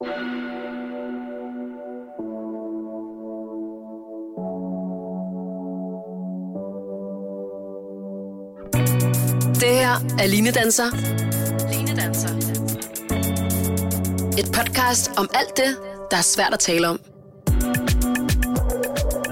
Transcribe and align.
Det 0.00 0.08
her 9.68 9.94
er 10.18 10.26
Line 10.26 10.50
Danser. 10.50 10.84
Line 11.72 11.96
Danser. 11.96 12.28
Et 14.38 14.52
podcast 14.52 15.10
om 15.18 15.28
alt 15.34 15.56
det, 15.56 15.76
der 16.10 16.16
er 16.16 16.22
svært 16.22 16.52
at 16.52 16.58
tale 16.58 16.88
om. 16.88 17.00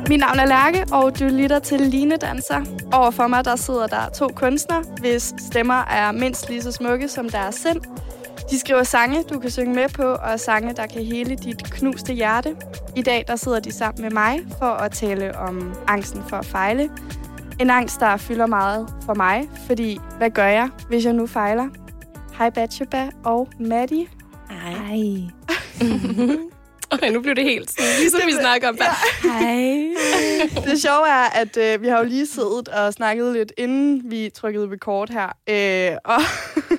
Mit 0.08 0.20
navn 0.20 0.38
er 0.38 0.46
Lærke, 0.46 0.86
og 0.92 1.18
du 1.18 1.24
lytter 1.24 1.58
til 1.58 1.80
Line 1.80 2.16
Danser. 2.16 2.60
Overfor 2.92 3.26
mig 3.26 3.44
der 3.44 3.56
sidder 3.56 3.86
der 3.86 4.08
to 4.08 4.28
kunstnere, 4.28 4.84
hvis 5.00 5.34
stemmer 5.50 5.84
er 5.84 6.12
mindst 6.12 6.48
lige 6.48 6.62
så 6.62 6.72
smukke 6.72 7.08
som 7.08 7.28
deres 7.28 7.54
sind. 7.54 8.05
De 8.50 8.58
skriver 8.58 8.82
sange, 8.82 9.22
du 9.22 9.38
kan 9.38 9.50
synge 9.50 9.74
med 9.74 9.88
på, 9.88 10.02
og 10.02 10.40
sange, 10.40 10.72
der 10.72 10.86
kan 10.86 11.04
hele 11.04 11.36
dit 11.36 11.70
knuste 11.70 12.12
hjerte. 12.12 12.56
I 12.96 13.02
dag 13.02 13.24
der 13.26 13.36
sidder 13.36 13.60
de 13.60 13.72
sammen 13.72 14.02
med 14.02 14.10
mig 14.10 14.40
for 14.58 14.66
at 14.66 14.92
tale 14.92 15.38
om 15.38 15.74
angsten 15.86 16.22
for 16.28 16.36
at 16.36 16.46
fejle. 16.46 16.90
En 17.60 17.70
angst, 17.70 18.00
der 18.00 18.16
fylder 18.16 18.46
meget 18.46 18.88
for 19.06 19.14
mig, 19.14 19.48
fordi 19.66 19.98
hvad 20.18 20.30
gør 20.30 20.46
jeg, 20.46 20.70
hvis 20.88 21.04
jeg 21.04 21.12
nu 21.12 21.26
fejler? 21.26 21.68
Hej 22.38 22.50
Batsheba 22.50 23.10
og 23.24 23.48
Maddie. 23.60 24.06
Hej. 24.50 24.98
Okay, 26.90 27.10
nu 27.10 27.20
blev 27.20 27.34
det 27.34 27.44
helt 27.44 27.70
sådan, 27.70 27.84
ligesom 28.00 28.20
vi 28.26 28.32
snakker 28.32 28.68
om. 28.68 28.76
Bare, 28.76 28.94
Hej. 29.40 29.86
Det 30.70 30.82
sjove 30.82 31.08
er, 31.08 31.30
at 31.40 31.56
øh, 31.56 31.82
vi 31.82 31.88
har 31.88 31.98
jo 31.98 32.04
lige 32.04 32.26
siddet 32.26 32.68
og 32.68 32.92
snakket 32.92 33.32
lidt, 33.32 33.52
inden 33.58 34.02
vi 34.10 34.30
trykkede 34.34 34.68
record 34.72 35.08
her. 35.10 35.26
Øh, 35.92 35.96
og, 36.04 36.20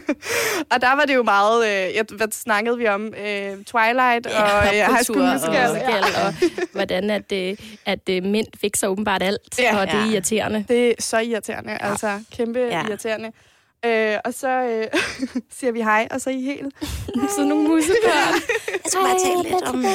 og 0.71 0.81
der 0.81 0.95
var 0.95 1.03
det 1.07 1.15
jo 1.15 1.23
meget... 1.23 1.65
Øh, 1.67 1.95
jeg, 1.95 2.05
hvad 2.11 2.27
snakkede 2.31 2.77
vi 2.77 2.87
om? 2.87 3.05
Øh, 3.07 3.63
Twilight 3.65 4.25
Ja, 4.27 4.43
og 4.43 4.65
øh, 4.67 4.71
High 4.73 5.03
School 5.03 5.19
Musical. 5.33 5.69
og 5.69 5.77
Ja. 5.77 5.99
og 6.27 6.33
hvordan 6.71 7.09
at, 7.09 7.31
øh, 7.31 7.57
at 7.85 8.09
øh, 8.09 8.23
mænd 8.23 8.47
fik 8.61 8.75
så 8.75 8.87
åbenbart 8.87 9.23
alt, 9.23 9.59
Ja. 9.59 9.77
og 9.81 9.87
det 9.87 9.93
er 9.95 10.05
Ja. 10.05 10.11
irriterende. 10.11 10.65
Det 10.67 10.89
er 10.89 10.93
så 10.99 11.17
irriterende, 11.19 11.71
ja. 11.71 11.89
altså 11.89 12.19
kæmpe 12.37 12.59
ja. 12.59 12.67
Ja. 12.67 12.83
irriterende. 12.87 13.31
Øh, 13.85 14.17
og 14.25 14.33
så 14.33 14.49
øh, 14.49 15.01
siger 15.57 15.71
vi 15.71 15.81
hej, 15.81 16.07
og 16.11 16.21
så 16.21 16.29
er 16.29 16.33
I 16.33 16.41
helt... 16.41 16.75
Sådan 17.29 17.47
nogle 17.47 17.67
musebørn. 17.67 18.33
Jeg 18.73 18.81
skal 18.85 19.01
bare 19.01 19.19
tale 19.19 19.43
lidt 19.43 19.63
om... 19.63 19.85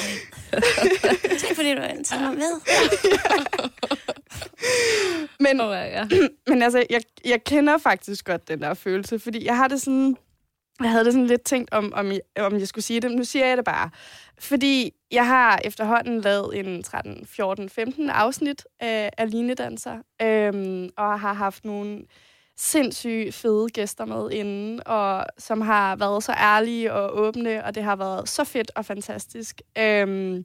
tak 1.42 1.56
fordi 1.56 1.74
du 1.74 1.80
taget 2.04 2.22
mig 2.22 2.34
med. 2.34 2.60
Men, 5.40 5.60
Åh, 5.60 5.70
ja. 5.70 6.04
men 6.50 6.62
altså, 6.62 6.86
jeg, 6.90 7.00
jeg 7.24 7.44
kender 7.44 7.78
faktisk 7.78 8.24
godt 8.24 8.48
den 8.48 8.62
der 8.62 8.74
følelse, 8.74 9.18
fordi 9.18 9.44
jeg 9.44 9.56
har 9.56 9.68
det 9.68 9.82
sådan... 9.82 10.16
Jeg 10.80 10.90
havde 10.90 11.04
det 11.04 11.12
sådan 11.12 11.26
lidt 11.26 11.42
tænkt 11.42 11.72
om, 11.72 11.92
om, 11.94 12.12
jeg, 12.12 12.20
om 12.38 12.58
jeg 12.58 12.68
skulle 12.68 12.84
sige 12.84 13.00
det, 13.00 13.10
men 13.10 13.18
nu 13.18 13.24
siger 13.24 13.46
jeg 13.46 13.56
det 13.56 13.64
bare. 13.64 13.90
Fordi 14.38 14.92
jeg 15.10 15.26
har 15.26 15.60
efterhånden 15.64 16.20
lavet 16.20 16.58
en 16.58 16.82
13, 16.82 17.26
14, 17.26 17.68
15 17.68 18.10
afsnit 18.10 18.64
af, 18.80 19.10
af 19.18 19.30
linedanser, 19.30 19.96
øhm, 20.22 20.88
og 20.96 21.20
har 21.20 21.32
haft 21.32 21.64
nogle 21.64 22.02
sindssygt 22.62 23.34
fede 23.34 23.68
gæster 23.68 24.04
med 24.04 24.30
inden, 24.30 24.80
og 24.86 25.26
som 25.38 25.60
har 25.60 25.96
været 25.96 26.24
så 26.24 26.32
ærlige 26.32 26.92
og 26.92 27.16
åbne, 27.18 27.64
og 27.64 27.74
det 27.74 27.82
har 27.82 27.96
været 27.96 28.28
så 28.28 28.44
fedt 28.44 28.70
og 28.74 28.84
fantastisk. 28.84 29.62
Øhm, 29.78 30.44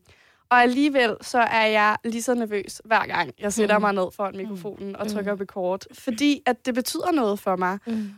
og 0.49 0.61
alligevel 0.61 1.15
så 1.21 1.39
er 1.39 1.65
jeg 1.65 1.97
lige 2.03 2.21
så 2.23 2.33
nervøs 2.33 2.81
hver 2.85 3.05
gang, 3.07 3.31
jeg 3.39 3.53
sætter 3.53 3.77
Mm. 3.77 3.81
mig 3.81 3.93
ned 3.93 4.07
foran 4.15 4.37
mikrofonen 4.37 4.95
og 4.95 5.07
trykker 5.11 5.33
Mm. 5.33 5.39
record, 5.39 5.81
fordi 5.93 6.41
at 6.45 6.65
det 6.65 6.73
betyder 6.73 7.11
noget 7.11 7.39
for 7.39 7.55
mig. 7.55 7.77
Mm. 7.87 8.09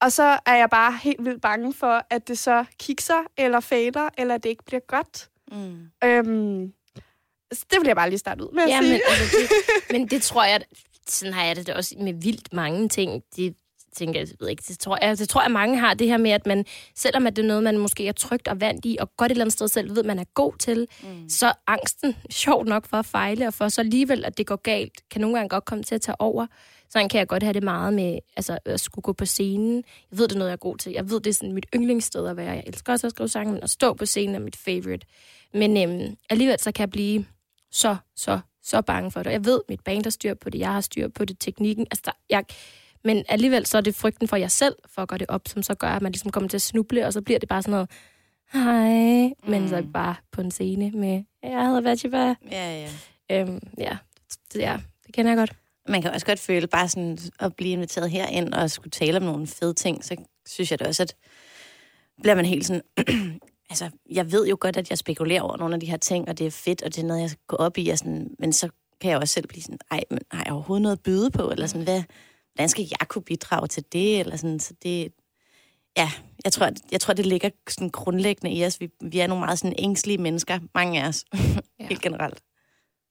Og 0.00 0.12
så 0.12 0.38
er 0.46 0.56
jeg 0.56 0.70
bare 0.70 0.92
helt 1.02 1.24
vildt 1.24 1.42
bange 1.42 1.74
for, 1.74 2.02
at 2.10 2.28
det 2.28 2.38
så 2.38 2.64
kikser 2.78 3.22
eller 3.36 3.60
fader, 3.60 4.08
eller 4.18 4.34
at 4.34 4.42
det 4.42 4.48
ikke 4.48 4.64
bliver 4.64 4.80
godt. 4.88 5.28
Mm. 5.52 5.78
Øhm, 6.04 6.72
så 7.52 7.64
det 7.70 7.78
vil 7.80 7.86
jeg 7.86 7.96
bare 7.96 8.08
lige 8.08 8.18
starte 8.18 8.44
ud 8.44 8.52
med 8.52 8.62
at 8.62 8.68
Ja, 8.68 8.80
sige. 8.80 8.92
men, 8.92 9.00
altså, 9.08 9.36
det, 9.38 9.48
men 9.98 10.08
det 10.08 10.22
tror 10.22 10.44
jeg, 10.44 10.60
sådan 11.08 11.34
har 11.34 11.44
jeg 11.44 11.56
det 11.56 11.68
også 11.70 11.94
med 11.98 12.14
vildt 12.14 12.52
mange 12.52 12.88
ting. 12.88 13.22
Det 13.36 13.54
tænker 13.96 14.20
jeg, 14.20 14.28
jeg 14.28 14.36
ved 14.40 14.48
ikke, 14.48 14.62
det 14.68 14.78
tror 14.78 14.98
jeg, 15.02 15.18
det 15.18 15.28
tror 15.28 15.42
jeg 15.42 15.50
mange 15.50 15.78
har, 15.78 15.94
det 15.94 16.06
her 16.08 16.16
med, 16.16 16.30
at 16.30 16.46
man, 16.46 16.64
selvom 16.94 17.26
at 17.26 17.36
det 17.36 17.42
er 17.42 17.46
noget, 17.46 17.62
man 17.62 17.78
måske 17.78 18.08
er 18.08 18.12
trygt 18.12 18.48
og 18.48 18.60
vant 18.60 18.84
i, 18.84 18.96
og 19.00 19.16
godt 19.16 19.32
et 19.32 19.34
eller 19.34 19.44
andet 19.44 19.52
sted 19.52 19.68
selv 19.68 19.96
ved, 19.96 20.02
man 20.02 20.18
er 20.18 20.24
god 20.34 20.52
til, 20.58 20.86
mm. 21.02 21.28
så 21.28 21.52
angsten, 21.66 22.16
sjovt 22.30 22.68
nok 22.68 22.86
for 22.86 22.96
at 22.96 23.06
fejle, 23.06 23.46
og 23.46 23.54
for 23.54 23.68
så 23.68 23.80
alligevel, 23.80 24.24
at 24.24 24.38
det 24.38 24.46
går 24.46 24.56
galt, 24.56 25.08
kan 25.10 25.20
nogle 25.20 25.36
gange 25.36 25.48
godt 25.48 25.64
komme 25.64 25.84
til 25.84 25.94
at 25.94 26.00
tage 26.00 26.20
over. 26.20 26.46
Sådan 26.90 27.08
kan 27.08 27.18
jeg 27.18 27.28
godt 27.28 27.42
have 27.42 27.52
det 27.52 27.62
meget 27.62 27.94
med 27.94 28.18
altså, 28.36 28.58
at 28.64 28.80
skulle 28.80 29.02
gå 29.02 29.12
på 29.12 29.26
scenen. 29.26 29.84
Jeg 30.10 30.18
ved, 30.18 30.28
det 30.28 30.34
er 30.34 30.38
noget, 30.38 30.50
jeg 30.50 30.56
er 30.56 30.58
god 30.58 30.76
til. 30.76 30.92
Jeg 30.92 31.10
ved, 31.10 31.20
det 31.20 31.30
er 31.30 31.34
sådan 31.34 31.52
mit 31.52 31.66
yndlingssted 31.74 32.26
at 32.26 32.36
være. 32.36 32.52
Jeg 32.52 32.64
elsker 32.66 32.92
også 32.92 33.06
at 33.06 33.10
skrive 33.10 33.28
sange, 33.28 33.52
men 33.52 33.62
at 33.62 33.70
stå 33.70 33.94
på 33.94 34.06
scenen 34.06 34.34
er 34.34 34.38
mit 34.38 34.56
favorite. 34.56 35.06
Men 35.54 35.76
øhm, 35.76 36.16
alligevel 36.30 36.60
så 36.60 36.72
kan 36.72 36.80
jeg 36.80 36.90
blive 36.90 37.26
så, 37.70 37.96
så, 38.16 38.40
så 38.66 38.80
bange 38.80 39.10
for 39.10 39.22
det. 39.22 39.30
Jeg 39.30 39.44
ved, 39.44 39.60
mit 39.68 39.80
band 39.80 40.04
har 40.04 40.10
styr 40.10 40.34
på 40.34 40.50
det, 40.50 40.58
jeg 40.58 40.72
har 40.72 40.80
styr 40.80 41.08
på 41.08 41.24
det, 41.24 41.38
teknikken. 41.40 41.86
Altså, 41.90 42.02
der, 42.04 42.12
jeg, 42.30 42.44
men 43.04 43.24
alligevel 43.28 43.66
så 43.66 43.76
er 43.76 43.80
det 43.80 43.94
frygten 43.94 44.28
for 44.28 44.36
jer 44.36 44.48
selv, 44.48 44.74
for 44.86 45.02
at 45.02 45.08
gøre 45.08 45.18
det 45.18 45.26
op, 45.28 45.48
som 45.48 45.62
så 45.62 45.74
gør, 45.74 45.88
at 45.88 46.02
man 46.02 46.12
ligesom 46.12 46.30
kommer 46.30 46.48
til 46.48 46.56
at 46.56 46.62
snuble, 46.62 47.06
og 47.06 47.12
så 47.12 47.22
bliver 47.22 47.38
det 47.38 47.48
bare 47.48 47.62
sådan 47.62 47.72
noget, 47.72 47.90
hej, 48.52 49.26
mm. 49.26 49.50
men 49.50 49.68
så 49.68 49.76
det 49.76 49.92
bare 49.92 50.14
på 50.32 50.40
en 50.40 50.50
scene 50.50 50.90
med, 50.90 51.22
jeg 51.42 51.66
hedder 51.66 51.80
Vajiva. 51.80 52.34
Ja, 52.50 52.80
ja. 52.80 52.90
Øhm, 53.30 53.60
ja, 53.78 53.96
det, 54.52 54.60
ja, 54.60 54.78
det 55.06 55.14
kender 55.14 55.30
jeg 55.30 55.38
godt. 55.38 55.52
Man 55.88 56.02
kan 56.02 56.10
også 56.10 56.26
godt 56.26 56.38
føle 56.38 56.66
bare 56.66 56.88
sådan 56.88 57.18
at 57.40 57.56
blive 57.56 57.72
inviteret 57.72 58.10
herind 58.10 58.54
og 58.54 58.70
skulle 58.70 58.90
tale 58.90 59.16
om 59.16 59.22
nogle 59.22 59.46
fede 59.46 59.74
ting, 59.74 60.04
så 60.04 60.16
synes 60.46 60.70
jeg 60.70 60.78
da 60.78 60.88
også, 60.88 61.02
at 61.02 61.14
bliver 62.22 62.34
man 62.34 62.44
helt 62.44 62.66
sådan... 62.66 62.82
altså, 63.70 63.90
jeg 64.10 64.32
ved 64.32 64.46
jo 64.46 64.56
godt, 64.60 64.76
at 64.76 64.90
jeg 64.90 64.98
spekulerer 64.98 65.42
over 65.42 65.56
nogle 65.56 65.74
af 65.74 65.80
de 65.80 65.90
her 65.90 65.96
ting, 65.96 66.28
og 66.28 66.38
det 66.38 66.46
er 66.46 66.50
fedt, 66.50 66.82
og 66.82 66.94
det 66.94 67.02
er 67.02 67.06
noget, 67.06 67.20
jeg 67.20 67.30
skal 67.30 67.42
gå 67.46 67.56
op 67.56 67.78
i, 67.78 67.88
og 67.88 67.98
sådan, 67.98 68.30
men 68.38 68.52
så 68.52 68.68
kan 69.00 69.10
jeg 69.10 69.18
også 69.18 69.34
selv 69.34 69.46
blive 69.46 69.62
sådan, 69.62 69.78
ej, 69.90 70.04
men 70.10 70.18
har 70.30 70.44
jeg 70.44 70.52
overhovedet 70.52 70.82
noget 70.82 70.96
at 70.96 71.02
byde 71.02 71.30
på, 71.30 71.50
eller 71.50 71.66
sådan, 71.66 71.84
hvad, 71.84 72.02
hvordan 72.54 72.68
skal 72.68 72.86
jeg 73.00 73.08
kunne 73.08 73.22
bidrage 73.22 73.68
til 73.68 73.84
det, 73.92 74.20
eller 74.20 74.36
sådan, 74.36 74.60
så 74.60 74.74
det, 74.82 75.12
ja, 75.96 76.10
jeg 76.44 76.52
tror, 76.52 76.70
jeg 76.92 77.00
tror 77.00 77.14
det 77.14 77.26
ligger 77.26 77.50
sådan 77.68 77.90
grundlæggende 77.90 78.56
i 78.56 78.64
os. 78.64 78.80
Vi, 78.80 78.90
vi 79.00 79.18
er 79.18 79.26
nogle 79.26 79.44
meget 79.44 79.58
sådan 79.58 79.76
ængstlige 79.78 80.18
mennesker, 80.18 80.58
mange 80.74 81.02
af 81.02 81.08
os, 81.08 81.24
ja. 81.34 81.86
helt 81.86 82.02
generelt. 82.02 82.42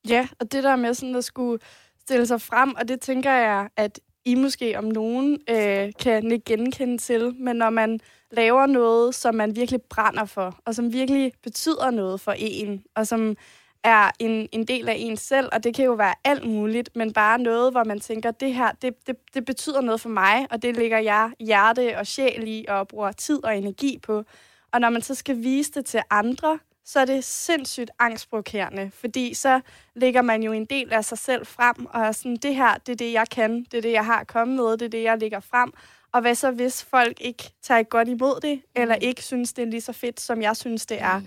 Ja, 0.07 0.27
og 0.39 0.51
det 0.51 0.63
der 0.63 0.75
med 0.75 0.93
sådan 0.93 1.15
at 1.15 1.23
skulle 1.23 1.59
stille 2.01 2.27
sig 2.27 2.41
frem, 2.41 2.75
og 2.75 2.87
det 2.87 3.01
tænker 3.01 3.31
jeg, 3.31 3.69
at 3.77 3.99
i 4.25 4.35
måske 4.35 4.77
om 4.77 4.83
nogen 4.83 5.39
øh, 5.49 5.91
kan 5.99 6.31
ikke 6.31 6.45
genkende 6.45 6.97
til, 6.97 7.35
men 7.39 7.55
når 7.55 7.69
man 7.69 7.99
laver 8.31 8.65
noget, 8.65 9.15
som 9.15 9.35
man 9.35 9.55
virkelig 9.55 9.81
brænder 9.81 10.25
for, 10.25 10.59
og 10.65 10.75
som 10.75 10.93
virkelig 10.93 11.31
betyder 11.43 11.91
noget 11.91 12.21
for 12.21 12.33
en, 12.37 12.83
og 12.95 13.07
som 13.07 13.35
er 13.83 14.11
en, 14.19 14.49
en 14.51 14.65
del 14.65 14.89
af 14.89 14.95
en 14.97 15.17
selv, 15.17 15.49
og 15.51 15.63
det 15.63 15.75
kan 15.75 15.85
jo 15.85 15.93
være 15.93 16.13
alt 16.23 16.47
muligt, 16.47 16.89
men 16.95 17.13
bare 17.13 17.39
noget, 17.39 17.71
hvor 17.71 17.83
man 17.83 17.99
tænker, 17.99 18.31
det 18.31 18.53
her, 18.53 18.71
det, 18.81 19.07
det, 19.07 19.15
det 19.33 19.45
betyder 19.45 19.81
noget 19.81 20.01
for 20.01 20.09
mig, 20.09 20.47
og 20.51 20.61
det 20.61 20.75
ligger 20.75 20.99
jeg 20.99 21.31
hjerte 21.39 21.97
og 21.97 22.07
sjæl 22.07 22.43
i, 22.47 22.65
og 22.67 22.87
bruger 22.87 23.11
tid 23.11 23.43
og 23.43 23.57
energi 23.57 23.99
på. 24.03 24.23
Og 24.71 24.81
når 24.81 24.89
man 24.89 25.01
så 25.01 25.15
skal 25.15 25.43
vise 25.43 25.71
det 25.71 25.85
til 25.85 26.01
andre, 26.09 26.59
så 26.85 26.99
er 26.99 27.05
det 27.05 27.23
sindssygt 27.23 27.91
angstprovokerende, 27.99 28.91
fordi 28.93 29.33
så 29.33 29.61
lægger 29.95 30.21
man 30.21 30.43
jo 30.43 30.51
en 30.51 30.65
del 30.65 30.93
af 30.93 31.05
sig 31.05 31.17
selv 31.17 31.45
frem, 31.45 31.85
og 31.85 32.01
er 32.01 32.11
sådan, 32.11 32.35
det 32.35 32.55
her, 32.55 32.77
det 32.77 32.91
er 32.91 32.95
det, 32.95 33.13
jeg 33.13 33.29
kan, 33.29 33.63
det 33.71 33.77
er 33.77 33.81
det, 33.81 33.91
jeg 33.91 34.05
har 34.05 34.23
kommet 34.23 34.55
med, 34.55 34.77
det 34.77 34.81
er 34.81 34.89
det, 34.89 35.03
jeg 35.03 35.17
lægger 35.19 35.39
frem. 35.39 35.73
Og 36.11 36.21
hvad 36.21 36.35
så, 36.35 36.51
hvis 36.51 36.83
folk 36.83 37.21
ikke 37.21 37.43
tager 37.61 37.83
godt 37.83 38.07
imod 38.07 38.39
det, 38.41 38.55
mm. 38.55 38.81
eller 38.81 38.95
ikke 38.95 39.23
synes, 39.23 39.53
det 39.53 39.61
er 39.61 39.65
lige 39.65 39.81
så 39.81 39.93
fedt, 39.93 40.19
som 40.19 40.41
jeg 40.41 40.57
synes, 40.57 40.85
det 40.85 41.01
er? 41.01 41.19
Mm. 41.19 41.25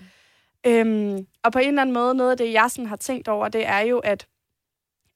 Øhm, 0.70 1.26
og 1.42 1.52
på 1.52 1.58
en 1.58 1.68
eller 1.68 1.82
anden 1.82 1.94
måde, 1.94 2.14
noget 2.14 2.30
af 2.30 2.36
det, 2.36 2.52
jeg 2.52 2.70
sådan 2.70 2.86
har 2.86 2.96
tænkt 2.96 3.28
over, 3.28 3.48
det 3.48 3.66
er 3.66 3.80
jo, 3.80 3.98
at 3.98 4.26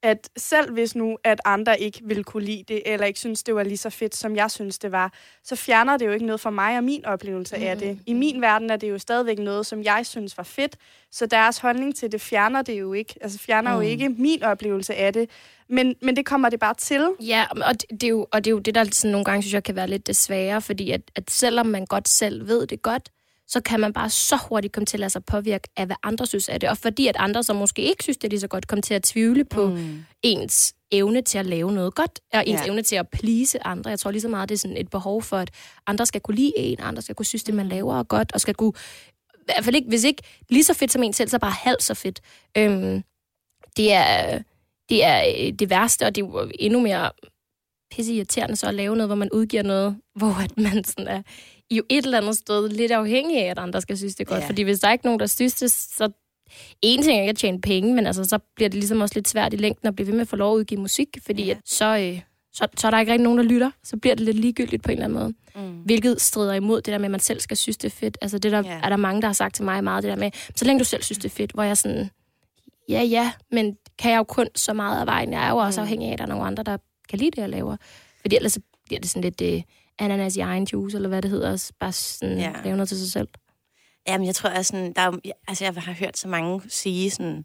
at 0.02 0.30
selv 0.36 0.72
hvis 0.72 0.94
nu, 0.94 1.18
at 1.24 1.40
andre 1.44 1.80
ikke 1.80 2.00
vil 2.04 2.24
kunne 2.24 2.44
lide 2.44 2.64
det, 2.68 2.82
eller 2.86 3.06
ikke 3.06 3.18
synes, 3.18 3.42
det 3.42 3.54
var 3.54 3.62
lige 3.62 3.76
så 3.76 3.90
fedt, 3.90 4.16
som 4.16 4.36
jeg 4.36 4.50
synes, 4.50 4.78
det 4.78 4.92
var, 4.92 5.12
så 5.44 5.56
fjerner 5.56 5.96
det 5.96 6.06
jo 6.06 6.12
ikke 6.12 6.26
noget 6.26 6.40
for 6.40 6.50
mig 6.50 6.76
og 6.76 6.84
min 6.84 7.04
oplevelse 7.04 7.56
mm. 7.56 7.62
af 7.62 7.78
det. 7.78 7.98
I 8.06 8.12
min 8.12 8.40
verden 8.40 8.70
er 8.70 8.76
det 8.76 8.90
jo 8.90 8.98
stadigvæk 8.98 9.38
noget, 9.38 9.66
som 9.66 9.82
jeg 9.82 10.06
synes 10.06 10.36
var 10.36 10.44
fedt, 10.44 10.76
så 11.10 11.26
deres 11.26 11.58
holdning 11.58 11.96
til 11.96 12.12
det 12.12 12.20
fjerner 12.20 12.62
det 12.62 12.80
jo 12.80 12.92
ikke. 12.92 13.14
Altså 13.20 13.38
fjerner 13.38 13.70
mm. 13.76 13.82
jo 13.82 13.88
ikke 13.88 14.08
min 14.08 14.42
oplevelse 14.42 14.94
af 14.94 15.12
det, 15.12 15.30
men, 15.68 15.94
men 16.02 16.16
det 16.16 16.26
kommer 16.26 16.48
det 16.48 16.60
bare 16.60 16.74
til. 16.74 17.08
Ja, 17.20 17.44
og 17.66 17.72
det, 17.72 17.90
det, 17.90 18.04
er 18.04 18.08
jo, 18.08 18.26
og 18.32 18.44
det 18.44 18.50
er 18.50 18.52
jo 18.52 18.58
det, 18.58 18.74
der 18.74 18.84
sådan 18.92 19.12
nogle 19.12 19.24
gange 19.24 19.42
synes 19.42 19.54
jeg 19.54 19.64
kan 19.64 19.76
være 19.76 19.88
lidt 19.88 20.06
det 20.06 20.16
svære, 20.16 20.62
fordi 20.62 20.90
at, 20.90 21.00
at 21.14 21.30
selvom 21.30 21.66
man 21.66 21.86
godt 21.86 22.08
selv 22.08 22.48
ved 22.48 22.66
det 22.66 22.82
godt, 22.82 23.08
så 23.52 23.60
kan 23.60 23.80
man 23.80 23.92
bare 23.92 24.10
så 24.10 24.36
hurtigt 24.48 24.72
komme 24.72 24.86
til 24.86 24.96
at 24.96 25.00
lade 25.00 25.10
sig 25.10 25.24
påvirke 25.24 25.68
af, 25.76 25.86
hvad 25.86 25.96
andre 26.02 26.26
synes 26.26 26.48
af 26.48 26.60
det. 26.60 26.68
Og 26.68 26.78
fordi 26.78 27.06
at 27.06 27.16
andre, 27.18 27.42
som 27.42 27.56
måske 27.56 27.82
ikke 27.82 28.02
synes, 28.02 28.16
det 28.16 28.24
er 28.24 28.28
lige 28.28 28.40
så 28.40 28.48
godt, 28.48 28.66
kommer 28.66 28.82
til 28.82 28.94
at 28.94 29.02
tvivle 29.02 29.44
på 29.44 29.66
mm. 29.66 30.04
ens 30.22 30.74
evne 30.90 31.22
til 31.22 31.38
at 31.38 31.46
lave 31.46 31.72
noget 31.72 31.94
godt, 31.94 32.20
og 32.32 32.46
ens 32.46 32.60
ja. 32.60 32.66
evne 32.66 32.82
til 32.82 32.96
at 32.96 33.08
please 33.08 33.66
andre. 33.66 33.90
Jeg 33.90 33.98
tror 33.98 34.10
lige 34.10 34.22
så 34.22 34.28
meget, 34.28 34.48
det 34.48 34.54
er 34.54 34.58
sådan 34.58 34.76
et 34.76 34.90
behov 34.90 35.22
for, 35.22 35.36
at 35.36 35.50
andre 35.86 36.06
skal 36.06 36.20
kunne 36.20 36.34
lide 36.34 36.52
en, 36.56 36.76
andre 36.80 37.02
skal 37.02 37.14
kunne 37.14 37.26
synes, 37.26 37.44
det 37.44 37.54
man 37.54 37.68
laver 37.68 37.98
er 37.98 38.02
godt, 38.02 38.32
og 38.32 38.40
skal 38.40 38.54
kunne, 38.54 38.72
i 39.34 39.44
hvert 39.44 39.64
fald 39.64 39.76
ikke, 39.76 39.88
hvis 39.88 40.04
ikke 40.04 40.22
lige 40.50 40.64
så 40.64 40.74
fedt 40.74 40.92
som 40.92 41.02
en 41.02 41.12
selv, 41.12 41.28
så 41.28 41.38
bare 41.38 41.50
halvt 41.50 41.82
så 41.82 41.94
fedt. 41.94 42.20
Øhm, 42.58 43.02
det 43.76 43.92
er, 43.92 44.42
det 44.88 45.04
er 45.04 45.52
det 45.52 45.70
værste, 45.70 46.06
og 46.06 46.14
det 46.14 46.24
er 46.24 46.50
endnu 46.58 46.80
mere 46.80 47.10
pisse 47.96 48.14
irriterende 48.14 48.56
så 48.56 48.66
at 48.66 48.74
lave 48.74 48.96
noget, 48.96 49.08
hvor 49.08 49.16
man 49.16 49.28
udgiver 49.32 49.62
noget, 49.62 49.96
hvor 50.18 50.42
at 50.44 50.58
man 50.58 50.84
sådan 50.84 51.08
er 51.08 51.22
jo 51.70 51.82
et 51.88 52.04
eller 52.04 52.18
andet 52.18 52.36
sted 52.36 52.68
lidt 52.68 52.92
afhængige 52.92 53.44
af, 53.44 53.50
at 53.50 53.58
andre 53.58 53.80
skal 53.80 53.98
synes, 53.98 54.14
det 54.14 54.24
er 54.26 54.28
godt. 54.28 54.42
Ja. 54.42 54.48
Fordi 54.48 54.62
hvis 54.62 54.80
der 54.80 54.88
er 54.88 54.92
ikke 54.92 55.04
nogen, 55.04 55.20
der 55.20 55.26
synes 55.26 55.54
det, 55.54 55.70
så 55.70 56.10
en 56.82 57.02
ting 57.02 57.16
er 57.18 57.20
ikke 57.22 57.30
at 57.30 57.36
tjene 57.36 57.60
penge, 57.60 57.94
men 57.94 58.06
altså, 58.06 58.24
så 58.24 58.38
bliver 58.56 58.68
det 58.68 58.74
ligesom 58.78 59.00
også 59.00 59.14
lidt 59.14 59.28
svært 59.28 59.52
i 59.52 59.56
længden 59.56 59.88
at 59.88 59.94
blive 59.94 60.06
ved 60.06 60.14
med 60.14 60.20
at 60.20 60.28
få 60.28 60.36
lov 60.36 60.54
at 60.54 60.58
udgive 60.58 60.80
musik, 60.80 61.08
fordi 61.26 61.44
Ja. 61.44 61.50
at 61.50 61.58
så, 61.64 61.98
øh, 61.98 62.20
så, 62.54 62.66
så 62.76 62.86
er 62.86 62.90
der 62.90 63.00
ikke 63.00 63.12
rigtig 63.12 63.24
nogen, 63.24 63.38
der 63.38 63.44
lytter. 63.44 63.70
Så 63.84 63.96
bliver 63.96 64.14
det 64.14 64.24
lidt 64.24 64.36
ligegyldigt 64.36 64.82
på 64.82 64.90
en 64.90 64.98
eller 65.02 65.04
anden 65.04 65.18
måde. 65.54 65.68
Mm. 65.68 65.72
Hvilket 65.84 66.20
strider 66.20 66.52
imod 66.54 66.76
det 66.76 66.92
der 66.92 66.98
med, 66.98 67.04
at 67.04 67.10
man 67.10 67.20
selv 67.20 67.40
skal 67.40 67.56
synes, 67.56 67.76
det 67.76 67.86
er 67.92 67.96
fedt. 67.96 68.18
Altså 68.22 68.38
det 68.38 68.52
der 68.52 68.62
ja. 68.64 68.80
er 68.82 68.88
der 68.88 68.96
mange, 68.96 69.22
der 69.22 69.28
har 69.28 69.32
sagt 69.32 69.54
til 69.54 69.64
mig 69.64 69.84
meget, 69.84 70.02
det 70.02 70.10
der 70.10 70.16
med, 70.16 70.30
så 70.56 70.64
længe 70.64 70.78
du 70.80 70.84
selv 70.84 71.02
synes, 71.02 71.18
det 71.18 71.24
er 71.24 71.34
fedt, 71.34 71.52
hvor 71.52 71.62
jeg 71.62 71.76
sådan, 71.78 72.10
ja, 72.88 73.02
ja, 73.02 73.32
men 73.52 73.76
kan 73.98 74.10
jeg 74.12 74.18
jo 74.18 74.22
kun 74.24 74.46
så 74.54 74.72
meget 74.72 75.00
af 75.00 75.06
vejen. 75.06 75.32
Jeg 75.32 75.46
er 75.46 75.50
jo 75.50 75.56
også 75.56 75.80
Mm. 75.80 75.82
afhængig 75.82 76.08
af, 76.08 76.12
at 76.12 76.18
der 76.18 76.24
er 76.24 76.28
nogle 76.28 76.44
andre, 76.44 76.62
der 76.62 76.76
kan 77.12 77.18
lide 77.18 77.30
det, 77.30 77.38
jeg 77.38 77.48
laver. 77.48 77.76
Fordi 78.20 78.36
ellers 78.36 78.52
så 78.52 78.60
bliver 78.84 79.00
det 79.00 79.10
sådan 79.10 79.22
lidt 79.22 79.40
øh, 79.40 79.62
ananas 79.98 80.36
i 80.36 80.40
egen 80.40 80.64
juice, 80.72 80.96
eller 80.96 81.08
hvad 81.08 81.22
det 81.22 81.30
hedder. 81.30 81.52
også 81.52 81.72
Bare 81.80 81.92
sådan 81.92 82.38
Ja. 82.38 82.52
lave 82.64 82.76
noget 82.76 82.88
til 82.88 82.98
sig 82.98 83.12
selv. 83.12 83.28
Jamen, 84.08 84.26
jeg 84.26 84.34
tror, 84.34 84.50
at 84.50 84.66
sådan, 84.66 84.92
der 84.92 85.02
er, 85.02 85.12
altså, 85.48 85.64
jeg 85.64 85.74
har 85.74 85.92
hørt 85.92 86.18
så 86.18 86.28
mange 86.28 86.62
sige 86.68 87.10
sådan, 87.10 87.44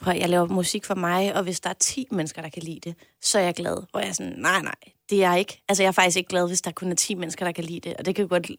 prøv, 0.00 0.14
at 0.14 0.20
jeg 0.20 0.28
laver 0.28 0.46
musik 0.46 0.84
for 0.84 0.94
mig, 0.94 1.34
og 1.34 1.42
hvis 1.42 1.60
der 1.60 1.70
er 1.70 1.74
10 1.74 2.06
mennesker, 2.10 2.42
der 2.42 2.48
kan 2.48 2.62
lide 2.62 2.80
det, 2.84 2.94
så 3.22 3.38
er 3.38 3.42
jeg 3.42 3.54
glad. 3.54 3.76
Hvor 3.90 4.00
jeg 4.00 4.08
er 4.08 4.12
sådan, 4.12 4.32
nej, 4.38 4.62
nej, 4.62 4.74
det 5.10 5.24
er 5.24 5.30
jeg 5.30 5.38
ikke. 5.38 5.62
Altså, 5.68 5.82
jeg 5.82 5.88
er 5.88 5.92
faktisk 5.92 6.16
ikke 6.16 6.28
glad, 6.28 6.48
hvis 6.48 6.60
der 6.62 6.70
kun 6.70 6.90
er 6.90 6.94
10 6.96 7.14
mennesker, 7.14 7.44
der 7.44 7.52
kan 7.52 7.64
lide 7.64 7.80
det. 7.80 7.96
Og 7.96 8.04
det 8.04 8.14
kan 8.14 8.28
godt, 8.28 8.50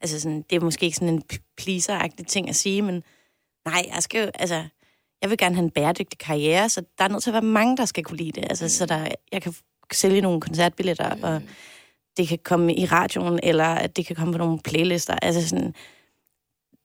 altså 0.00 0.20
sådan, 0.20 0.42
det 0.50 0.56
er 0.56 0.60
måske 0.60 0.86
ikke 0.86 0.96
sådan 0.96 1.14
en 1.14 1.22
pleaser 1.56 2.08
ting 2.28 2.48
at 2.48 2.56
sige, 2.56 2.82
men 2.82 3.02
nej, 3.64 3.84
jeg 3.94 4.02
skal 4.02 4.24
jo, 4.24 4.30
altså, 4.34 4.64
jeg 5.22 5.30
vil 5.30 5.38
gerne 5.38 5.54
have 5.54 5.64
en 5.64 5.70
bæredygtig 5.70 6.18
karriere, 6.18 6.68
så 6.68 6.82
der 6.98 7.04
er 7.04 7.08
nødt 7.08 7.22
til 7.22 7.30
at 7.30 7.34
være 7.34 7.42
mange, 7.42 7.76
der 7.76 7.84
skal 7.84 8.04
kunne 8.04 8.16
lide 8.16 8.40
det. 8.40 8.44
Altså, 8.50 8.68
så 8.68 8.86
der, 8.86 9.08
jeg 9.32 9.42
kan 9.42 9.54
sælge 9.92 10.20
nogle 10.20 10.40
koncertbilletter, 10.40 11.14
mm. 11.14 11.22
og 11.22 11.42
det 12.16 12.28
kan 12.28 12.38
komme 12.44 12.74
i 12.74 12.84
radioen, 12.86 13.40
eller 13.42 13.64
at 13.64 13.96
det 13.96 14.06
kan 14.06 14.16
komme 14.16 14.32
på 14.32 14.38
nogle 14.38 14.58
playlister. 14.64 15.14
Altså 15.22 15.48
sådan, 15.48 15.74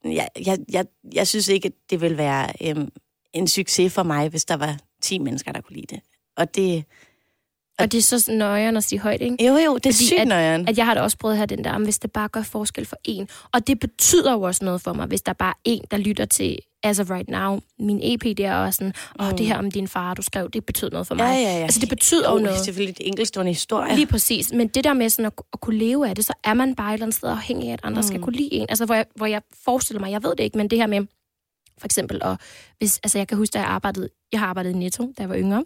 jeg, 0.05 0.27
jeg, 0.45 0.57
jeg, 0.71 0.85
jeg 1.13 1.27
synes 1.27 1.47
ikke, 1.47 1.65
at 1.65 1.73
det 1.89 2.01
vil 2.01 2.17
være 2.17 2.49
øhm, 2.61 2.89
en 3.33 3.47
succes 3.47 3.93
for 3.93 4.03
mig, 4.03 4.29
hvis 4.29 4.45
der 4.45 4.55
var 4.57 4.77
10 5.01 5.19
mennesker, 5.19 5.51
der 5.51 5.61
kunne 5.61 5.75
lide 5.75 5.95
det. 5.95 5.99
Og 6.37 6.55
det... 6.55 6.83
Og 7.79 7.91
det 7.91 7.97
er 7.97 8.01
så 8.01 8.31
nøjeren 8.31 8.77
at 8.77 8.83
sige 8.83 8.99
højt, 8.99 9.21
ikke? 9.21 9.45
Jo, 9.47 9.53
jo, 9.57 9.77
det 9.77 9.85
er 9.85 9.93
Fordi 9.93 10.05
sygt 10.05 10.19
at- 10.19 10.27
nøjeren. 10.27 10.67
At 10.67 10.77
jeg 10.77 10.85
har 10.85 10.93
da 10.93 11.01
også 11.01 11.17
prøvet 11.17 11.33
at 11.33 11.37
have 11.37 11.47
den 11.47 11.63
der, 11.63 11.71
om 11.71 11.83
hvis 11.83 11.99
det 11.99 12.11
bare 12.11 12.27
gør 12.29 12.41
forskel 12.41 12.85
for 12.85 12.97
en. 13.03 13.27
Og 13.53 13.67
det 13.67 13.79
betyder 13.79 14.31
jo 14.33 14.41
også 14.41 14.65
noget 14.65 14.81
for 14.81 14.93
mig, 14.93 15.07
hvis 15.07 15.21
der 15.21 15.33
bare 15.33 15.49
er 15.49 15.59
en, 15.63 15.83
der 15.91 15.97
lytter 15.97 16.25
til, 16.25 16.57
as 16.83 16.99
of 16.99 17.09
right 17.11 17.29
now, 17.29 17.59
min 17.79 17.99
EP 18.03 18.37
der, 18.37 18.53
og 18.55 18.73
sådan, 18.73 18.93
åh, 19.19 19.29
Mm. 19.29 19.37
det 19.37 19.45
her 19.45 19.57
om 19.57 19.71
din 19.71 19.87
far, 19.87 20.13
du 20.13 20.21
skrev, 20.21 20.49
det 20.49 20.65
betyder 20.65 20.91
noget 20.91 21.07
for 21.07 21.15
mig. 21.15 21.23
Ja, 21.23 21.33
ja, 21.33 21.57
ja. 21.57 21.63
Altså, 21.63 21.79
det 21.79 21.89
betyder 21.89 22.29
jo 22.29 22.35
Oh, 22.35 22.41
noget. 22.41 22.59
Selvfølgelig 22.59 22.97
det 22.97 23.07
enkeltstående 23.07 23.51
historie. 23.51 23.95
Lige 23.95 24.07
præcis. 24.07 24.53
Men 24.53 24.67
det 24.67 24.83
der 24.83 24.93
med 24.93 25.09
sådan 25.09 25.25
at, 25.25 25.33
at 25.53 25.61
kunne 25.61 25.77
leve 25.77 26.09
af 26.09 26.15
det, 26.15 26.25
så 26.25 26.33
er 26.43 26.53
man 26.53 26.75
bare 26.75 26.89
et 26.89 26.93
eller 26.93 27.05
andet 27.05 27.15
sted 27.17 27.29
afhængig 27.29 27.69
af, 27.69 27.73
at 27.73 27.79
andre 27.83 28.01
mm. 28.01 28.07
skal 28.07 28.21
kunne 28.21 28.35
lide 28.35 28.53
en. 28.53 28.65
Altså, 28.69 28.85
hvor 28.85 28.95
jeg, 28.95 29.05
hvor 29.15 29.25
jeg 29.25 29.41
forestiller 29.65 29.99
mig, 30.01 30.11
jeg 30.11 30.23
ved 30.23 30.31
det 30.31 30.39
ikke, 30.43 30.57
men 30.57 30.67
det 30.69 30.79
her 30.79 30.87
med, 30.87 31.01
for 31.77 31.85
eksempel, 31.85 32.23
og 32.23 32.37
hvis, 32.77 32.99
altså 33.03 33.17
jeg 33.17 33.27
kan 33.27 33.37
huske, 33.37 33.53
da 33.53 33.59
jeg 33.59 33.67
arbejdede, 33.67 34.09
jeg 34.31 34.39
har 34.39 34.47
arbejdet 34.47 34.69
i 34.69 34.73
Netto, 34.73 35.03
da 35.03 35.21
jeg 35.21 35.29
var 35.29 35.37
yngre. 35.37 35.65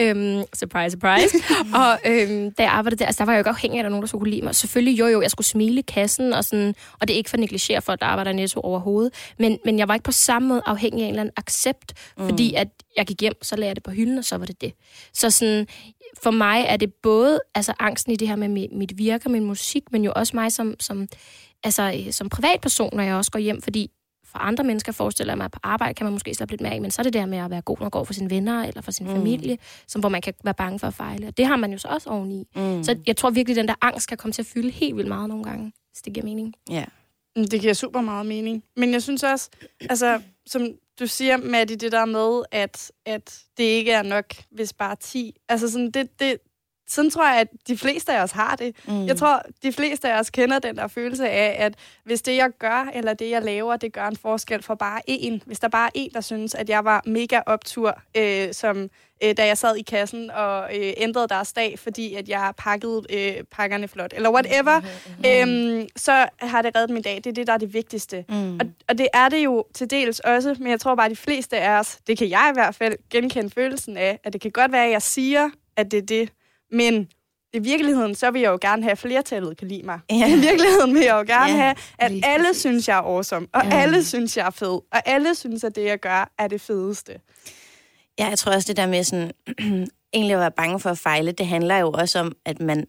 Øhm, 0.00 0.42
surprise, 0.54 0.90
surprise. 0.90 1.36
og 1.80 1.98
øhm, 2.06 2.52
da 2.52 2.62
jeg 2.62 2.72
arbejdede 2.72 2.98
der, 2.98 3.06
altså 3.06 3.18
der 3.18 3.24
var 3.24 3.32
jeg 3.32 3.38
jo 3.38 3.40
ikke 3.40 3.50
afhængig 3.50 3.78
af, 3.78 3.80
at 3.80 3.84
der 3.84 3.88
nogen, 3.88 4.02
der 4.02 4.06
skulle 4.06 4.20
kunne 4.20 4.30
lide 4.30 4.42
mig. 4.42 4.54
Selvfølgelig, 4.54 4.98
jo 4.98 5.06
jo, 5.06 5.22
jeg 5.22 5.30
skulle 5.30 5.46
smile 5.46 5.78
i 5.78 5.82
kassen, 5.82 6.32
og, 6.32 6.44
sådan, 6.44 6.74
og 7.00 7.08
det 7.08 7.14
er 7.14 7.18
ikke 7.18 7.30
for 7.30 7.36
at 7.36 7.40
negligere 7.40 7.82
folk, 7.82 8.00
der 8.00 8.06
arbejder 8.06 8.30
i 8.30 8.34
Netto 8.34 8.60
overhovedet. 8.60 9.12
Men, 9.38 9.58
men 9.64 9.78
jeg 9.78 9.88
var 9.88 9.94
ikke 9.94 10.04
på 10.04 10.12
samme 10.12 10.48
måde 10.48 10.62
afhængig 10.66 11.02
af 11.02 11.06
en 11.06 11.10
eller 11.10 11.20
anden 11.20 11.34
accept, 11.36 11.92
mm. 12.18 12.28
fordi 12.28 12.54
at 12.54 12.68
jeg 12.96 13.06
gik 13.06 13.20
hjem, 13.20 13.42
så 13.42 13.56
lagde 13.56 13.68
jeg 13.68 13.76
det 13.76 13.82
på 13.82 13.90
hylden, 13.90 14.18
og 14.18 14.24
så 14.24 14.36
var 14.36 14.46
det 14.46 14.60
det. 14.60 14.72
Så 15.12 15.30
sådan, 15.30 15.66
for 16.22 16.30
mig 16.30 16.64
er 16.68 16.76
det 16.76 16.94
både 17.02 17.40
altså 17.54 17.72
angsten 17.78 18.12
i 18.12 18.16
det 18.16 18.28
her 18.28 18.36
med 18.36 18.48
mit, 18.48 18.72
mit 18.72 18.98
virke 18.98 19.26
og 19.26 19.30
min 19.30 19.44
musik, 19.44 19.82
men 19.92 20.04
jo 20.04 20.12
også 20.16 20.36
mig 20.36 20.52
som, 20.52 20.74
som, 20.80 21.08
altså, 21.64 22.04
som 22.10 22.28
privatperson, 22.28 22.90
når 22.92 23.02
jeg 23.02 23.14
også 23.14 23.30
går 23.30 23.38
hjem, 23.38 23.62
fordi 23.62 23.90
for 24.36 24.40
andre 24.40 24.64
mennesker 24.64 24.92
forestiller 24.92 25.32
jeg 25.32 25.38
mig, 25.38 25.44
at 25.44 25.50
på 25.50 25.58
arbejde 25.62 25.94
kan 25.94 26.06
man 26.06 26.12
måske 26.12 26.34
slappe 26.34 26.52
lidt 26.52 26.60
mere 26.60 26.72
af, 26.72 26.80
men 26.80 26.90
så 26.90 27.00
er 27.00 27.02
det 27.02 27.12
der 27.12 27.26
med 27.26 27.38
at 27.38 27.50
være 27.50 27.60
god 27.60 27.76
nok 27.80 27.96
over 27.96 28.04
for 28.04 28.12
sine 28.12 28.30
venner 28.30 28.64
eller 28.64 28.80
for 28.82 28.90
sin 28.90 29.06
mm. 29.06 29.12
familie, 29.12 29.58
som, 29.86 30.00
hvor 30.00 30.08
man 30.08 30.22
kan 30.22 30.34
være 30.44 30.54
bange 30.54 30.78
for 30.78 30.86
at 30.86 30.94
fejle. 30.94 31.26
Og 31.28 31.36
det 31.36 31.46
har 31.46 31.56
man 31.56 31.72
jo 31.72 31.78
så 31.78 31.88
også 31.88 32.10
oveni. 32.10 32.48
Mm. 32.56 32.84
Så 32.84 32.98
jeg 33.06 33.16
tror 33.16 33.30
virkelig, 33.30 33.54
at 33.54 33.60
den 33.60 33.68
der 33.68 33.74
angst 33.80 34.08
kan 34.08 34.16
komme 34.16 34.32
til 34.32 34.42
at 34.42 34.46
fylde 34.46 34.70
helt 34.70 34.96
vildt 34.96 35.08
meget 35.08 35.28
nogle 35.28 35.44
gange, 35.44 35.72
hvis 35.92 36.02
det 36.02 36.12
giver 36.12 36.24
mening. 36.24 36.54
Ja. 36.70 36.84
Mm, 37.36 37.44
Det 37.44 37.60
giver 37.60 37.74
super 37.74 38.00
meget 38.00 38.26
mening. 38.26 38.62
Men 38.76 38.92
jeg 38.92 39.02
synes 39.02 39.22
også, 39.22 39.50
altså, 39.80 40.20
som 40.46 40.68
du 41.00 41.06
siger, 41.06 41.36
Maddie, 41.36 41.76
det 41.76 41.92
der 41.92 42.04
med, 42.04 42.42
at, 42.52 42.92
at 43.06 43.40
det 43.56 43.64
ikke 43.64 43.92
er 43.92 44.02
nok, 44.02 44.24
hvis 44.50 44.72
bare 44.72 44.96
10. 44.96 45.36
Altså 45.48 45.70
sådan, 45.70 45.90
det, 45.90 46.20
det, 46.20 46.36
sådan 46.88 47.10
tror 47.10 47.28
jeg, 47.28 47.40
at 47.40 47.48
de 47.68 47.78
fleste 47.78 48.12
af 48.12 48.22
os 48.22 48.30
har 48.30 48.56
det. 48.56 48.76
Mm. 48.88 49.06
Jeg 49.06 49.16
tror, 49.16 49.42
de 49.62 49.72
fleste 49.72 50.12
af 50.12 50.20
os 50.20 50.30
kender 50.30 50.58
den 50.58 50.76
der 50.76 50.86
følelse 50.86 51.28
af, 51.28 51.56
at 51.58 51.74
hvis 52.04 52.22
det, 52.22 52.36
jeg 52.36 52.50
gør, 52.58 52.90
eller 52.94 53.14
det, 53.14 53.30
jeg 53.30 53.42
laver, 53.42 53.76
det 53.76 53.92
gør 53.92 54.06
en 54.06 54.16
forskel 54.16 54.62
for 54.62 54.74
bare 54.74 55.00
en. 55.06 55.42
Hvis 55.46 55.60
der 55.60 55.68
bare 55.68 55.86
er 55.86 55.90
en, 55.94 56.10
der 56.14 56.20
synes, 56.20 56.54
at 56.54 56.68
jeg 56.68 56.84
var 56.84 57.02
mega 57.06 57.40
optur, 57.46 57.98
øh, 58.16 58.54
som 58.54 58.90
øh, 59.22 59.36
da 59.36 59.46
jeg 59.46 59.58
sad 59.58 59.76
i 59.76 59.82
kassen 59.82 60.30
og 60.30 60.76
øh, 60.76 60.92
ændrede 60.96 61.28
deres 61.28 61.52
dag, 61.52 61.78
fordi 61.78 62.14
at 62.14 62.28
jeg 62.28 62.52
pakkede 62.58 63.02
øh, 63.10 63.44
pakkerne 63.44 63.88
flot, 63.88 64.12
eller 64.16 64.30
whatever, 64.30 64.80
mm. 64.80 65.76
øhm, 65.78 65.88
så 65.96 66.28
har 66.38 66.62
det 66.62 66.76
reddet 66.76 66.90
min 66.90 67.02
dag. 67.02 67.16
Det 67.16 67.26
er 67.26 67.32
det, 67.32 67.46
der 67.46 67.52
er 67.52 67.58
det 67.58 67.74
vigtigste. 67.74 68.24
Mm. 68.28 68.54
Og, 68.54 68.66
og 68.88 68.98
det 68.98 69.08
er 69.14 69.28
det 69.28 69.44
jo 69.44 69.64
til 69.74 69.90
dels 69.90 70.20
også, 70.20 70.56
men 70.58 70.70
jeg 70.70 70.80
tror 70.80 70.94
bare, 70.94 71.06
at 71.06 71.10
de 71.10 71.16
fleste 71.16 71.58
af 71.58 71.78
os, 71.78 71.98
det 72.06 72.18
kan 72.18 72.30
jeg 72.30 72.48
i 72.52 72.54
hvert 72.54 72.74
fald 72.74 72.94
genkende 73.10 73.50
følelsen 73.50 73.96
af, 73.96 74.18
at 74.24 74.32
det 74.32 74.40
kan 74.40 74.50
godt 74.50 74.72
være, 74.72 74.84
at 74.84 74.90
jeg 74.90 75.02
siger, 75.02 75.50
at 75.76 75.90
det 75.90 75.98
er 75.98 76.06
det, 76.06 76.32
men 76.72 77.08
i 77.52 77.58
virkeligheden, 77.58 78.14
så 78.14 78.30
vil 78.30 78.40
jeg 78.42 78.48
jo 78.48 78.58
gerne 78.60 78.82
have, 78.82 78.92
at 78.92 78.98
flertallet 78.98 79.56
kan 79.58 79.68
lide 79.68 79.82
mig. 79.82 80.00
Ja. 80.10 80.28
I 80.36 80.40
virkeligheden 80.40 80.94
vil 80.94 81.02
jeg 81.02 81.12
jo 81.14 81.34
gerne 81.34 81.52
Ja, 81.52 81.56
have, 81.58 81.74
at 81.98 82.12
alle 82.24 82.46
præcis. 82.46 82.60
synes, 82.60 82.88
jeg 82.88 82.96
er 82.98 83.02
awesome, 83.02 83.46
og 83.52 83.62
Ja. 83.64 83.76
alle 83.80 84.04
synes, 84.04 84.36
jeg 84.36 84.46
er 84.46 84.50
fed, 84.50 84.68
og 84.92 85.02
alle 85.08 85.34
synes, 85.34 85.64
at 85.64 85.76
det, 85.76 85.84
jeg 85.84 85.98
gør, 86.00 86.32
er 86.38 86.48
det 86.48 86.60
fedeste. 86.60 87.12
Ja, 88.18 88.26
jeg 88.28 88.38
tror 88.38 88.52
også, 88.52 88.68
det 88.68 88.76
der 88.76 88.86
med 88.86 89.04
sådan, 89.04 89.30
egentlig 90.14 90.34
at 90.34 90.40
være 90.40 90.50
bange 90.50 90.80
for 90.80 90.90
at 90.90 90.98
fejle, 90.98 91.32
det 91.32 91.46
handler 91.46 91.76
jo 91.78 91.90
også 91.92 92.18
om, 92.18 92.32
at 92.44 92.60
man 92.60 92.86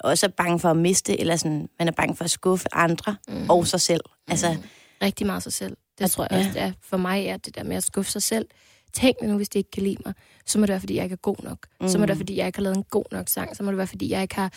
også 0.00 0.26
er 0.26 0.30
bange 0.30 0.60
for 0.60 0.70
at 0.70 0.76
miste, 0.76 1.20
eller 1.20 1.36
sådan, 1.36 1.68
man 1.78 1.88
er 1.88 1.92
bange 1.92 2.16
for 2.16 2.24
at 2.24 2.30
skuffe 2.30 2.66
andre 2.72 3.16
mm. 3.28 3.50
og 3.50 3.66
sig 3.66 3.80
selv. 3.80 4.00
Altså, 4.28 4.56
Rigtig 5.02 5.26
meget 5.26 5.42
sig 5.42 5.52
selv. 5.52 5.76
Det 5.98 6.04
At- 6.04 6.10
tror 6.10 6.24
jeg 6.24 6.32
ja. 6.32 6.38
også, 6.38 6.50
det 6.54 6.62
er. 6.62 6.72
For 6.82 6.96
mig 6.96 7.26
er 7.26 7.36
det 7.36 7.54
der 7.54 7.62
med 7.62 7.76
at 7.76 7.84
skuffe 7.84 8.10
sig 8.10 8.22
selv. 8.22 8.46
Tænk 8.94 9.16
nu, 9.22 9.36
hvis 9.36 9.48
det 9.48 9.58
ikke 9.58 9.70
kan 9.70 9.82
lide 9.82 9.96
mig. 10.04 10.14
Så 10.46 10.58
må 10.58 10.62
det 10.62 10.68
være, 10.68 10.80
fordi 10.80 10.94
jeg 10.96 11.04
ikke 11.04 11.12
er 11.12 11.16
god 11.16 11.36
nok. 11.42 11.66
Mm. 11.80 11.88
Så 11.88 11.98
må 11.98 12.02
det 12.02 12.08
være, 12.08 12.16
fordi 12.16 12.36
jeg 12.36 12.46
ikke 12.46 12.58
har 12.58 12.62
lavet 12.62 12.76
en 12.76 12.84
god 12.90 13.04
nok 13.12 13.28
sang. 13.28 13.56
Så 13.56 13.62
må 13.62 13.70
det 13.70 13.78
være, 13.78 13.86
fordi 13.86 14.10
jeg 14.10 14.22
ikke 14.22 14.34
har 14.34 14.52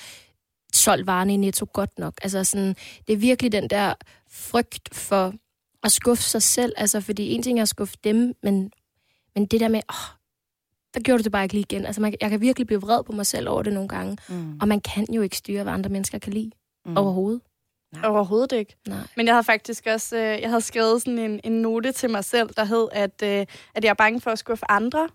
solgt 0.74 1.08
varerne 1.08 1.34
i 1.34 1.38
Netto 1.38 1.68
godt 1.74 2.00
nok. 2.00 2.14
Altså 2.22 2.44
sådan, 2.44 2.76
det 3.08 3.14
er 3.14 3.18
virkelig 3.18 3.52
den 3.52 3.70
der 3.70 3.94
frygt 4.30 4.96
for 4.96 5.34
at 5.84 5.92
skuffe 5.92 6.24
sig 6.24 6.42
selv. 6.42 6.74
Altså, 6.78 7.02
fordi 7.02 7.32
en 7.34 7.44
ting 7.44 7.60
er 7.60 7.62
at 7.64 7.70
skuffe 7.70 7.98
dem, 8.04 8.34
men, 8.44 8.72
men 9.36 9.46
det 9.46 9.60
der 9.60 9.68
med, 9.68 9.82
åh, 9.90 10.18
der 10.94 11.00
gjorde 11.00 11.18
du 11.20 11.24
det 11.24 11.32
bare 11.32 11.44
ikke 11.44 11.54
lige 11.56 11.66
igen. 11.70 11.86
Altså, 11.86 12.02
man, 12.02 12.16
jeg 12.22 12.30
kan 12.30 12.42
virkelig 12.42 12.68
blive 12.68 12.82
vred 12.82 13.04
på 13.04 13.12
mig 13.12 13.26
selv 13.26 13.50
over 13.50 13.64
det 13.64 13.74
nogle 13.74 13.90
gange. 13.90 14.18
mm. 14.30 14.58
Og 14.62 14.68
man 14.68 14.82
kan 14.82 15.14
jo 15.14 15.22
ikke 15.22 15.38
styre, 15.38 15.64
hvad 15.64 15.74
andre 15.74 15.90
mennesker 15.90 16.18
kan 16.20 16.34
lide 16.34 16.52
Mm. 16.86 16.92
mm. 16.92 17.42
Overhovedet. 17.94 18.16
Overhovedet 18.16 18.52
ikke. 18.52 18.76
Nej. 18.88 18.98
Men 19.18 19.26
jeg 19.26 19.36
havde 19.36 19.44
faktisk 19.44 19.88
også 19.94 20.18
øh, 20.18 20.42
jeg 20.42 20.50
havde 20.50 20.62
skrevet 20.62 21.02
sådan 21.02 21.20
en, 21.20 21.40
en 21.44 21.62
note 21.62 21.92
til 21.92 22.10
mig 22.10 22.24
selv, 22.26 22.50
der 22.58 22.64
hed, 22.64 22.88
at, 22.92 23.22
øh, 23.24 23.46
at 23.76 23.84
jeg 23.84 23.90
er 23.90 23.94
bange 23.94 24.22
for 24.22 24.32
at 24.32 24.40
skuffe 24.40 24.66
andre. 24.72 25.10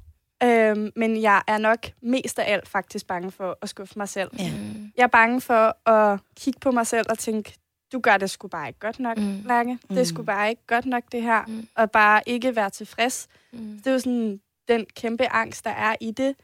Øhm, 0.45 0.91
men 0.97 1.23
jeg 1.23 1.43
er 1.47 1.59
nok 1.59 1.79
mest 2.03 2.39
af 2.39 2.53
alt 2.53 2.69
faktisk 2.69 3.07
bange 3.07 3.31
for 3.31 3.59
at 3.63 3.69
skuffe 3.69 3.95
mig 3.99 4.09
selv. 4.09 4.31
Ja. 4.39 4.51
Mm. 4.57 4.93
Jeg 4.97 5.03
er 5.03 5.07
bange 5.07 5.41
for 5.41 5.89
at 5.91 6.21
kigge 6.37 6.61
på 6.61 6.71
mig 6.71 6.87
selv 6.87 7.07
og 7.11 7.19
tænke, 7.19 7.55
du 7.93 8.01
gør 8.01 8.17
det 8.17 8.31
sgu 8.31 8.49
bare 8.49 8.69
ikke 8.69 8.81
godt 8.81 8.99
nok, 9.01 9.19
Mm. 9.19 9.43
Lærke. 9.47 9.79
Det 9.89 9.99
Mm. 9.99 10.05
sgu 10.05 10.23
bare 10.23 10.51
ikke 10.51 10.63
godt 10.67 10.87
nok, 10.87 11.03
det 11.13 11.23
her. 11.23 11.45
Mm. 11.47 11.69
Og 11.77 11.91
bare 11.91 12.23
ikke 12.27 12.57
være 12.57 12.71
tilfreds. 12.71 13.29
Mm. 13.53 13.59
Det 13.79 13.87
er 13.87 13.93
jo 13.93 13.99
sådan 13.99 14.41
den 14.69 14.87
kæmpe 14.97 15.29
angst, 15.33 15.65
der 15.65 15.71
er 15.71 15.97
i 16.01 16.11
det. 16.11 16.37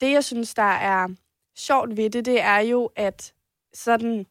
Det, 0.00 0.12
jeg 0.12 0.24
synes, 0.24 0.54
der 0.54 0.62
er 0.62 1.08
sjovt 1.56 1.96
ved 1.96 2.10
det, 2.10 2.24
det 2.24 2.40
er 2.42 2.58
jo, 2.58 2.90
at 2.96 3.32
sådan 3.74 4.26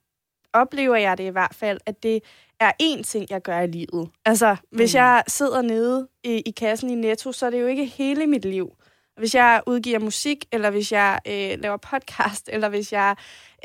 oplever 0.53 0.95
jeg 0.95 1.17
det 1.17 1.23
i 1.23 1.29
hvert 1.29 1.55
fald, 1.55 1.79
at 1.85 2.03
det 2.03 2.23
er 2.59 2.71
én 2.83 3.03
ting, 3.03 3.25
jeg 3.29 3.41
gør 3.41 3.59
i 3.59 3.67
livet. 3.67 4.09
Altså, 4.25 4.55
hvis 4.71 4.93
Mm. 4.93 4.97
jeg 4.97 5.23
sidder 5.27 5.61
nede 5.61 6.07
i, 6.23 6.29
i 6.45 6.51
kassen 6.51 6.89
i 6.89 6.95
Netto, 6.95 7.31
så 7.31 7.45
er 7.45 7.49
det 7.49 7.61
jo 7.61 7.67
ikke 7.67 7.85
hele 7.85 8.27
mit 8.27 8.45
liv. 8.45 8.69
Hvis 9.17 9.35
jeg 9.35 9.61
udgiver 9.67 9.99
musik, 9.99 10.45
eller 10.51 10.69
hvis 10.69 10.91
jeg 10.91 11.19
øh, 11.27 11.57
laver 11.61 11.77
podcast, 11.77 12.49
eller 12.53 12.69
hvis 12.69 12.93
jeg 12.93 13.15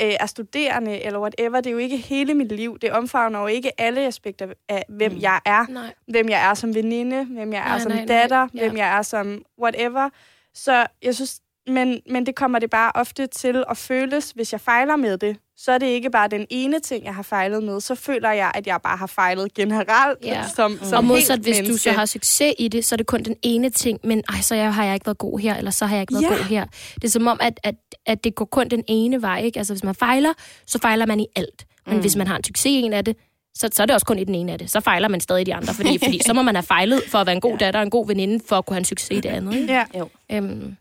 øh, 0.03 0.12
er 0.21 0.26
studerende, 0.26 1.03
eller 1.03 1.21
whatever, 1.21 1.61
det 1.61 1.67
er 1.67 1.73
jo 1.73 1.79
ikke 1.79 1.97
hele 1.97 2.35
mit 2.35 2.53
liv. 2.53 2.79
Det 2.79 2.93
omfavner 2.93 3.41
jo 3.41 3.47
ikke 3.47 3.81
alle 3.81 4.00
aspekter 4.07 4.49
af, 4.69 4.85
hvem 4.88 5.12
Mm. 5.12 5.19
jeg 5.21 5.41
er 5.45 5.67
Nej. 5.71 5.95
hvem 6.09 6.29
jeg 6.29 6.50
er 6.50 6.55
som 6.55 6.75
veninde, 6.75 7.25
hvem 7.25 7.53
jeg 7.53 7.61
er 7.61 7.69
Nej, 7.69 7.79
som 7.79 7.93
nej, 7.93 8.05
nej. 8.05 8.17
datter, 8.19 8.49
Ja. 8.55 8.61
hvem 8.69 8.76
jeg 8.76 8.99
er 8.99 9.03
som 9.03 9.43
whatever. 9.62 10.11
Så 10.55 10.87
jeg 11.03 11.14
synes, 11.14 11.41
men, 11.66 12.00
men 12.11 12.26
det 12.26 12.35
kommer 12.35 12.59
det 12.59 12.71
bare 12.71 12.92
ofte 12.94 13.26
til 13.26 13.64
at 13.71 13.76
føles, 13.76 14.30
hvis 14.30 14.52
jeg 14.52 14.61
fejler 14.61 14.97
med 14.97 15.18
det. 15.18 15.37
Så 15.56 15.73
er 15.73 15.78
det 15.78 15.87
ikke 15.87 16.11
bare 16.11 16.28
den 16.28 16.47
ene 16.50 16.80
ting, 16.80 17.04
jeg 17.04 17.14
har 17.14 17.23
fejlet 17.23 17.62
med. 17.62 17.80
Så 17.80 17.94
føler 17.94 18.30
jeg, 18.30 18.50
at 18.54 18.66
jeg 18.66 18.78
bare 18.83 18.97
har 18.97 19.06
fejlet 19.06 19.54
generelt 19.54 20.18
Ja. 20.25 20.44
som, 20.56 20.78
som 20.90 20.97
og 20.97 21.04
modsat, 21.04 21.38
hvis 21.40 21.56
du 21.59 21.62
menneske. 21.62 21.83
så 21.83 21.92
har 21.92 22.06
succes 22.06 22.54
i 22.59 22.68
det, 22.68 22.85
så 22.85 22.94
er 22.94 22.97
det 22.97 23.06
kun 23.06 23.23
den 23.23 23.37
ene 23.42 23.71
ting, 23.71 24.00
men 24.04 24.23
ej, 24.28 24.40
så 24.40 24.54
jeg, 24.54 24.75
har 24.75 24.85
jeg 24.85 24.94
ikke 24.94 25.06
været 25.06 25.18
god 25.18 25.38
her, 25.38 25.56
eller 25.56 25.71
så 25.71 25.87
har 25.87 25.97
jeg 25.97 26.00
ikke 26.02 26.14
været 26.14 26.23
Ja. 26.23 26.28
god 26.28 26.44
her. 26.44 26.64
Det 26.94 27.04
er 27.04 27.09
som 27.09 27.26
om, 27.26 27.38
at, 27.40 27.61
at, 27.62 27.75
at 28.06 28.25
det 28.25 28.35
går 28.35 28.44
kun 28.44 28.68
den 28.68 28.85
ene 28.88 29.23
vej, 29.23 29.40
ikke? 29.40 29.59
Altså, 29.59 29.73
hvis 29.75 29.85
man 29.85 29.94
fejler, 29.94 30.33
så 30.66 30.78
fejler 30.78 31.06
man 31.06 31.21
i 31.21 31.26
alt. 31.37 31.66
Men 31.87 31.94
mm. 31.94 32.00
hvis 32.00 32.16
man 32.16 32.26
har 32.26 32.37
en 32.37 32.44
succes 32.44 32.66
i 32.66 32.80
en 32.80 32.92
af 32.92 33.04
det, 33.04 33.16
så, 33.56 33.68
så 33.73 33.83
er 33.83 33.87
det 33.87 33.94
også 33.94 34.06
kun 34.06 34.18
i 34.18 34.25
den 34.25 34.35
ene 34.35 34.52
af 34.52 34.59
det. 34.59 34.71
Så 34.71 34.80
fejler 34.80 35.09
man 35.09 35.21
stadig 35.21 35.47
de 35.47 35.54
andre, 35.54 35.75
fordi, 35.75 35.99
fordi 36.04 36.21
så 36.26 36.33
må 36.33 36.42
man 36.42 36.54
have 36.54 36.62
fejlet 36.62 37.02
for 37.09 37.18
at 37.18 37.26
være 37.26 37.35
en 37.35 37.40
god 37.40 37.59
datter 37.59 37.80
og 37.80 37.85
en 37.85 37.90
god 37.90 38.06
veninde, 38.06 38.44
for 38.49 38.56
at 38.59 38.66
kunne 38.66 38.75
have 38.75 38.78
en 38.80 38.85
succes 38.85 39.11
i 39.11 39.21
det 39.21 39.28
andet. 39.28 39.54
Ikke? 39.54 39.73
Ja. 39.73 39.85
Jo. 39.99 40.09
Øhm, 40.33 40.76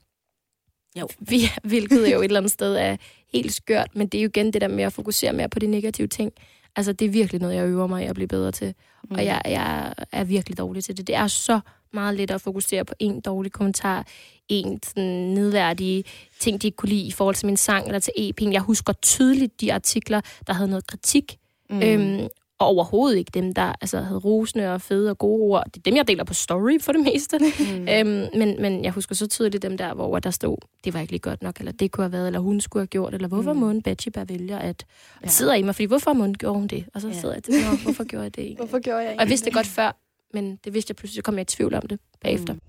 Jo. 1.00 1.08
vi, 1.30 1.42
hvilket 1.64 2.14
jo 2.14 2.20
et 2.20 2.24
eller 2.24 2.40
andet 2.40 2.52
sted 2.52 2.76
er 2.76 2.96
helt 3.34 3.54
skørt, 3.54 3.96
men 3.96 4.08
det 4.08 4.18
er 4.18 4.22
jo 4.22 4.30
igen 4.30 4.54
det 4.54 4.62
der 4.62 4.68
med 4.68 4.84
at 4.84 4.94
fokusere 4.94 5.34
mere 5.34 5.50
på 5.50 5.60
de 5.60 5.68
negative 5.68 6.08
ting. 6.08 6.32
Altså, 6.76 6.94
det 6.94 7.06
er 7.06 7.10
virkelig 7.10 7.42
noget, 7.42 7.56
jeg 7.56 7.68
øver 7.68 7.88
mig 7.88 8.04
i 8.04 8.08
at 8.08 8.16
blive 8.16 8.28
bedre 8.28 8.52
til. 8.52 8.74
Mm. 9.04 9.16
Og 9.16 9.26
jeg, 9.26 9.42
jeg 9.46 9.94
er 10.12 10.24
virkelig 10.24 10.58
dårlig 10.58 10.84
til 10.84 10.98
det. 10.98 11.08
Det 11.08 11.16
er 11.16 11.28
så 11.28 11.60
meget 11.94 12.16
let 12.16 12.32
at 12.32 12.42
fokusere 12.42 12.86
på 12.86 12.94
en 13.00 13.22
dårlig 13.22 13.52
kommentar, 13.52 14.08
en 14.50 14.80
sådan 14.84 15.10
nedværdige 15.10 16.04
ting, 16.40 16.62
de 16.62 16.68
ikke 16.68 16.76
kunne 16.76 16.90
lide 16.90 17.08
i 17.08 17.12
forhold 17.12 17.36
til 17.36 17.46
min 17.46 17.58
sang 17.58 17.86
eller 17.86 18.00
til 18.00 18.12
EP'en. 18.18 18.52
Jeg 18.52 18.62
husker 18.62 18.94
tydeligt 18.94 19.62
de 19.62 19.74
artikler, 19.74 20.22
der 20.48 20.54
havde 20.54 20.70
noget 20.70 20.88
kritik. 20.88 21.38
Mm. 21.70 21.82
Øhm, 21.82 22.28
og 22.64 22.70
overhovedet 22.70 23.18
ikke 23.18 23.32
dem, 23.34 23.54
der 23.54 23.74
altså, 23.82 24.02
havde 24.02 24.20
rosende 24.20 24.74
og 24.74 24.82
fede 24.82 25.10
og 25.10 25.18
gode 25.18 25.42
ord. 25.42 25.64
Det 25.66 25.78
er 25.78 25.82
dem, 25.82 25.96
jeg 25.96 26.08
deler 26.08 26.24
på 26.24 26.34
story 26.34 26.80
for 26.82 26.92
det 26.92 27.02
meste. 27.04 27.38
Mm. 27.38 27.88
Øhm, 27.94 28.28
men, 28.40 28.62
men 28.62 28.84
jeg 28.84 28.92
husker 28.92 29.16
så 29.16 29.28
tydeligt 29.28 29.64
dem 29.64 29.78
der, 29.78 29.94
hvor 29.94 30.20
der 30.20 30.32
stod, 30.32 30.58
det 30.84 30.94
var 30.94 31.00
ikke 31.00 31.12
lige 31.14 31.20
godt 31.20 31.42
nok, 31.44 31.58
eller 31.60 31.72
det 31.72 31.92
kunne 31.92 32.04
have 32.04 32.12
været, 32.12 32.28
eller 32.28 32.40
hun 32.40 32.62
skulle 32.62 32.82
have 32.82 32.88
gjort, 32.88 33.14
eller 33.14 33.28
hvorfor 33.28 33.54
mm. 33.54 33.60
må 33.60 33.70
en 33.70 33.82
Betty 33.82 34.08
bare 34.10 34.30
vælge 34.30 34.60
at... 34.60 34.86
Ja. 35.24 35.28
sidder 35.28 35.54
i 35.54 35.62
mig, 35.64 35.76
fordi 35.76 35.86
hvorfor 35.86 36.14
må 36.14 36.22
hun 36.24 36.34
gjorde 36.34 36.60
hun 36.60 36.68
det? 36.68 36.86
Og 36.94 37.02
så 37.02 37.08
Ja. 37.08 37.14
sidder 37.14 37.34
jeg 37.36 37.44
til, 37.44 37.54
hvorfor 37.84 38.04
gjorde 38.04 38.24
jeg 38.24 38.36
det 38.36 38.42
egentlig? 38.44 38.58
Hvorfor 38.58 38.80
gjorde 38.80 39.00
jeg 39.00 39.10
Og 39.14 39.20
jeg 39.20 39.30
vidste 39.30 39.46
det 39.46 39.54
godt 39.54 39.68
før, 39.68 39.98
men 40.34 40.60
det 40.64 40.74
vidste 40.74 40.92
jeg 40.92 40.96
pludselig, 40.96 41.16
så 41.16 41.22
kom 41.24 41.34
jeg 41.36 41.42
i 41.42 41.46
tvivl 41.46 41.74
om 41.74 41.82
det 41.88 42.00
bagefter. 42.22 42.54
Mm. 42.54 42.60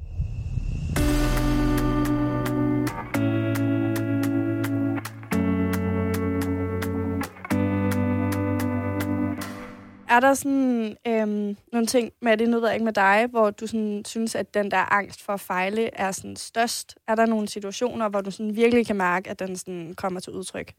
Er 10.08 10.20
der 10.20 10.34
sådan 10.34 10.96
øhm, 11.06 11.56
nogle 11.72 11.86
ting 11.86 12.12
med 12.22 12.36
det, 12.36 12.48
nu 12.48 12.60
ved 12.60 12.68
jeg 12.68 12.74
ikke 12.74 12.84
med 12.84 12.92
dig, 12.92 13.26
hvor 13.30 13.50
du 13.50 13.66
sådan, 13.66 14.02
synes, 14.04 14.34
at 14.34 14.54
den 14.54 14.70
der 14.70 14.92
angst 14.92 15.22
for 15.22 15.32
at 15.32 15.40
fejle 15.40 15.94
er 15.94 16.12
sådan 16.12 16.36
størst? 16.36 16.94
Er 17.08 17.14
der 17.14 17.26
nogle 17.26 17.48
situationer, 17.48 18.08
hvor 18.08 18.20
du 18.20 18.30
sådan 18.30 18.56
virkelig 18.56 18.86
kan 18.86 18.96
mærke, 18.96 19.30
at 19.30 19.38
den 19.38 19.56
sådan 19.56 19.94
kommer 19.96 20.20
til 20.20 20.32
udtryk? 20.32 20.74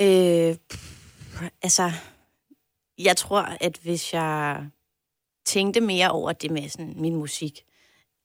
Øh, 0.00 0.56
pff, 0.70 0.98
altså, 1.62 1.90
jeg 2.98 3.16
tror, 3.16 3.56
at 3.60 3.78
hvis 3.82 4.14
jeg 4.14 4.66
tænkte 5.44 5.80
mere 5.80 6.10
over 6.10 6.32
det 6.32 6.50
med 6.50 6.68
sådan, 6.68 6.94
min 6.96 7.16
musik, 7.16 7.64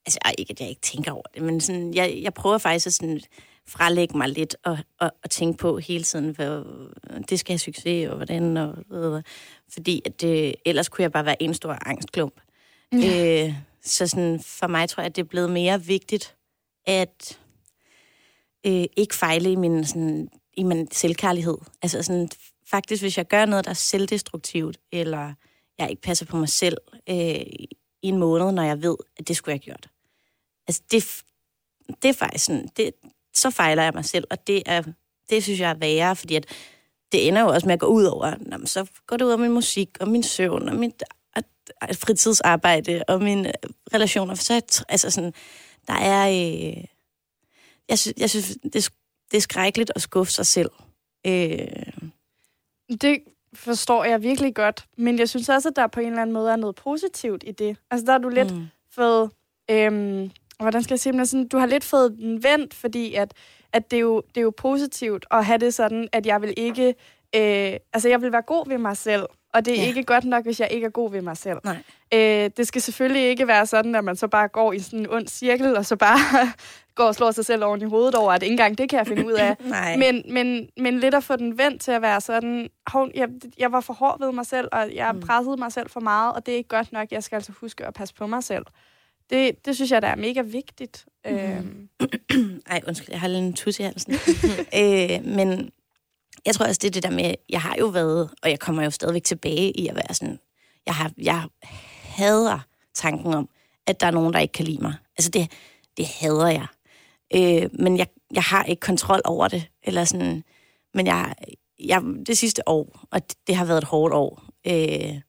altså 0.05 0.19
ikke, 0.37 0.51
at 0.51 0.59
jeg 0.59 0.69
ikke 0.69 0.81
tænker 0.81 1.11
over 1.11 1.27
det, 1.33 1.41
men 1.41 1.61
sådan, 1.61 1.93
jeg, 1.93 2.19
jeg 2.21 2.33
prøver 2.33 2.57
faktisk 2.57 2.87
at 2.87 2.93
sådan, 2.93 3.21
frelægge 3.67 4.17
mig 4.17 4.29
lidt 4.29 4.55
og, 4.63 4.77
og, 4.99 5.11
og 5.23 5.29
tænke 5.29 5.57
på 5.57 5.77
hele 5.77 6.03
tiden, 6.03 6.29
hvad, 6.29 6.63
det 7.29 7.39
skal 7.39 7.53
have 7.53 7.59
succes, 7.59 8.09
og 8.09 8.15
hvordan, 8.15 8.57
og, 8.57 8.75
og 8.89 9.23
fordi 9.69 10.01
at 10.05 10.21
det, 10.21 10.55
ellers 10.65 10.89
kunne 10.89 11.03
jeg 11.03 11.11
bare 11.11 11.25
være 11.25 11.43
en 11.43 11.53
stor 11.53 11.77
angstklump. 11.85 12.41
Ja. 12.93 13.45
Øh, 13.45 13.53
så 13.83 14.07
sådan, 14.07 14.39
for 14.39 14.67
mig 14.67 14.89
tror 14.89 15.01
jeg, 15.01 15.09
at 15.09 15.15
det 15.15 15.21
er 15.21 15.27
blevet 15.27 15.49
mere 15.49 15.83
vigtigt, 15.83 16.35
at 16.85 17.39
øh, 18.65 18.85
ikke 18.97 19.15
fejle 19.15 19.51
i 19.51 19.55
min, 19.55 19.85
sådan, 19.85 20.29
i 20.53 20.63
min 20.63 20.91
selvkærlighed. 20.91 21.57
Altså 21.81 22.03
sådan, 22.03 22.29
faktisk, 22.67 23.03
hvis 23.03 23.17
jeg 23.17 23.27
gør 23.27 23.45
noget, 23.45 23.65
der 23.65 23.71
er 23.71 23.75
selvdestruktivt, 23.75 24.77
eller 24.91 25.33
jeg 25.77 25.89
ikke 25.89 26.01
passer 26.01 26.25
på 26.25 26.37
mig 26.37 26.49
selv 26.49 26.77
øh, 27.09 27.41
i 28.01 28.07
en 28.07 28.17
måned, 28.17 28.51
når 28.51 28.63
jeg 28.63 28.81
ved, 28.81 28.95
at 29.17 29.27
det 29.27 29.35
skulle 29.35 29.53
jeg 29.53 29.61
have 29.65 29.65
gjort. 29.65 29.89
Altså, 30.67 30.81
det, 30.91 31.23
det 32.01 32.09
er 32.09 32.13
faktisk 32.13 32.45
sådan, 32.45 32.67
det, 32.77 32.91
så 33.33 33.49
fejler 33.49 33.83
jeg 33.83 33.91
mig 33.95 34.05
selv, 34.05 34.23
og 34.31 34.47
det 34.47 34.63
er, 34.65 34.83
det 35.29 35.43
synes 35.43 35.59
jeg 35.59 35.69
er 35.69 35.73
værre, 35.73 36.15
fordi 36.15 36.35
at 36.35 36.45
det 37.11 37.27
ender 37.27 37.41
jo 37.41 37.47
også 37.47 37.67
med 37.67 37.73
at 37.73 37.79
gå 37.79 37.85
ud 37.85 38.03
over, 38.03 38.35
nå, 38.39 38.57
men 38.57 38.67
så 38.67 38.85
går 39.07 39.17
det 39.17 39.25
ud 39.25 39.29
over 39.29 39.37
min 39.37 39.51
musik, 39.51 39.89
og 39.99 40.07
min 40.07 40.23
søvn, 40.23 40.69
og 40.69 40.75
mit 40.75 41.03
fritidsarbejde, 41.93 43.03
og 43.07 43.21
mine 43.21 43.51
relationer. 43.93 44.35
Så, 44.35 44.53
jeg- 44.53 44.85
altså 44.89 45.09
sådan, 45.09 45.33
der 45.87 45.93
er, 45.93 46.29
øh, 46.29 46.83
jeg, 47.89 47.99
synes, 47.99 48.13
jeg 48.17 48.29
synes, 48.29 48.57
det, 48.63 48.75
er 48.75 48.89
det 49.31 49.37
er 49.37 49.41
skrækkeligt 49.41 49.91
at 49.95 50.01
skuffe 50.01 50.33
sig 50.33 50.45
selv. 50.45 50.69
Øh, 51.27 51.67
Det 53.01 53.19
forstår 53.53 54.03
jeg 54.03 54.21
virkelig 54.23 54.55
godt, 54.55 54.85
men 54.97 55.19
jeg 55.19 55.29
synes 55.29 55.49
også, 55.49 55.69
at 55.69 55.75
der 55.75 55.87
på 55.87 55.99
en 55.99 56.07
eller 56.07 56.21
anden 56.21 56.33
måde 56.33 56.51
er 56.51 56.55
noget 56.55 56.75
positivt 56.75 57.43
i 57.47 57.51
det. 57.51 57.77
Altså, 57.91 58.05
der 58.05 58.11
har 58.11 58.19
du 58.19 58.29
lidt 58.29 58.55
mm. 58.55 58.67
fået... 58.91 59.31
Øhm, 59.71 60.31
hvordan 60.63 60.83
skal 60.83 60.93
jeg 60.93 60.99
sige 60.99 61.13
det? 61.19 61.29
Sådan, 61.29 61.47
du 61.47 61.57
har 61.57 61.65
lidt 61.65 61.83
fået 61.83 62.11
den 62.11 62.43
vendt, 62.43 62.73
fordi 62.73 63.13
at, 63.13 63.33
at 63.73 63.91
det, 63.91 63.97
er 63.97 64.01
jo, 64.01 64.21
det 64.35 64.37
er 64.37 64.41
jo 64.43 64.53
positivt 64.57 65.25
at 65.31 65.45
have 65.45 65.57
det 65.57 65.73
sådan, 65.73 66.07
at 66.11 66.25
jeg 66.25 66.41
vil 66.41 66.53
ikke... 66.57 66.87
Øh, 67.35 67.73
altså, 67.93 68.09
jeg 68.09 68.21
vil 68.21 68.31
være 68.31 68.41
god 68.41 68.67
ved 68.69 68.77
mig 68.77 68.97
selv, 68.97 69.23
og 69.53 69.65
det 69.65 69.73
er 69.77 69.81
ja. 69.81 69.87
ikke 69.87 70.03
godt 70.03 70.25
nok, 70.25 70.43
hvis 70.45 70.59
jeg 70.59 70.67
ikke 70.71 70.85
er 70.85 70.89
god 70.89 71.11
ved 71.11 71.21
mig 71.21 71.37
selv. 71.37 71.57
Nej. 71.63 71.77
Øh, 72.13 72.49
det 72.57 72.67
skal 72.67 72.81
selvfølgelig 72.81 73.23
ikke 73.29 73.47
være 73.47 73.65
sådan, 73.65 73.95
at 73.95 74.03
man 74.03 74.15
så 74.15 74.27
bare 74.27 74.47
går 74.47 74.73
i 74.73 74.79
sådan 74.79 74.99
en 74.99 75.09
ond 75.09 75.27
cirkel, 75.27 75.77
og 75.77 75.85
så 75.85 75.95
bare 75.95 76.17
går 76.95 77.03
og 77.03 77.15
slår 77.15 77.31
sig 77.31 77.45
selv 77.45 77.63
oven 77.63 77.81
i 77.81 77.85
hovedet 77.85 78.15
over, 78.15 78.31
at 78.31 78.43
ikke 78.43 78.51
engang 78.53 78.77
det 78.77 78.89
kan 78.89 78.99
jeg 78.99 79.07
finde 79.07 79.25
ud 79.25 79.31
af. 79.31 79.55
Nej. 79.69 79.97
Men, 79.97 80.23
men, 80.29 80.69
men 80.77 80.99
lidt 80.99 81.15
at 81.15 81.23
få 81.23 81.35
den 81.35 81.57
vendt 81.57 81.81
til 81.81 81.91
at 81.91 82.01
være 82.01 82.21
sådan, 82.21 82.69
hov, 82.87 83.09
jeg, 83.15 83.27
jeg 83.57 83.71
var 83.71 83.81
for 83.81 83.93
hård 83.93 84.19
ved 84.25 84.31
mig 84.31 84.45
selv, 84.45 84.67
og 84.71 84.95
jeg 84.95 85.11
Mm. 85.15 85.21
pressede 85.21 85.57
mig 85.57 85.71
selv 85.71 85.89
for 85.89 85.99
meget, 85.99 86.33
og 86.33 86.45
det 86.45 86.51
er 86.51 86.57
ikke 86.57 86.69
godt 86.69 86.91
nok. 86.91 87.07
Jeg 87.11 87.23
skal 87.23 87.35
altså 87.35 87.51
huske 87.61 87.85
at 87.85 87.93
passe 87.93 88.13
på 88.13 88.27
mig 88.27 88.43
selv. 88.43 88.63
Det, 89.33 89.65
det 89.65 89.75
synes 89.75 89.91
jeg, 89.91 90.01
der 90.01 90.07
er 90.07 90.15
mega 90.15 90.41
vigtigt. 90.41 91.05
Mm. 91.25 91.31
Øhm, 91.31 91.89
Ej, 92.71 92.81
undskyld, 92.87 93.09
jeg 93.11 93.19
har 93.19 93.27
lidt 93.27 93.43
en 93.43 93.53
tus 93.53 93.79
i 93.79 93.83
halsen. 93.83 94.13
øh, 94.81 95.25
men 95.25 95.71
jeg 96.45 96.55
tror 96.55 96.65
også, 96.65 96.79
det 96.81 96.87
er 96.87 96.91
det 96.91 97.03
der 97.03 97.09
med, 97.09 97.35
jeg 97.49 97.61
har 97.61 97.75
jo 97.79 97.85
været, 97.85 98.29
og 98.43 98.49
jeg 98.49 98.59
kommer 98.59 98.83
jo 98.83 98.89
stadigvæk 98.89 99.23
tilbage 99.23 99.71
i 99.71 99.87
at 99.87 99.95
være 99.95 100.13
sådan, 100.13 100.39
jeg, 100.85 100.95
har, 100.95 101.11
jeg 101.17 101.47
hader 102.01 102.59
tanken 102.93 103.33
om, 103.33 103.49
at 103.87 103.99
der 103.99 104.07
er 104.07 104.11
nogen, 104.11 104.33
der 104.33 104.39
ikke 104.39 104.51
kan 104.51 104.65
lide 104.65 104.81
mig. 104.81 104.93
Altså 105.17 105.31
det, 105.31 105.51
det 105.97 106.05
hader 106.07 106.47
jeg. 106.47 106.67
Øh, 107.35 107.69
men 107.79 107.97
jeg, 107.97 108.07
jeg 108.33 108.43
har 108.43 108.63
ikke 108.63 108.79
kontrol 108.79 109.21
over 109.25 109.47
det. 109.47 109.67
Eller 109.83 110.05
sådan, 110.05 110.43
men 110.93 111.07
jeg, 111.07 111.35
jeg, 111.79 112.03
det 112.27 112.37
sidste 112.37 112.69
år, 112.69 113.07
og 113.11 113.29
det, 113.29 113.37
det 113.47 113.55
har 113.55 113.65
været 113.65 113.77
et 113.77 113.83
hårdt 113.83 114.13
år, 114.13 114.43
øh, 114.67 115.21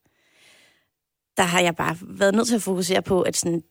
der 1.37 1.43
har 1.43 1.61
jeg 1.61 1.77
bare 1.77 1.97
været 2.03 2.35
nødt 2.35 2.49
til 2.49 2.55
at 2.55 2.63
fokusere 2.63 3.03
på, 3.03 3.23
at 3.23 3.37
sådan, 3.37 3.63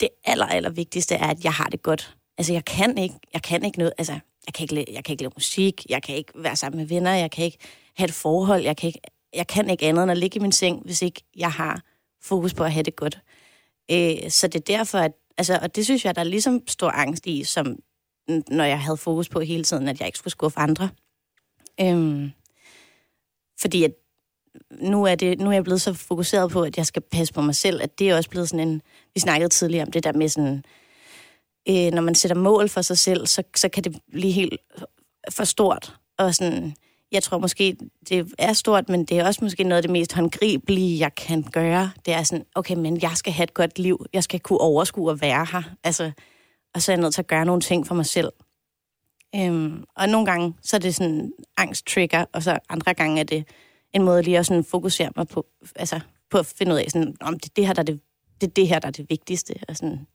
det 0.00 0.08
aller, 0.24 0.46
aller 0.46 0.70
vigtigste 0.70 1.14
er, 1.14 1.26
at 1.26 1.44
jeg 1.44 1.52
har 1.52 1.64
det 1.64 1.82
godt. 1.82 2.16
Altså, 2.38 2.52
jeg 2.52 2.64
kan 2.64 2.98
ikke, 2.98 3.14
jeg 3.32 3.42
kan 3.42 3.64
ikke 3.64 3.78
noget, 3.78 3.92
altså, 3.98 4.12
jeg 4.46 4.54
kan 4.54 4.62
ikke, 4.64 4.92
jeg 4.92 5.04
kan 5.04 5.12
ikke 5.12 5.22
lave 5.22 5.32
musik, 5.36 5.86
jeg 5.88 6.02
kan 6.02 6.16
ikke 6.16 6.32
være 6.34 6.56
sammen 6.56 6.78
med 6.78 6.86
venner, 6.86 7.14
jeg 7.14 7.30
kan 7.30 7.44
ikke 7.44 7.58
have 7.96 8.08
et 8.08 8.14
forhold, 8.14 8.62
jeg 8.62 8.76
kan 8.76 8.86
ikke, 8.86 9.00
jeg 9.34 9.46
kan 9.46 9.70
ikke 9.70 9.86
andet 9.86 10.02
end 10.02 10.10
at 10.10 10.18
ligge 10.18 10.36
i 10.36 10.42
min 10.42 10.52
seng, 10.52 10.82
hvis 10.84 11.02
ikke 11.02 11.22
jeg 11.36 11.50
har 11.50 11.82
fokus 12.22 12.54
på 12.54 12.64
at 12.64 12.72
have 12.72 12.82
det 12.82 12.96
godt. 12.96 13.20
Øh, 13.90 14.30
så 14.30 14.48
det 14.48 14.54
er 14.54 14.76
derfor, 14.76 14.98
at, 14.98 15.12
altså, 15.38 15.58
og 15.62 15.76
det 15.76 15.84
synes 15.84 16.04
jeg, 16.04 16.14
der 16.14 16.20
er 16.20 16.24
ligesom 16.24 16.62
stor 16.68 16.90
angst 16.90 17.26
i, 17.26 17.44
som 17.44 17.78
når 18.48 18.64
jeg 18.64 18.80
havde 18.80 18.96
fokus 18.96 19.28
på 19.28 19.40
hele 19.40 19.64
tiden, 19.64 19.88
at 19.88 20.00
jeg 20.00 20.08
ikke 20.08 20.18
skulle 20.18 20.32
skuffe 20.32 20.58
andre. 20.58 20.88
Øhm, 21.80 22.30
fordi 23.60 23.84
at 23.84 23.92
nu 24.70 25.04
er, 25.04 25.14
det, 25.14 25.40
nu 25.40 25.48
er 25.48 25.52
jeg 25.52 25.64
blevet 25.64 25.80
så 25.80 25.92
fokuseret 25.92 26.50
på, 26.50 26.62
at 26.62 26.76
jeg 26.76 26.86
skal 26.86 27.02
passe 27.02 27.34
på 27.34 27.40
mig 27.40 27.54
selv, 27.54 27.82
at 27.82 27.98
det 27.98 28.10
er 28.10 28.16
også 28.16 28.30
blevet 28.30 28.48
sådan 28.48 28.68
en... 28.68 28.82
Vi 29.14 29.20
snakkede 29.20 29.48
tidligere 29.48 29.86
om 29.86 29.92
det 29.92 30.04
der 30.04 30.12
med 30.12 30.28
sådan... 30.28 30.64
Øh, 31.68 31.92
når 31.92 32.02
man 32.02 32.14
sætter 32.14 32.36
mål 32.36 32.68
for 32.68 32.82
sig 32.82 32.98
selv, 32.98 33.26
så, 33.26 33.42
så 33.56 33.68
kan 33.68 33.84
det 33.84 33.98
blive 34.10 34.32
helt 34.32 34.60
for 35.30 35.44
stort. 35.44 35.94
Og 36.18 36.34
sådan, 36.34 36.74
jeg 37.12 37.22
tror 37.22 37.38
måske, 37.38 37.76
det 38.08 38.32
er 38.38 38.52
stort, 38.52 38.88
men 38.88 39.04
det 39.04 39.18
er 39.18 39.26
også 39.26 39.44
måske 39.44 39.64
noget 39.64 39.76
af 39.76 39.82
det 39.82 39.90
mest 39.90 40.12
håndgribelige, 40.12 40.98
jeg 40.98 41.14
kan 41.14 41.42
gøre. 41.42 41.90
Det 42.06 42.14
er 42.14 42.22
sådan, 42.22 42.44
okay, 42.54 42.74
men 42.74 43.02
jeg 43.02 43.12
skal 43.14 43.32
have 43.32 43.44
et 43.44 43.54
godt 43.54 43.78
liv. 43.78 44.06
Jeg 44.12 44.24
skal 44.24 44.40
kunne 44.40 44.60
overskue 44.60 45.12
at 45.12 45.20
være 45.20 45.46
her. 45.52 45.62
Altså, 45.84 46.10
og 46.74 46.82
så 46.82 46.92
er 46.92 46.96
jeg 46.96 47.02
nødt 47.02 47.14
til 47.14 47.22
at 47.22 47.26
gøre 47.26 47.44
nogle 47.44 47.60
ting 47.60 47.86
for 47.86 47.94
mig 47.94 48.06
selv. 48.06 48.32
Øhm, 49.34 49.84
og 49.96 50.08
nogle 50.08 50.26
gange, 50.26 50.54
så 50.62 50.76
er 50.76 50.80
det 50.80 50.94
sådan 50.94 51.32
angst-trigger, 51.56 52.24
og 52.32 52.42
så 52.42 52.58
andre 52.68 52.94
gange 52.94 53.20
er 53.20 53.24
det 53.24 53.44
en 53.92 54.02
måde 54.02 54.22
lige 54.22 54.38
at 54.38 54.46
sådan 54.46 54.64
fokusere 54.64 55.10
mig 55.16 55.28
på, 55.28 55.46
altså, 55.76 56.00
på 56.30 56.38
at 56.38 56.46
finde 56.46 56.72
ud 56.72 56.78
af, 56.78 56.86
sådan, 56.90 57.16
om 57.20 57.38
det, 57.38 57.48
er 57.48 57.52
det, 57.56 57.66
her, 57.66 57.72
der 57.72 57.82
er 57.82 57.84
det, 57.84 58.00
det 58.40 58.56
det 58.56 58.68
her, 58.68 58.78
der 58.78 58.88
er 58.88 58.92
det 58.92 59.06
vigtigste. 59.10 59.54
Og 59.68 59.76
sådan, 59.76 60.06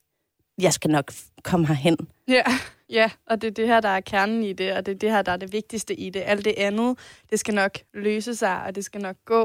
jeg 0.61 0.73
skal 0.73 0.91
nok 0.91 1.11
komme 1.43 1.67
herhen. 1.67 1.97
ja, 2.27 2.43
ja, 2.89 3.11
og 3.25 3.41
det 3.41 3.47
er 3.47 3.51
det 3.51 3.67
her, 3.67 3.79
der 3.79 3.89
er 3.89 4.01
kernen 4.01 4.43
i 4.43 4.53
det, 4.53 4.73
og 4.73 4.85
det 4.85 4.91
er 4.91 4.97
det 4.97 5.11
her, 5.11 5.21
der 5.21 5.31
er 5.31 5.37
det 5.37 5.53
vigtigste 5.53 5.95
i 5.95 6.09
det. 6.09 6.23
Alt 6.25 6.45
det 6.45 6.53
andet, 6.57 6.99
det 7.29 7.39
skal 7.39 7.53
nok 7.53 7.71
løse 7.93 8.35
sig, 8.35 8.63
og 8.63 8.75
det 8.75 8.85
skal 8.85 9.01
nok 9.01 9.15
gå. 9.25 9.41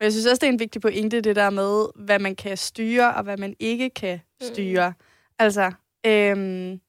Og 0.00 0.04
jeg 0.04 0.12
synes 0.12 0.26
også, 0.26 0.40
det 0.40 0.48
er 0.48 0.52
en 0.52 0.58
vigtig 0.58 0.82
pointe, 0.82 1.20
det 1.20 1.36
der 1.36 1.50
med, 1.50 1.86
hvad 2.04 2.18
man 2.18 2.36
kan 2.36 2.56
styre, 2.56 3.14
og 3.14 3.22
hvad 3.22 3.36
man 3.36 3.56
ikke 3.58 3.90
kan 3.90 4.20
styre. 4.42 4.90
Mm. 4.90 5.04
Altså, 5.38 5.72
øhm, 6.06 6.80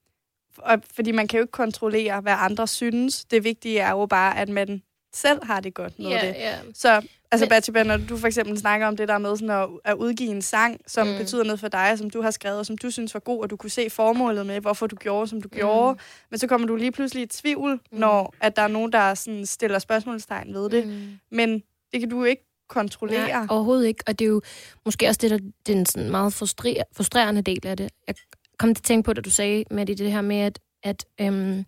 og, 0.57 0.81
fordi 0.95 1.11
man 1.11 1.27
kan 1.27 1.37
jo 1.37 1.43
ikke 1.43 1.51
kontrollere, 1.51 2.21
hvad 2.21 2.33
andre 2.37 2.67
synes. 2.67 3.25
Det 3.25 3.43
vigtige 3.43 3.79
er 3.79 3.91
jo 3.91 4.05
bare, 4.05 4.37
at 4.37 4.49
man 4.49 4.81
selv 5.13 5.45
har 5.45 5.59
det 5.59 5.73
godt 5.73 5.99
med 5.99 6.05
det. 6.05 6.13
ja. 6.23 6.55
Så 6.73 7.01
Altså, 7.33 7.49
Batsheba, 7.49 7.83
når 7.83 7.97
du 7.97 8.17
for 8.17 8.27
eksempel 8.27 8.57
snakker 8.57 8.87
om 8.87 8.97
det 8.97 9.07
der 9.07 9.17
med 9.17 9.37
sådan 9.37 9.49
at, 9.49 9.69
at 9.85 9.93
udgive 9.93 10.29
en 10.29 10.41
sang, 10.41 10.81
som 10.87 11.07
Mm. 11.07 11.17
betyder 11.17 11.43
noget 11.43 11.59
for 11.59 11.67
dig, 11.67 11.93
som 11.97 12.09
du 12.09 12.21
har 12.21 12.31
skrevet, 12.31 12.59
og 12.59 12.65
som 12.65 12.77
du 12.77 12.91
synes 12.91 13.13
var 13.13 13.19
god, 13.19 13.41
og 13.41 13.49
du 13.49 13.55
kunne 13.55 13.69
se 13.69 13.89
formålet 13.89 14.45
med, 14.45 14.59
hvorfor 14.61 14.87
du 14.87 14.95
gjorde, 14.95 15.27
som 15.27 15.41
du 15.41 15.49
mm. 15.51 15.57
gjorde. 15.57 15.99
Men 16.29 16.39
så 16.39 16.47
kommer 16.47 16.67
du 16.67 16.75
lige 16.75 16.91
pludselig 16.91 17.23
i 17.23 17.25
tvivl, 17.25 17.71
mm. 17.91 17.97
når 17.97 18.33
at 18.41 18.55
der 18.55 18.61
er 18.61 18.67
nogen, 18.67 18.91
der 18.91 19.13
sådan 19.13 19.45
stiller 19.45 19.79
spørgsmålstegn 19.79 20.53
ved 20.53 20.69
det. 20.69 20.87
Mm. 20.87 20.93
Mm. 20.93 21.19
Men 21.31 21.63
det 21.91 21.99
kan 21.99 22.09
du 22.09 22.17
jo 22.17 22.23
ikke 22.23 22.43
kontrollere. 22.69 23.27
Nej, 23.27 23.45
overhovedet 23.49 23.87
ikke. 23.87 24.03
Og 24.07 24.19
det 24.19 24.25
er 24.25 24.29
jo 24.29 24.41
måske 24.85 25.07
også 25.07 25.19
det, 25.21 25.31
der 25.31 25.39
den 25.67 25.85
sådan 25.85 26.11
meget 26.11 26.33
frustrer, 26.33 26.83
frustrerende 26.95 27.41
del 27.41 27.67
af 27.67 27.77
det. 27.77 27.89
Jeg 28.07 28.15
kom 28.59 28.75
til 28.75 28.81
at 28.81 28.85
tænke 28.85 29.05
på, 29.05 29.13
da 29.13 29.21
du 29.21 29.29
sagde, 29.29 29.63
med 29.71 29.85
det 29.85 30.11
her 30.11 30.21
med, 30.21 30.37
at, 30.37 30.59
at, 30.83 31.05
øhm, 31.21 31.65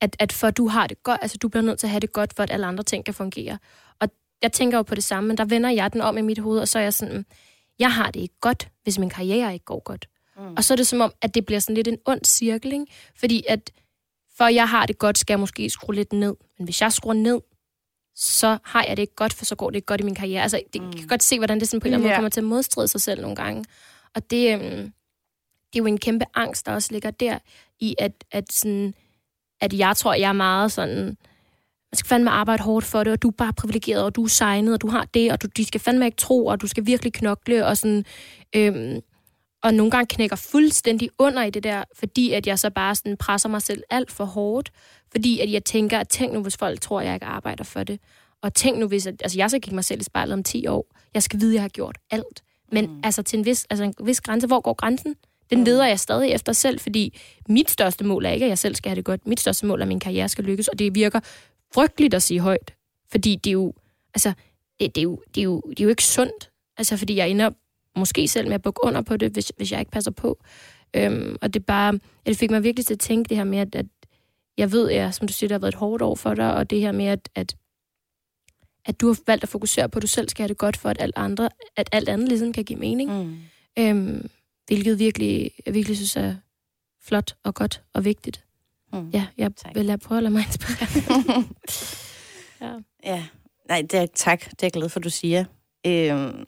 at, 0.00 0.16
at 0.18 0.32
for 0.32 0.50
du 0.50 0.68
har 0.68 0.86
det 0.86 1.02
godt, 1.02 1.18
altså 1.22 1.38
du 1.38 1.48
bliver 1.48 1.62
nødt 1.62 1.78
til 1.78 1.86
at 1.86 1.90
have 1.90 2.00
det 2.00 2.12
godt, 2.12 2.34
for 2.36 2.42
at 2.42 2.50
alle 2.50 2.66
andre 2.66 2.84
ting 2.84 3.04
kan 3.04 3.14
fungere. 3.14 3.58
Og 4.00 4.08
jeg 4.42 4.52
tænker 4.52 4.78
jo 4.78 4.82
på 4.82 4.94
det 4.94 5.04
samme, 5.04 5.28
men 5.28 5.36
der 5.36 5.44
vender 5.44 5.70
jeg 5.70 5.92
den 5.92 6.00
om 6.00 6.18
i 6.18 6.22
mit 6.22 6.38
hoved, 6.38 6.60
og 6.60 6.68
så 6.68 6.78
er 6.78 6.82
jeg 6.82 6.94
sådan, 6.94 7.26
jeg 7.78 7.92
har 7.92 8.10
det 8.10 8.20
ikke 8.20 8.40
godt, 8.40 8.68
hvis 8.82 8.98
min 8.98 9.10
karriere 9.10 9.52
ikke 9.52 9.64
går 9.64 9.82
godt. 9.84 10.08
Mm. 10.36 10.54
Og 10.56 10.64
så 10.64 10.74
er 10.74 10.76
det 10.76 10.86
som 10.86 11.00
om, 11.00 11.12
at 11.22 11.34
det 11.34 11.46
bliver 11.46 11.60
sådan 11.60 11.74
lidt 11.74 11.88
en 11.88 11.98
ond 12.06 12.24
cirkel, 12.24 12.72
ikke? 12.72 12.86
Fordi 13.16 13.44
at 13.48 13.70
for 14.36 14.44
jeg 14.44 14.68
har 14.68 14.86
det 14.86 14.98
godt, 14.98 15.18
skal 15.18 15.32
jeg 15.32 15.40
måske 15.40 15.70
skrue 15.70 15.94
lidt 15.94 16.12
ned. 16.12 16.34
Men 16.58 16.64
hvis 16.64 16.80
jeg 16.80 16.92
skruer 16.92 17.14
ned, 17.14 17.40
så 18.14 18.58
har 18.64 18.84
jeg 18.84 18.96
det 18.96 19.02
ikke 19.02 19.14
godt, 19.14 19.32
for 19.32 19.44
så 19.44 19.56
går 19.56 19.70
det 19.70 19.76
ikke 19.76 19.86
godt 19.86 20.00
i 20.00 20.04
min 20.04 20.14
karriere. 20.14 20.42
Altså, 20.42 20.62
det, 20.72 20.82
mm. 20.82 20.92
kan 20.92 21.06
godt 21.06 21.22
se, 21.22 21.38
hvordan 21.38 21.60
det 21.60 21.68
sådan 21.68 21.80
på 21.80 21.88
en 21.88 21.94
eller 21.94 21.98
anden 21.98 22.08
måde 22.08 22.16
kommer 22.16 22.28
til 22.28 22.40
at 22.40 22.44
modstride 22.44 22.88
sig 22.88 23.00
selv 23.00 23.20
nogle 23.20 23.36
gange. 23.36 23.64
Og 24.14 24.30
det, 24.30 24.54
øhm, 24.54 24.92
det 25.72 25.74
er 25.74 25.78
jo 25.78 25.86
en 25.86 25.98
kæmpe 25.98 26.24
angst, 26.34 26.66
der 26.66 26.72
også 26.72 26.88
ligger 26.92 27.10
der, 27.10 27.38
i 27.80 27.94
at, 27.98 28.24
at, 28.30 28.52
sådan, 28.52 28.94
at 29.60 29.72
jeg 29.72 29.96
tror, 29.96 30.14
jeg 30.14 30.28
er 30.28 30.32
meget 30.32 30.72
sådan, 30.72 31.04
man 31.92 31.96
skal 31.96 32.08
fandme 32.08 32.30
arbejde 32.30 32.62
hårdt 32.62 32.86
for 32.86 33.04
det, 33.04 33.12
og 33.12 33.22
du 33.22 33.28
er 33.28 33.32
bare 33.32 33.52
privilegeret, 33.52 34.04
og 34.04 34.16
du 34.16 34.24
er 34.24 34.28
signet, 34.28 34.74
og 34.74 34.82
du 34.82 34.88
har 34.88 35.04
det, 35.14 35.32
og 35.32 35.42
du, 35.42 35.46
de 35.56 35.64
skal 35.64 35.80
fandme 35.80 36.04
ikke 36.04 36.16
tro, 36.16 36.46
og 36.46 36.60
du 36.60 36.66
skal 36.66 36.86
virkelig 36.86 37.12
knokle, 37.12 37.66
og 37.66 37.76
sådan, 37.76 38.04
øhm, 38.56 39.00
og 39.62 39.74
nogle 39.74 39.90
gange 39.90 40.06
knækker 40.06 40.36
fuldstændig 40.36 41.08
under 41.18 41.42
i 41.42 41.50
det 41.50 41.62
der, 41.62 41.84
fordi 41.94 42.32
at 42.32 42.46
jeg 42.46 42.58
så 42.58 42.70
bare 42.70 42.94
sådan 42.94 43.16
presser 43.16 43.48
mig 43.48 43.62
selv 43.62 43.82
alt 43.90 44.10
for 44.10 44.24
hårdt, 44.24 44.70
fordi 45.12 45.40
at 45.40 45.52
jeg 45.52 45.64
tænker, 45.64 45.98
at 45.98 46.08
tænk 46.08 46.32
nu, 46.32 46.42
hvis 46.42 46.56
folk 46.56 46.80
tror, 46.80 47.00
at 47.00 47.06
jeg 47.06 47.14
ikke 47.14 47.26
arbejder 47.26 47.64
for 47.64 47.84
det. 47.84 48.00
Og 48.42 48.54
tænk 48.54 48.78
nu, 48.78 48.88
hvis 48.88 49.06
at, 49.06 49.14
altså 49.22 49.38
jeg 49.38 49.50
skal 49.50 49.60
kigge 49.60 49.74
mig 49.74 49.84
selv 49.84 50.00
i 50.00 50.04
spejlet 50.04 50.32
om 50.32 50.42
10 50.42 50.66
år. 50.66 50.86
Jeg 51.14 51.22
skal 51.22 51.40
vide, 51.40 51.50
at 51.50 51.54
jeg 51.54 51.62
har 51.62 51.68
gjort 51.68 51.98
alt. 52.10 52.42
Men 52.72 52.86
mm. 52.86 53.00
altså 53.04 53.22
til 53.22 53.38
en 53.38 53.44
vis, 53.44 53.66
altså 53.70 53.84
en 53.84 53.94
vis 54.04 54.20
grænse, 54.20 54.46
hvor 54.46 54.60
går 54.60 54.74
grænsen? 54.74 55.14
Den 55.50 55.64
leder 55.64 55.86
jeg 55.86 56.00
stadig 56.00 56.30
efter 56.30 56.52
selv, 56.52 56.80
fordi 56.80 57.18
mit 57.48 57.70
største 57.70 58.04
mål 58.04 58.24
er 58.24 58.30
ikke, 58.30 58.44
at 58.44 58.48
jeg 58.48 58.58
selv 58.58 58.74
skal 58.74 58.88
have 58.88 58.96
det 58.96 59.04
godt. 59.04 59.26
Mit 59.26 59.40
største 59.40 59.66
mål 59.66 59.80
er, 59.80 59.84
at 59.84 59.88
min 59.88 60.00
karriere 60.00 60.28
skal 60.28 60.44
lykkes, 60.44 60.68
og 60.68 60.78
det 60.78 60.94
virker 60.94 61.20
frygteligt 61.74 62.14
at 62.14 62.22
sige 62.22 62.40
højt. 62.40 62.74
Fordi 63.10 63.36
det 63.36 63.50
er 63.50 63.52
jo, 63.52 63.72
altså, 64.14 64.32
det, 64.80 64.94
det, 64.94 65.00
er, 65.00 65.02
jo, 65.02 65.22
det, 65.34 65.40
er, 65.40 65.44
jo, 65.44 65.60
det 65.70 65.80
er 65.80 65.84
jo 65.84 65.90
ikke 65.90 66.04
sundt. 66.04 66.50
Altså, 66.76 66.96
fordi 66.96 67.16
jeg 67.16 67.30
ender 67.30 67.50
måske 67.96 68.28
selv 68.28 68.46
med 68.46 68.54
at 68.54 68.62
bukke 68.62 68.84
under 68.84 69.02
på 69.02 69.16
det, 69.16 69.32
hvis, 69.32 69.52
hvis 69.56 69.72
jeg 69.72 69.80
ikke 69.80 69.90
passer 69.90 70.10
på. 70.10 70.38
Øhm, 70.96 71.36
og 71.42 71.54
det 71.54 71.66
bare, 71.66 72.00
ja, 72.26 72.30
det 72.30 72.38
fik 72.38 72.50
mig 72.50 72.62
virkelig 72.62 72.86
til 72.86 72.94
at 72.94 73.00
tænke 73.00 73.28
det 73.28 73.36
her 73.36 73.44
med, 73.44 73.58
at, 73.58 73.74
at 73.74 73.86
jeg 74.56 74.72
ved, 74.72 74.90
at 74.90 75.14
som 75.14 75.26
du 75.26 75.32
siger, 75.32 75.48
det 75.48 75.54
har 75.54 75.58
været 75.58 75.72
et 75.72 75.78
hårdt 75.78 76.02
år 76.02 76.14
for 76.14 76.34
dig, 76.34 76.54
og 76.54 76.70
det 76.70 76.80
her 76.80 76.92
med, 76.92 77.06
at, 77.06 77.28
at, 77.34 77.56
at 78.84 79.00
du 79.00 79.06
har 79.06 79.18
valgt 79.26 79.42
at 79.42 79.48
fokusere 79.48 79.88
på, 79.88 79.98
at 79.98 80.02
du 80.02 80.06
selv 80.06 80.28
skal 80.28 80.42
have 80.42 80.48
det 80.48 80.58
godt, 80.58 80.76
for 80.76 80.88
at 80.88 80.96
alt, 81.00 81.14
andre, 81.16 81.48
at 81.76 81.88
alt 81.92 82.08
andet 82.08 82.28
ligesom 82.28 82.52
kan 82.52 82.64
give 82.64 82.78
mening. 82.78 83.10
Mm. 83.12 83.36
Øhm, 83.78 84.30
hvilket 84.68 84.98
virkelig, 84.98 85.50
jeg 85.66 85.74
virkelig 85.74 85.96
synes 85.96 86.16
er 86.16 86.34
flot 87.02 87.36
og 87.44 87.54
godt 87.54 87.82
og 87.94 88.04
vigtigt. 88.04 88.44
Mm. 88.92 89.10
Ja, 89.10 89.26
jeg 89.38 89.56
Tak. 89.56 89.74
vil 89.74 89.84
lade 89.84 89.98
prøve 89.98 90.16
at 90.16 90.22
lade 90.22 90.32
mig 90.32 90.42
inspirere. 90.46 91.44
ja. 92.60 92.74
Ja, 93.04 93.26
nej, 93.68 93.82
det 93.82 93.94
er, 93.94 94.06
tak. 94.14 94.40
Det 94.44 94.52
er 94.52 94.66
jeg 94.66 94.72
glad 94.72 94.88
for, 94.88 95.00
du 95.00 95.10
siger. 95.10 95.44
Øhm, 95.86 96.44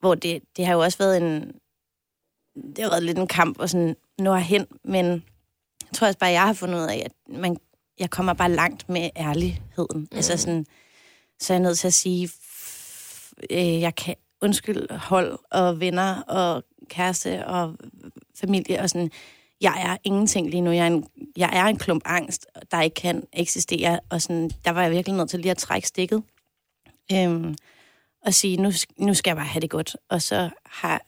hvor 0.00 0.14
det, 0.14 0.42
det 0.56 0.66
har 0.66 0.72
jo 0.72 0.80
også 0.80 0.98
været 0.98 1.16
en... 1.16 1.52
Det 2.76 2.84
har 2.84 2.90
været 2.90 3.02
lidt 3.02 3.18
en 3.18 3.26
kamp 3.26 3.58
og 3.58 3.70
sådan 3.70 3.96
nå 4.18 4.34
hen, 4.34 4.66
men 4.84 5.06
jeg 5.06 5.92
tror 5.94 6.06
også 6.06 6.18
bare, 6.18 6.30
jeg 6.30 6.42
har 6.42 6.52
fundet 6.52 6.78
ud 6.78 6.88
af, 6.88 7.02
at 7.04 7.12
man, 7.40 7.56
jeg 7.98 8.10
kommer 8.10 8.32
bare 8.32 8.50
langt 8.50 8.88
med 8.88 9.10
ærligheden. 9.16 10.00
Mm. 10.00 10.08
Altså 10.12 10.36
sådan, 10.36 10.66
så 11.40 11.52
er 11.52 11.56
jeg 11.56 11.62
nødt 11.62 11.78
til 11.78 11.86
at 11.86 11.94
sige, 11.94 12.30
øh, 13.50 13.80
jeg 13.80 13.94
kan 13.94 14.14
undskyld 14.40 14.90
hold 14.96 15.38
og 15.50 15.80
venner 15.80 16.22
og 16.22 16.64
kæreste 16.88 17.46
og 17.46 17.76
familie 18.40 18.80
og 18.80 18.90
sådan, 18.90 19.10
jeg 19.60 19.82
er 19.86 19.96
ingenting 20.04 20.50
lige 20.50 20.60
nu. 20.60 20.70
Jeg 20.70 20.82
er 20.82 20.86
en, 20.86 21.06
jeg 21.36 21.50
er 21.52 21.64
en 21.64 21.76
klump 21.76 22.02
angst, 22.06 22.46
der 22.70 22.82
ikke 22.82 22.94
kan 22.94 23.22
eksistere. 23.32 24.00
Og 24.10 24.22
sådan, 24.22 24.50
der 24.64 24.70
var 24.70 24.82
jeg 24.82 24.90
virkelig 24.90 25.16
nødt 25.16 25.30
til 25.30 25.40
lige 25.40 25.50
at 25.50 25.56
trække 25.56 25.88
stikket. 25.88 26.22
Øhm, 27.12 27.54
og 28.26 28.34
sige, 28.34 28.56
nu, 28.56 28.72
nu 28.98 29.14
skal 29.14 29.30
jeg 29.30 29.36
bare 29.36 29.46
have 29.46 29.60
det 29.60 29.70
godt. 29.70 29.96
Og 30.08 30.22
så 30.22 30.50
har 30.66 31.02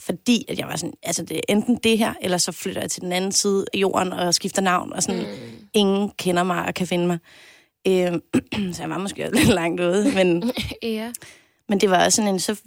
fordi 0.00 0.44
at 0.48 0.58
jeg 0.58 0.66
var 0.66 0.76
sådan, 0.76 0.94
altså 1.02 1.22
det 1.22 1.36
er 1.36 1.40
enten 1.48 1.76
det 1.76 1.98
her, 1.98 2.14
eller 2.20 2.38
så 2.38 2.52
flytter 2.52 2.80
jeg 2.80 2.90
til 2.90 3.02
den 3.02 3.12
anden 3.12 3.32
side 3.32 3.66
af 3.74 3.78
jorden 3.78 4.12
og 4.12 4.34
skifter 4.34 4.62
navn, 4.62 4.92
og 4.92 5.02
sådan, 5.02 5.20
mm. 5.20 5.66
ingen 5.72 6.10
kender 6.10 6.42
mig 6.42 6.66
og 6.66 6.74
kan 6.74 6.86
finde 6.86 7.06
mig. 7.06 7.18
Øhm, 7.86 8.22
så 8.74 8.82
jeg 8.82 8.90
var 8.90 8.98
måske 8.98 9.30
lidt 9.32 9.48
langt 9.48 9.80
ude, 9.80 10.12
men, 10.14 10.52
ja. 10.82 11.12
men 11.68 11.80
det 11.80 11.90
var 11.90 12.04
også 12.04 12.16
sådan 12.16 12.34
en, 12.34 12.40
så 12.40 12.60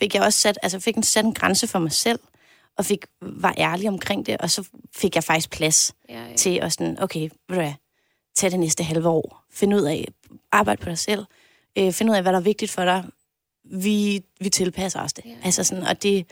fik 0.00 0.14
jeg 0.14 0.22
også 0.22 0.38
sat, 0.38 0.58
altså 0.62 0.80
fik 0.80 0.96
en, 0.96 1.02
sat 1.02 1.24
en 1.24 1.34
grænse 1.34 1.66
for 1.66 1.78
mig 1.78 1.92
selv, 1.92 2.18
og 2.78 2.84
fik, 2.84 3.06
var 3.20 3.54
ærlig 3.58 3.88
omkring 3.88 4.26
det, 4.26 4.36
og 4.38 4.50
så 4.50 4.64
fik 4.96 5.14
jeg 5.14 5.24
faktisk 5.24 5.50
plads 5.50 5.94
Ja, 6.08 6.26
ja. 6.28 6.36
til 6.36 6.58
at 6.62 6.72
sådan, 6.72 7.02
okay, 7.02 7.20
ved 7.20 7.30
du 7.48 7.54
hvad, 7.54 7.72
tag 8.36 8.50
det 8.50 8.60
næste 8.60 8.84
halve 8.84 9.08
år, 9.08 9.44
find 9.50 9.74
ud 9.74 9.82
af, 9.82 10.08
arbejde 10.52 10.82
på 10.82 10.88
dig 10.88 10.98
selv, 10.98 11.24
øh, 11.78 11.92
find 11.92 12.10
ud 12.10 12.14
af, 12.14 12.22
hvad 12.22 12.32
der 12.32 12.38
er 12.38 12.42
vigtigt 12.42 12.70
for 12.70 12.84
dig, 12.84 13.04
vi, 13.64 14.22
vi 14.40 14.48
tilpasser 14.48 15.00
os 15.02 15.12
det. 15.12 15.24
Ja. 15.24 15.34
Altså 15.44 15.64
sådan, 15.64 15.84
og 15.84 16.02
det, 16.02 16.26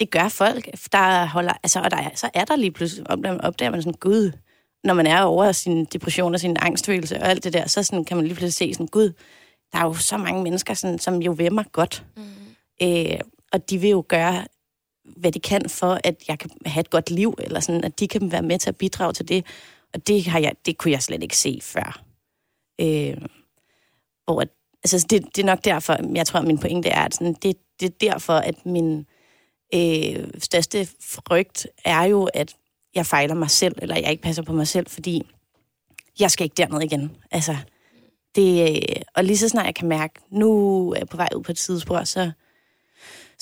det 0.00 0.10
gør 0.10 0.28
folk, 0.28 0.68
der 0.92 1.26
holder, 1.26 1.52
altså, 1.62 1.80
og 1.80 1.90
der 1.90 1.96
er, 1.96 2.10
så 2.14 2.30
er 2.34 2.44
der 2.44 2.56
lige 2.56 2.70
pludselig, 2.70 3.10
opdager, 3.10 3.38
opdager 3.38 3.70
man 3.70 3.82
sådan, 3.82 3.98
gud, 4.00 4.32
når 4.84 4.94
man 4.94 5.06
er 5.06 5.22
over 5.22 5.52
sin 5.52 5.84
depression 5.84 6.34
og 6.34 6.40
sin 6.40 6.56
angstfølelse 6.60 7.20
og 7.20 7.28
alt 7.28 7.44
det 7.44 7.52
der, 7.52 7.66
så 7.66 7.82
sådan, 7.82 8.04
kan 8.04 8.16
man 8.16 8.26
lige 8.26 8.34
pludselig 8.34 8.68
se 8.70 8.74
sådan, 8.74 8.86
gud, 8.86 9.12
der 9.72 9.78
er 9.78 9.84
jo 9.84 9.94
så 9.94 10.16
mange 10.16 10.42
mennesker, 10.42 10.74
sådan, 10.74 10.98
som 10.98 11.22
jo 11.22 11.32
vil 11.32 11.52
mig 11.52 11.64
godt. 11.72 12.04
Mm. 12.16 12.22
Øh, 12.82 13.20
og 13.52 13.70
de 13.70 13.78
vil 13.78 13.90
jo 13.90 14.04
gøre, 14.08 14.44
hvad 15.16 15.32
de 15.32 15.40
kan 15.40 15.68
for, 15.68 16.00
at 16.04 16.24
jeg 16.28 16.38
kan 16.38 16.50
have 16.66 16.80
et 16.80 16.90
godt 16.90 17.10
liv, 17.10 17.34
eller 17.38 17.60
sådan, 17.60 17.84
at 17.84 18.00
de 18.00 18.08
kan 18.08 18.32
være 18.32 18.42
med 18.42 18.58
til 18.58 18.68
at 18.68 18.76
bidrage 18.76 19.12
til 19.12 19.28
det. 19.28 19.46
Og 19.94 20.06
det, 20.06 20.26
har 20.26 20.38
jeg, 20.38 20.52
det 20.66 20.78
kunne 20.78 20.92
jeg 20.92 21.02
slet 21.02 21.22
ikke 21.22 21.36
se 21.36 21.58
før. 21.62 22.02
Øh, 22.80 23.16
hvor, 24.24 24.40
at- 24.40 24.48
altså, 24.84 25.06
det, 25.10 25.36
det 25.36 25.42
er 25.42 25.46
nok 25.46 25.64
derfor, 25.64 25.96
jeg 26.14 26.26
tror, 26.26 26.40
at 26.40 26.46
min 26.46 26.58
pointe 26.58 26.88
er, 26.88 27.04
at 27.04 27.14
sådan, 27.14 27.34
det, 27.34 27.56
det 27.80 27.86
er 27.86 28.10
derfor, 28.10 28.32
at 28.32 28.66
min 28.66 29.06
øh, 29.74 30.28
største 30.38 30.88
frygt 31.00 31.66
er 31.84 32.02
jo, 32.04 32.24
at 32.34 32.56
jeg 32.94 33.06
fejler 33.06 33.34
mig 33.34 33.50
selv, 33.50 33.74
eller 33.82 33.96
jeg 33.96 34.10
ikke 34.10 34.22
passer 34.22 34.42
på 34.42 34.52
mig 34.52 34.68
selv, 34.68 34.86
fordi 34.88 35.22
jeg 36.20 36.30
skal 36.30 36.44
ikke 36.44 36.54
derned 36.56 36.80
igen. 36.82 37.16
Altså, 37.30 37.56
det, 38.34 38.70
øh, 38.70 39.02
og 39.16 39.24
lige 39.24 39.38
så 39.38 39.48
snart 39.48 39.66
jeg 39.66 39.74
kan 39.74 39.88
mærke, 39.88 40.14
nu 40.30 40.90
er 40.92 40.98
jeg 40.98 41.08
på 41.08 41.16
vej 41.16 41.28
ud 41.36 41.42
på 41.42 41.52
et 41.52 41.58
sidespor, 41.58 42.04
så, 42.04 42.30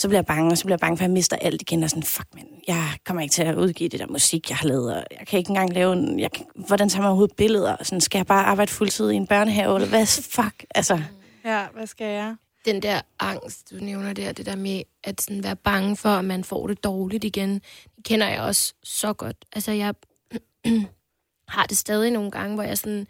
så 0.01 0.09
bliver 0.09 0.19
jeg 0.19 0.27
bange, 0.27 0.51
og 0.51 0.59
så 0.59 0.65
bliver 0.65 0.75
jeg 0.75 0.81
bange 0.81 0.97
for, 0.97 1.05
at 1.05 1.09
jeg 1.09 1.13
mister 1.13 1.37
alt 1.37 1.63
igen, 1.63 1.83
og 1.83 1.91
sådan, 1.91 2.03
fuck, 2.03 2.27
man, 2.35 2.47
jeg 2.69 2.85
kommer 3.05 3.23
ikke 3.23 3.33
til 3.33 3.43
at 3.43 3.55
udgive 3.55 3.89
det 3.89 4.01
der 4.01 4.07
musik, 4.07 4.51
jeg 4.51 4.57
har 4.57 4.69
lavet, 4.69 4.95
og 4.95 5.05
jeg 5.19 5.27
kan 5.27 5.39
ikke 5.39 5.51
engang 5.51 5.73
lave 5.73 5.93
en, 5.93 6.21
jeg 6.21 6.33
kan, 6.33 6.47
hvordan 6.55 6.89
tager 6.89 7.03
man 7.03 7.09
overhovedet 7.09 7.37
billeder, 7.37 7.77
og 7.77 7.87
sådan, 7.87 8.01
skal 8.01 8.19
jeg 8.19 8.27
bare 8.27 8.45
arbejde 8.45 8.73
fuldtid 8.73 9.11
i 9.11 9.15
en 9.15 9.27
børnehave, 9.27 9.75
eller 9.75 9.89
hvad, 9.89 10.07
fuck, 10.07 10.65
altså, 10.75 11.03
Ja, 11.45 11.67
hvad 11.75 11.87
skal 11.87 12.07
jeg? 12.07 12.37
Den 12.65 12.83
der 12.83 13.01
angst, 13.21 13.71
du 13.71 13.77
nævner 13.77 14.13
der, 14.13 14.33
det 14.33 14.47
der 14.47 14.57
med 14.57 14.83
at 15.05 15.21
sådan 15.21 15.45
være 15.45 15.57
bange 15.57 15.97
for, 15.97 16.09
at 16.09 16.25
man 16.25 16.45
får 16.45 16.67
det 16.67 16.85
dårligt 16.85 17.25
igen, 17.25 17.55
det 17.97 18.05
kender 18.05 18.29
jeg 18.29 18.41
også 18.41 18.75
så 18.83 19.13
godt. 19.13 19.37
Altså, 19.53 19.73
jeg 19.73 19.95
har 21.49 21.67
det 21.67 21.77
stadig 21.77 22.11
nogle 22.11 22.31
gange, 22.31 22.55
hvor 22.55 22.63
jeg 22.63 22.79
sådan, 22.79 23.07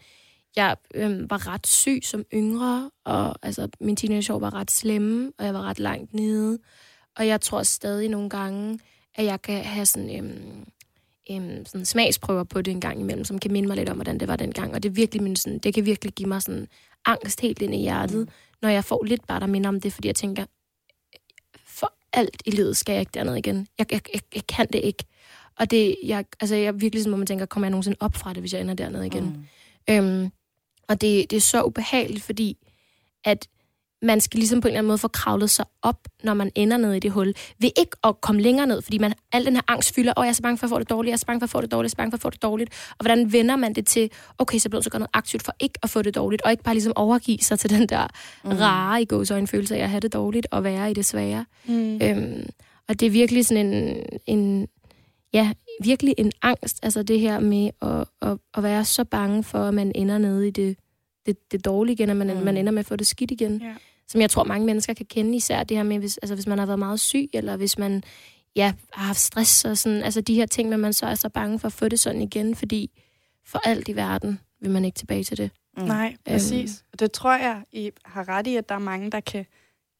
jeg 0.55 0.75
øhm, 0.95 1.29
var 1.29 1.47
ret 1.47 1.67
syg 1.67 1.99
som 2.03 2.23
yngre, 2.33 2.91
og 3.03 3.35
altså, 3.41 3.67
min 3.79 3.95
teenageår 3.95 4.39
var 4.39 4.53
ret 4.53 4.71
slemme, 4.71 5.31
og 5.37 5.45
jeg 5.45 5.53
var 5.53 5.61
ret 5.61 5.79
langt 5.79 6.13
nede. 6.13 6.59
Og 7.17 7.27
jeg 7.27 7.41
tror 7.41 7.63
stadig 7.63 8.09
nogle 8.09 8.29
gange, 8.29 8.79
at 9.15 9.25
jeg 9.25 9.41
kan 9.41 9.63
have 9.63 9.85
sådan, 9.85 10.17
øhm, 10.17 10.65
øhm, 11.31 11.65
sådan 11.65 11.85
smagsprøver 11.85 12.43
på 12.43 12.61
det 12.61 12.71
en 12.71 12.81
gang 12.81 12.99
imellem, 12.99 13.23
som 13.23 13.39
kan 13.39 13.51
minde 13.51 13.67
mig 13.67 13.77
lidt 13.77 13.89
om, 13.89 13.97
hvordan 13.97 14.19
det 14.19 14.27
var 14.27 14.35
dengang. 14.35 14.73
Og 14.73 14.83
det, 14.83 14.89
er 14.89 14.93
virkelig 14.93 15.23
min, 15.23 15.35
sådan, 15.35 15.59
det 15.59 15.73
kan 15.73 15.85
virkelig 15.85 16.13
give 16.13 16.29
mig 16.29 16.41
sådan 16.41 16.67
angst 17.05 17.41
helt 17.41 17.61
ind 17.61 17.75
i 17.75 17.81
hjertet, 17.81 18.19
mm. 18.19 18.27
når 18.61 18.69
jeg 18.69 18.83
får 18.83 19.03
lidt 19.03 19.27
bare, 19.27 19.39
der 19.39 19.45
minder 19.45 19.69
om 19.69 19.81
det, 19.81 19.93
fordi 19.93 20.07
jeg 20.07 20.15
tænker, 20.15 20.45
for 21.65 21.93
alt 22.13 22.41
i 22.45 22.51
livet 22.51 22.77
skal 22.77 22.93
jeg 22.93 22.99
ikke 22.99 23.11
derned 23.13 23.35
igen. 23.35 23.67
Jeg, 23.79 23.91
jeg, 23.91 24.01
jeg, 24.13 24.21
jeg 24.35 24.47
kan 24.47 24.67
det 24.73 24.79
ikke. 24.83 25.03
Og 25.59 25.71
det, 25.71 25.95
jeg, 26.03 26.25
altså, 26.39 26.55
jeg 26.55 26.65
er 26.65 26.71
virkelig 26.71 27.03
sådan, 27.03 27.11
hvor 27.11 27.17
man 27.17 27.27
tænker, 27.27 27.45
kommer 27.45 27.67
jeg 27.67 27.71
nogensinde 27.71 27.97
op 27.99 28.15
fra 28.15 28.33
det, 28.33 28.39
hvis 28.39 28.53
jeg 28.53 28.61
ender 28.61 28.73
dernede 28.73 29.05
igen? 29.05 29.23
Mm. 29.23 29.93
Øhm, 29.93 30.31
og 30.91 31.01
det, 31.01 31.31
det 31.31 31.37
er 31.37 31.41
så 31.41 31.63
ubehageligt, 31.63 32.23
fordi 32.23 32.57
at 33.23 33.47
man 34.01 34.21
skal 34.21 34.37
ligesom 34.37 34.61
på 34.61 34.67
en 34.67 34.69
eller 34.69 34.79
anden 34.79 34.87
måde 34.87 34.97
få 34.97 35.07
kravlet 35.07 35.49
sig 35.49 35.65
op, 35.81 36.07
når 36.23 36.33
man 36.33 36.51
ender 36.55 36.77
ned 36.77 36.93
i 36.93 36.99
det 36.99 37.11
hul. 37.11 37.33
Ved 37.59 37.69
ikke 37.77 37.91
at 38.03 38.21
komme 38.21 38.41
længere 38.41 38.67
ned, 38.67 38.81
fordi 38.81 38.97
man 38.97 39.13
al 39.31 39.45
den 39.45 39.55
her 39.55 39.61
angst 39.67 39.95
fylder, 39.95 40.13
åh, 40.17 40.21
oh, 40.21 40.25
jeg 40.25 40.29
er 40.29 40.33
så 40.33 40.41
bange 40.41 40.57
for 40.57 40.67
at 40.67 40.69
få 40.69 40.79
det 40.79 40.89
dårligt, 40.89 41.09
jeg 41.09 41.13
er 41.13 41.17
så 41.17 41.25
bange 41.25 41.39
for 41.39 41.45
at 41.45 41.49
få 41.49 41.61
det 41.61 41.71
dårligt, 41.71 41.85
jeg 41.85 41.93
er 41.93 41.95
så 41.95 41.97
bange 41.97 42.11
for 42.11 42.17
at 42.17 42.21
få 42.21 42.29
det 42.29 42.41
dårligt. 42.41 42.69
Og 42.89 43.05
hvordan 43.05 43.33
vender 43.33 43.55
man 43.55 43.73
det 43.73 43.87
til, 43.87 44.09
okay, 44.37 44.57
så 44.57 44.69
bliver 44.69 44.81
så 44.81 44.89
gøre 44.89 44.99
noget 44.99 45.09
aktivt 45.13 45.43
for 45.43 45.55
ikke 45.59 45.79
at 45.83 45.89
få 45.89 46.01
det 46.01 46.15
dårligt, 46.15 46.41
og 46.41 46.51
ikke 46.51 46.63
bare 46.63 46.75
ligesom 46.75 46.93
overgive 46.95 47.39
sig 47.39 47.59
til 47.59 47.69
den 47.69 47.87
der 47.89 48.07
mm. 48.43 48.51
rare 48.51 49.01
i 49.01 49.05
gåsøjne 49.05 49.47
følelse 49.47 49.77
af 49.77 49.83
at 49.83 49.89
have 49.89 49.99
det 49.99 50.13
dårligt 50.13 50.47
og 50.51 50.63
være 50.63 50.91
i 50.91 50.93
det 50.93 51.05
svære. 51.05 51.45
Mm. 51.65 51.99
Øhm, 52.01 52.49
og 52.87 52.99
det 52.99 53.05
er 53.05 53.09
virkelig 53.09 53.45
sådan 53.45 53.73
en, 53.73 54.03
en, 54.27 54.67
ja, 55.33 55.53
virkelig 55.83 56.15
en 56.17 56.31
angst, 56.41 56.79
altså 56.83 57.03
det 57.03 57.19
her 57.19 57.39
med 57.39 57.69
at, 57.81 58.29
at, 58.29 58.37
at 58.53 58.63
være 58.63 58.85
så 58.85 59.03
bange 59.03 59.43
for, 59.43 59.59
at 59.59 59.73
man 59.73 59.91
ender 59.95 60.17
nede 60.17 60.47
i 60.47 60.51
det, 60.51 60.77
det, 61.25 61.51
det 61.51 61.65
dårlige 61.65 61.93
igen, 61.93 62.09
og 62.09 62.17
man, 62.17 62.37
mm. 62.37 62.43
man 62.43 62.57
ender 62.57 62.71
med 62.71 62.79
at 62.79 62.85
få 62.85 62.95
det 62.95 63.07
skidt 63.07 63.31
igen. 63.31 63.61
Ja. 63.61 63.75
Som 64.07 64.21
jeg 64.21 64.29
tror, 64.29 64.43
mange 64.43 64.65
mennesker 64.65 64.93
kan 64.93 65.05
kende, 65.05 65.35
især 65.35 65.63
det 65.63 65.77
her 65.77 65.83
med, 65.83 65.99
hvis, 65.99 66.17
altså, 66.17 66.35
hvis 66.35 66.47
man 66.47 66.59
har 66.59 66.65
været 66.65 66.79
meget 66.79 66.99
syg, 66.99 67.29
eller 67.33 67.57
hvis 67.57 67.77
man 67.77 68.03
ja, 68.55 68.73
har 68.93 69.05
haft 69.05 69.19
stress 69.19 69.65
og 69.65 69.77
sådan, 69.77 70.03
altså 70.03 70.21
de 70.21 70.35
her 70.35 70.45
ting, 70.45 70.69
men 70.69 70.79
man 70.79 70.93
så 70.93 71.05
er 71.05 71.15
så 71.15 71.29
bange 71.29 71.59
for 71.59 71.67
at 71.67 71.73
få 71.73 71.87
det 71.87 71.99
sådan 71.99 72.21
igen, 72.21 72.55
fordi 72.55 72.91
for 73.45 73.59
alt 73.63 73.87
i 73.87 73.95
verden 73.95 74.39
vil 74.61 74.71
man 74.71 74.85
ikke 74.85 74.95
tilbage 74.95 75.23
til 75.23 75.37
det. 75.37 75.51
Mm. 75.77 75.83
Nej, 75.83 76.15
præcis. 76.25 76.71
Øhm. 76.71 76.89
Og 76.93 76.99
det 76.99 77.11
tror 77.11 77.37
jeg, 77.37 77.63
I 77.71 77.91
har 78.05 78.29
ret 78.29 78.47
i, 78.47 78.55
at 78.55 78.69
der 78.69 78.75
er 78.75 78.79
mange, 78.79 79.11
der 79.11 79.19
kan 79.19 79.45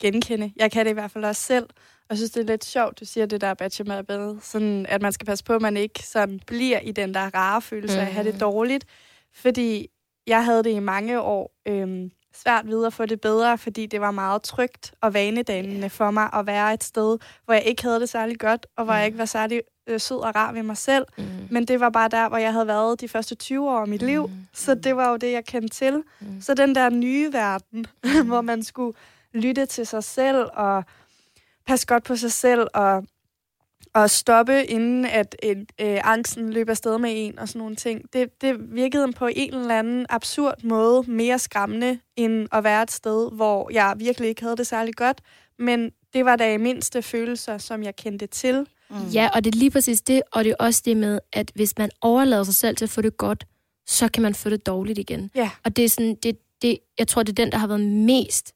genkende. 0.02 0.52
Jeg 0.56 0.72
kan 0.72 0.86
det 0.86 0.92
i 0.92 0.94
hvert 0.94 1.12
fald 1.12 1.26
også 1.26 1.42
selv. 1.42 1.66
Jeg 2.12 2.18
synes, 2.18 2.32
det 2.32 2.42
er 2.42 2.46
lidt 2.46 2.66
sjovt, 2.66 3.00
du 3.00 3.06
siger 3.06 3.26
det 3.26 3.42
der 3.42 3.54
bachelor 3.54 4.38
sådan 4.42 4.86
at 4.90 5.02
man 5.02 5.12
skal 5.12 5.26
passe 5.26 5.44
på, 5.44 5.54
at 5.54 5.62
man 5.62 5.78
ikke 5.78 6.08
sådan 6.08 6.40
bliver 6.48 6.80
i 6.80 6.92
den 6.92 7.14
der 7.14 7.36
rare 7.36 7.62
følelse 7.62 7.96
mm. 7.96 8.02
af 8.02 8.06
at 8.06 8.14
have 8.14 8.26
det 8.26 8.34
mm. 8.34 8.40
dårligt. 8.40 8.86
Fordi 9.34 9.88
jeg 10.28 10.46
havde 10.46 10.64
det 10.64 10.70
i 10.70 10.80
mange 10.80 11.22
år 11.22 11.52
øhm, 11.68 12.12
svært 12.36 12.68
ved 12.68 12.86
at 12.86 12.94
få 12.94 13.06
det 13.06 13.22
bedre, 13.22 13.58
fordi 13.58 13.86
det 13.86 14.02
var 14.02 14.12
meget 14.12 14.42
trygt 14.42 14.94
og 15.02 15.14
vanedannende 15.14 15.90
for 15.90 16.12
mig 16.12 16.30
at 16.34 16.48
være 16.48 16.74
et 16.74 16.84
sted, 16.84 17.18
hvor 17.46 17.54
jeg 17.54 17.64
ikke 17.64 17.84
havde 17.84 18.00
det 18.00 18.10
særlig 18.10 18.40
godt, 18.40 18.68
og 18.78 18.84
hvor 18.84 18.94
mm. 18.94 18.98
jeg 18.98 19.06
ikke 19.06 19.18
var 19.18 19.26
særlig 19.26 19.62
øh, 19.88 20.00
sød 20.00 20.18
og 20.18 20.36
rar 20.36 20.52
ved 20.52 20.64
mig 20.64 20.78
selv. 20.78 21.06
Mm. 21.18 21.24
Men 21.50 21.66
det 21.66 21.80
var 21.80 21.90
bare 21.90 22.10
der, 22.10 22.30
hvor 22.30 22.38
jeg 22.38 22.54
havde 22.54 22.68
været 22.68 23.02
de 23.02 23.08
første 23.08 23.36
20 23.36 23.70
år 23.70 23.80
af 23.80 23.88
mit 23.88 24.02
mm. 24.02 24.08
liv. 24.08 24.30
Så 24.54 24.76
det 24.76 24.96
var 24.96 25.10
jo 25.10 25.18
det, 25.18 25.32
jeg 25.32 25.46
kendte 25.46 25.70
til. 25.70 26.04
Mm. 26.20 26.42
Så 26.42 26.54
den 26.54 26.76
der 26.76 26.90
nye 26.90 27.34
verden, 27.34 27.86
mm. 28.04 28.28
hvor 28.28 28.42
man 28.42 28.64
skulle 28.64 28.98
lytte 29.34 29.66
til 29.66 29.88
sig 29.88 30.04
selv 30.04 30.46
og 30.54 30.84
passe 31.68 31.88
godt 31.88 32.04
på 32.04 32.16
sig 32.16 32.32
selv 32.32 32.68
og 32.74 33.04
at 33.96 34.12
stoppe, 34.12 34.66
inden 34.66 35.06
at 35.06 35.36
øh, 35.44 35.58
øh, 35.82 36.00
angsten 36.04 36.54
løber 36.54 36.72
afsted 36.72 36.98
med 36.98 37.12
en 37.16 37.40
og 37.40 37.48
sådan 37.48 37.60
nogle 37.60 37.76
ting. 37.76 38.14
Det, 38.14 38.42
det 38.42 38.58
virkede 38.76 39.12
på 39.14 39.30
en 39.36 39.54
eller 39.54 39.80
anden 39.80 40.06
absurd 40.10 40.64
måde 40.64 41.12
mere 41.12 41.40
skræmmende, 41.40 42.00
end 42.16 42.48
at 42.52 42.64
være 42.64 42.84
et 42.84 42.92
sted, 42.92 43.32
hvor 43.32 43.70
jeg 43.74 43.94
virkelig 43.98 44.30
ikke 44.30 44.42
havde 44.42 44.58
det 44.58 44.68
særlig 44.68 44.96
godt. 44.96 45.22
Men 45.60 45.92
det 46.14 46.26
var 46.26 46.36
da 46.36 46.54
i 46.54 46.58
mindste 46.58 47.02
følelser, 47.02 47.58
som 47.58 47.84
jeg 47.84 47.96
kendte 47.96 48.28
til. 48.28 48.68
Mm. 48.90 49.08
Ja, 49.14 49.30
og 49.34 49.44
det 49.44 49.56
er 49.56 49.60
lige 49.60 49.72
præcis 49.72 50.02
det, 50.02 50.22
og 50.32 50.44
det 50.44 50.50
er 50.50 50.66
også 50.66 50.82
det 50.86 50.98
med, 50.98 51.20
at 51.34 51.52
hvis 51.56 51.78
man 51.78 51.90
overlader 52.02 52.44
sig 52.44 52.56
selv 52.56 52.76
til 52.76 52.86
at 52.86 52.90
få 52.90 53.02
det 53.02 53.18
godt, 53.18 53.46
så 53.88 54.08
kan 54.08 54.24
man 54.24 54.36
få 54.36 54.50
det 54.50 54.66
dårligt 54.66 55.00
igen. 55.00 55.32
Ja. 55.36 55.50
Og 55.64 55.76
det 55.76 55.86
er 55.86 55.90
sådan, 55.90 56.16
det, 56.24 56.38
det, 56.62 56.78
jeg 57.00 57.08
tror, 57.08 57.24
det 57.24 57.32
er 57.32 57.44
den, 57.44 57.52
der 57.52 57.58
har 57.58 57.68
været 57.68 57.82
mest 57.82 58.54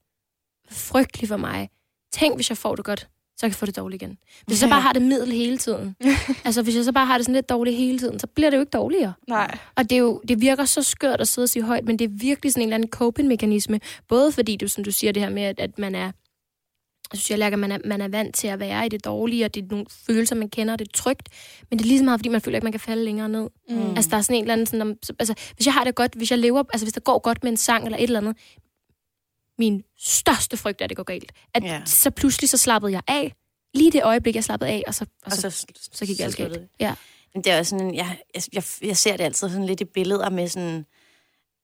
frygtelig 0.70 1.28
for 1.28 1.38
mig. 1.38 1.70
Tænk, 2.16 2.36
hvis 2.36 2.50
jeg 2.50 2.58
får 2.58 2.76
det 2.76 2.86
godt 2.86 3.08
så 3.38 3.42
kan 3.42 3.50
jeg 3.50 3.56
få 3.56 3.66
det 3.66 3.76
dårligt 3.76 4.02
igen. 4.02 4.18
Hvis 4.46 4.62
jeg 4.62 4.70
så 4.70 4.74
bare 4.74 4.82
har 4.82 4.94
det 4.94 5.02
middel 5.02 5.32
hele 5.32 5.58
tiden, 5.58 5.96
altså 6.46 6.62
hvis 6.62 6.76
jeg 6.76 6.84
så 6.84 6.92
bare 6.92 7.06
har 7.06 7.18
det 7.18 7.26
sådan 7.26 7.36
lidt 7.36 7.50
dårligt 7.50 7.78
hele 7.78 8.00
tiden, 8.00 8.20
så 8.20 8.28
bliver 8.28 8.50
det 8.50 8.58
jo 8.58 8.62
ikke 8.62 8.70
dårligere. 8.70 9.14
Nej. 9.28 9.58
Og 9.76 9.84
det, 9.84 9.92
er 9.92 10.00
jo, 10.00 10.22
det 10.28 10.42
virker 10.42 10.66
så 10.66 10.84
skørt 10.84 11.22
at 11.22 11.28
sidde 11.28 11.46
og 11.46 11.50
sige 11.50 11.64
højt, 11.64 11.86
men 11.86 12.00
det 12.00 12.06
er 12.06 12.10
virkelig 12.12 12.52
sådan 12.52 12.62
en 12.62 12.68
eller 12.68 12.76
anden 12.76 12.90
coping-mekanisme. 12.90 13.80
Både 14.08 14.32
fordi 14.32 14.56
du, 14.56 14.68
som 14.68 14.84
du 14.84 14.92
siger 14.92 15.12
det 15.12 15.24
her 15.24 15.30
med, 15.30 15.44
at, 15.44 15.60
at 15.60 15.80
man 15.80 15.96
er 15.96 16.12
jeg 17.12 17.20
synes, 17.20 17.30
jeg 17.30 17.40
lærer, 17.40 17.52
at 17.52 17.60
man 17.60 17.72
er, 17.72 17.78
man 17.86 18.02
er 18.02 18.08
vant 18.08 18.36
til 18.36 18.48
at 18.48 18.60
være 18.60 18.86
i 18.86 18.90
det 18.90 19.06
dårlige, 19.06 19.46
og 19.46 19.56
det 19.56 19.64
er 19.64 19.68
nogle 19.72 19.86
følelser, 19.90 20.36
man 20.36 20.50
kender, 20.50 20.74
og 20.74 20.80
det 20.80 20.88
er 20.88 20.92
trygt. 20.94 21.30
Men 21.70 21.80
det 21.80 21.86
er 21.86 21.88
lige 21.88 22.00
så 22.00 22.06
meget, 22.06 22.20
fordi 22.20 22.30
man 22.30 22.42
føler, 22.42 22.58
at 22.58 22.64
man 22.64 22.72
kan 22.72 22.80
falde 22.80 23.04
længere 23.04 23.30
ned. 23.30 23.50
Mm. 23.70 23.96
Altså, 23.96 24.10
der 24.10 24.18
er 24.18 24.22
sådan 24.22 24.36
en 24.36 24.44
eller 24.44 24.54
anden... 24.54 24.66
Sådan, 24.66 24.98
altså, 25.20 25.34
hvis 25.56 25.66
jeg 25.66 25.74
har 25.74 25.84
det 25.84 25.96
godt, 25.96 26.14
hvis 26.16 26.32
jeg 26.32 26.40
lever... 26.40 26.64
Altså, 26.74 26.86
hvis 26.86 26.94
der 26.94 27.02
går 27.02 27.20
godt 27.20 27.44
med 27.44 27.52
en 27.52 27.58
sang 27.58 27.86
eller 27.86 27.98
et 27.98 28.04
eller 28.04 28.20
andet, 28.20 28.38
min 29.60 29.84
største 29.98 30.58
frygt 30.58 30.82
er, 30.82 30.86
at 30.86 30.90
det 30.90 30.98
går 30.98 31.04
galt. 31.04 31.32
At 31.54 31.64
yeah. 31.66 31.88
så 31.88 32.12
pludselig 32.12 32.50
så 32.50 32.58
slappede 32.58 32.94
jeg 32.94 33.02
af, 33.08 33.34
lige 33.74 33.92
det 33.92 34.04
øjeblik, 34.04 34.36
jeg 34.36 34.44
slappede 34.44 34.72
af, 34.72 34.84
og 34.88 34.94
så, 34.94 35.06
og, 35.06 35.26
og 35.26 35.32
så, 35.32 35.50
så, 35.50 35.66
så 35.92 36.06
gik 36.06 36.20
alt 36.20 36.36
galt. 36.36 36.60
Ja. 36.80 36.94
Men 37.34 37.44
det 37.44 37.52
er 37.52 37.60
også 37.60 37.70
sådan, 37.70 37.96
jeg, 37.96 38.18
jeg, 38.54 38.64
jeg 38.82 38.98
ser 38.98 39.18
det 39.18 39.24
altid 39.24 39.50
sådan 39.50 39.66
lidt 39.66 39.82
i 39.82 39.86
billeder 39.86 40.30
med 40.30 40.48
sådan, 40.48 40.86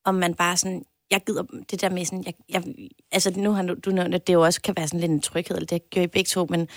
om 0.05 0.15
man 0.15 0.33
bare 0.33 0.57
sådan, 0.57 0.83
jeg 1.11 1.21
gider 1.25 1.43
det 1.71 1.81
der 1.81 1.89
med 1.89 2.05
sådan, 2.05 2.23
jeg, 2.25 2.33
jeg, 2.49 2.63
altså 3.11 3.31
nu 3.35 3.51
har 3.51 3.63
du, 3.63 3.75
du 3.85 3.91
nævnt, 3.91 4.15
at 4.15 4.27
det 4.27 4.33
jo 4.33 4.41
også 4.41 4.61
kan 4.61 4.73
være 4.77 4.87
sådan 4.87 4.99
lidt 4.99 5.11
en 5.11 5.21
tryghed, 5.21 5.55
eller 5.55 5.67
det 5.67 5.89
gør 5.89 6.01
I 6.01 6.07
begge 6.07 6.27
to, 6.27 6.47
men, 6.49 6.67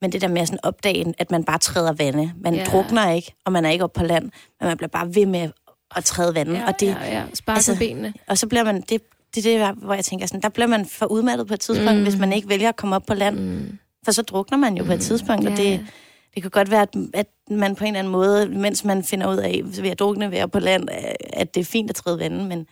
men 0.00 0.12
det 0.12 0.20
der 0.20 0.28
med 0.28 0.46
sådan 0.46 0.60
opdagen, 0.62 1.14
at 1.18 1.30
man 1.30 1.44
bare 1.44 1.58
træder 1.58 1.92
vande. 1.92 2.32
Man 2.36 2.54
ja. 2.54 2.64
drukner 2.64 3.10
ikke, 3.10 3.34
og 3.44 3.52
man 3.52 3.64
er 3.64 3.70
ikke 3.70 3.84
oppe 3.84 3.98
på 3.98 4.04
land, 4.04 4.24
men 4.60 4.68
man 4.68 4.76
bliver 4.76 4.88
bare 4.88 5.14
ved 5.14 5.26
med 5.26 5.50
at 5.96 6.04
træde 6.04 6.34
vandet. 6.34 6.54
Ja, 6.54 6.66
og 6.66 6.80
det, 6.80 6.86
ja, 6.86 7.18
ja. 7.18 7.24
Sparke 7.34 7.56
altså, 7.56 7.78
benene. 7.78 8.14
Og 8.26 8.38
så 8.38 8.46
bliver 8.46 8.64
man, 8.64 8.80
det, 8.80 9.02
det 9.34 9.46
er 9.46 9.66
det, 9.66 9.76
hvor 9.76 9.94
jeg 9.94 10.04
tænker 10.04 10.26
sådan, 10.26 10.42
der 10.42 10.48
bliver 10.48 10.66
man 10.66 10.86
for 10.86 11.06
udmattet 11.06 11.46
på 11.46 11.54
et 11.54 11.60
tidspunkt, 11.60 11.96
mm. 11.96 12.02
hvis 12.02 12.18
man 12.18 12.32
ikke 12.32 12.48
vælger 12.48 12.68
at 12.68 12.76
komme 12.76 12.96
op 12.96 13.06
på 13.06 13.14
land. 13.14 13.38
Mm. 13.38 13.78
For 14.04 14.12
så 14.12 14.22
drukner 14.22 14.58
man 14.58 14.76
jo 14.76 14.82
mm. 14.82 14.86
på 14.86 14.92
et 14.92 14.98
mm. 14.98 15.02
tidspunkt, 15.02 15.46
og 15.46 15.56
det, 15.56 15.86
det 16.34 16.42
kan 16.42 16.50
godt 16.50 16.70
være, 16.70 16.82
at, 16.82 16.96
at 17.14 17.26
man 17.50 17.74
på 17.74 17.84
en 17.84 17.88
eller 17.88 17.98
anden 17.98 18.12
måde, 18.12 18.48
mens 18.48 18.84
man 18.84 19.04
finder 19.04 19.32
ud 19.32 19.36
af, 19.36 19.60
ved 19.64 19.90
at 19.90 19.98
drukne 19.98 20.30
ved 20.30 20.48
på 20.48 20.58
land, 20.58 20.88
at 21.32 21.54
det 21.54 21.60
er 21.60 21.64
fint 21.64 21.90
at 21.90 21.96
træde 21.96 22.18
vandet, 22.18 22.46
men 22.46 22.66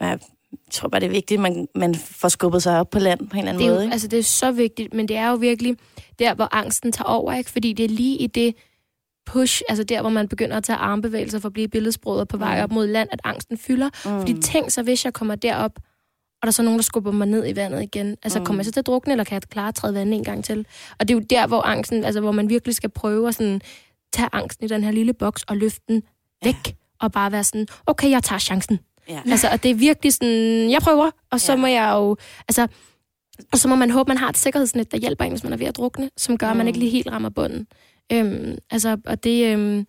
jeg 0.00 0.18
tror 0.70 0.88
bare, 0.88 1.00
det 1.00 1.06
er 1.06 1.10
vigtigt, 1.10 1.38
at 1.38 1.42
man, 1.42 1.68
man 1.74 1.94
får 1.94 2.28
skubbet 2.28 2.62
sig 2.62 2.80
op 2.80 2.90
på 2.90 2.98
land 2.98 3.28
på 3.28 3.36
en 3.36 3.38
eller 3.38 3.48
anden 3.48 3.62
det 3.62 3.68
er 3.68 3.74
måde. 3.74 3.84
Ikke? 3.84 3.92
Altså, 3.92 4.08
det 4.08 4.18
er 4.18 4.22
så 4.22 4.52
vigtigt, 4.52 4.94
men 4.94 5.08
det 5.08 5.16
er 5.16 5.28
jo 5.28 5.34
virkelig 5.34 5.76
der, 6.18 6.34
hvor 6.34 6.48
angsten 6.54 6.92
tager 6.92 7.08
over, 7.08 7.32
ikke? 7.32 7.50
Fordi 7.50 7.72
det 7.72 7.84
er 7.84 7.88
lige 7.88 8.16
i 8.16 8.26
det 8.26 8.54
push, 9.32 9.62
altså 9.68 9.84
der, 9.84 10.00
hvor 10.00 10.10
man 10.10 10.28
begynder 10.28 10.56
at 10.56 10.64
tage 10.64 10.76
armbevægelser 10.76 11.38
for 11.38 11.48
at 11.48 11.52
blive 11.52 11.68
billedsproget 11.68 12.28
på 12.28 12.36
vej 12.36 12.56
mm. 12.56 12.62
op 12.64 12.72
mod 12.72 12.86
land, 12.86 13.08
at 13.12 13.20
angsten 13.24 13.58
fylder. 13.58 13.86
Mm. 13.86 14.20
Fordi 14.20 14.40
tænk 14.40 14.70
så, 14.70 14.82
hvis 14.82 15.04
jeg 15.04 15.12
kommer 15.12 15.34
derop, 15.34 15.72
og 16.42 16.42
der 16.42 16.46
er 16.46 16.50
så 16.50 16.62
nogen, 16.62 16.78
der 16.78 16.82
skubber 16.82 17.10
mig 17.10 17.26
ned 17.26 17.48
i 17.48 17.56
vandet 17.56 17.82
igen. 17.82 18.16
Altså, 18.22 18.38
mm. 18.38 18.44
kommer 18.44 18.60
jeg 18.60 18.64
så 18.64 18.72
til 18.72 18.80
at 18.80 18.86
drukne, 18.86 19.12
eller 19.12 19.24
kan 19.24 19.34
jeg 19.34 19.42
klare 19.42 19.68
at 19.68 19.74
træde 19.74 19.94
vandet 19.94 20.14
en 20.18 20.24
gang 20.24 20.44
til? 20.44 20.66
Og 20.98 21.08
det 21.08 21.14
er 21.14 21.18
jo 21.18 21.24
der, 21.30 21.46
hvor 21.46 21.62
angsten, 21.62 22.04
altså, 22.04 22.20
hvor 22.20 22.32
man 22.32 22.48
virkelig 22.48 22.74
skal 22.74 22.90
prøve 22.90 23.28
at 23.28 23.34
sådan, 23.34 23.60
tage 24.12 24.28
angsten 24.32 24.64
i 24.64 24.68
den 24.68 24.84
her 24.84 24.90
lille 24.90 25.12
boks 25.12 25.42
og 25.42 25.56
løfte 25.56 25.82
den 25.88 26.02
væk, 26.44 26.54
ja. 26.66 26.72
og 27.00 27.12
bare 27.12 27.32
være 27.32 27.44
sådan, 27.44 27.66
okay, 27.86 28.10
jeg 28.10 28.22
tager 28.22 28.38
chancen. 28.38 28.78
Ja. 29.08 29.20
Altså, 29.26 29.48
og 29.52 29.62
det 29.62 29.70
er 29.70 29.74
virkelig 29.74 30.14
sådan, 30.14 30.70
jeg 30.70 30.80
prøver, 30.82 31.10
og 31.30 31.40
så 31.40 31.52
ja. 31.52 31.58
må 31.58 31.66
jeg 31.66 31.92
jo, 31.94 32.16
altså, 32.48 32.66
og 33.52 33.58
så 33.58 33.68
må 33.68 33.74
man 33.74 33.90
håbe, 33.90 34.08
man 34.08 34.18
har 34.18 34.28
et 34.28 34.36
sikkerhedsnet, 34.36 34.92
der 34.92 34.98
hjælper 34.98 35.24
en, 35.24 35.30
hvis 35.32 35.44
man 35.44 35.52
er 35.52 35.56
ved 35.56 35.66
at 35.66 35.76
drukne, 35.76 36.10
som 36.16 36.38
gør, 36.38 36.46
mm. 36.46 36.50
at 36.50 36.56
man 36.56 36.66
ikke 36.66 36.78
lige 36.78 36.90
helt 36.90 37.08
rammer 37.10 37.28
bunden. 37.28 37.66
Øhm, 38.12 38.58
altså, 38.70 38.96
og 39.06 39.24
det 39.24 39.52
øhm, 39.52 39.86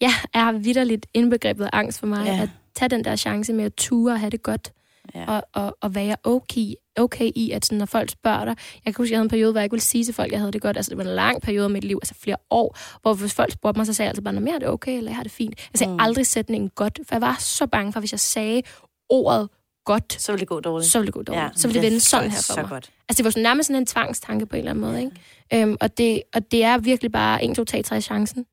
ja, 0.00 0.12
er 0.34 0.52
vidderligt 0.52 1.06
indbegrebet 1.14 1.64
af 1.64 1.70
angst 1.72 2.00
for 2.00 2.06
mig, 2.06 2.26
ja. 2.26 2.42
at 2.42 2.48
tage 2.74 2.88
den 2.88 3.04
der 3.04 3.16
chance 3.16 3.52
med 3.52 3.64
at 3.64 3.74
ture 3.74 4.12
og 4.12 4.20
have 4.20 4.30
det 4.30 4.42
godt 4.42 4.72
ja. 5.14 5.24
og, 5.26 5.42
og, 5.52 5.76
og 5.80 5.94
være 5.94 6.16
okay, 6.24 6.74
okay 6.96 7.30
i, 7.34 7.50
at 7.50 7.66
sådan, 7.66 7.78
når 7.78 7.86
folk 7.86 8.10
spørger 8.10 8.44
dig... 8.44 8.56
Jeg 8.84 8.94
kan 8.94 9.02
huske, 9.02 9.12
jeg 9.12 9.18
havde 9.18 9.24
en 9.24 9.30
periode, 9.30 9.52
hvor 9.52 9.60
jeg 9.60 9.64
ikke 9.64 9.74
ville 9.74 9.82
sige 9.82 10.04
til 10.04 10.14
folk, 10.14 10.26
at 10.26 10.32
jeg 10.32 10.40
havde 10.40 10.52
det 10.52 10.62
godt. 10.62 10.76
Altså, 10.76 10.90
det 10.90 10.98
var 10.98 11.04
en 11.04 11.14
lang 11.14 11.42
periode 11.42 11.64
af 11.64 11.70
mit 11.70 11.84
liv, 11.84 11.98
altså 12.02 12.14
flere 12.14 12.36
år, 12.50 12.78
hvor 13.02 13.14
hvis 13.14 13.34
folk 13.34 13.52
spurgte 13.52 13.78
mig, 13.78 13.86
så 13.86 13.92
sagde 13.92 14.06
jeg 14.06 14.10
altid 14.10 14.22
bare, 14.22 14.34
mere 14.34 14.54
er 14.54 14.58
det 14.58 14.68
okay, 14.68 14.96
eller 14.96 15.10
jeg 15.10 15.16
har 15.16 15.22
det 15.22 15.32
fint. 15.32 15.54
Jeg 15.72 15.78
sagde 15.78 15.92
mm. 15.92 16.00
aldrig 16.00 16.26
sætningen 16.26 16.70
godt, 16.74 17.00
for 17.08 17.14
jeg 17.14 17.20
var 17.20 17.36
så 17.40 17.66
bange 17.66 17.92
for, 17.92 18.00
hvis 18.00 18.12
jeg 18.12 18.20
sagde 18.20 18.62
ordet 19.08 19.48
godt, 19.92 20.22
så 20.22 20.32
ville 20.32 20.40
det 20.40 20.48
gå 20.48 20.60
dårligt. 20.60 20.92
Så 20.92 20.98
ville 20.98 21.06
det 21.06 21.14
gå 21.14 21.22
dårligt. 21.22 21.42
Ja, 21.42 21.48
så 21.56 21.68
ville 21.68 21.82
det 21.82 21.86
vende 21.86 22.00
sådan 22.00 22.30
her 22.30 22.36
for 22.36 22.42
så 22.54 22.60
mig. 22.60 22.70
Godt. 22.70 22.90
Altså, 23.08 23.18
det 23.18 23.24
var 23.24 23.30
sådan, 23.30 23.42
nærmest 23.42 23.66
sådan 23.66 23.82
en 23.82 23.86
tvangstanke 23.86 24.46
på 24.46 24.56
en 24.56 24.58
eller 24.58 24.70
anden 24.70 24.84
måde. 24.84 25.00
Ikke? 25.00 25.62
Øhm, 25.62 25.76
og, 25.80 25.98
det, 25.98 26.22
og 26.34 26.50
det 26.50 26.64
er 26.64 26.78
virkelig 26.78 27.12
bare 27.12 27.44
1, 27.44 27.56
2, 27.56 27.64
3, 27.64 27.82
3 27.82 28.00
chancen. 28.00 28.46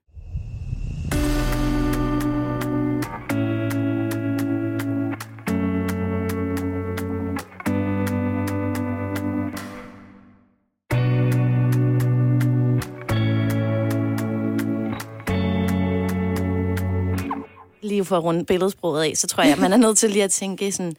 lige 17.81 18.05
for 18.05 18.17
at 18.17 18.23
runde 18.23 18.45
billedsproget 18.45 19.03
af, 19.03 19.17
så 19.17 19.27
tror 19.27 19.43
jeg, 19.43 19.53
at 19.53 19.59
man 19.59 19.73
er 19.73 19.77
nødt 19.77 19.97
til 19.97 20.09
lige 20.09 20.23
at 20.23 20.31
tænke 20.31 20.71
sådan, 20.71 20.95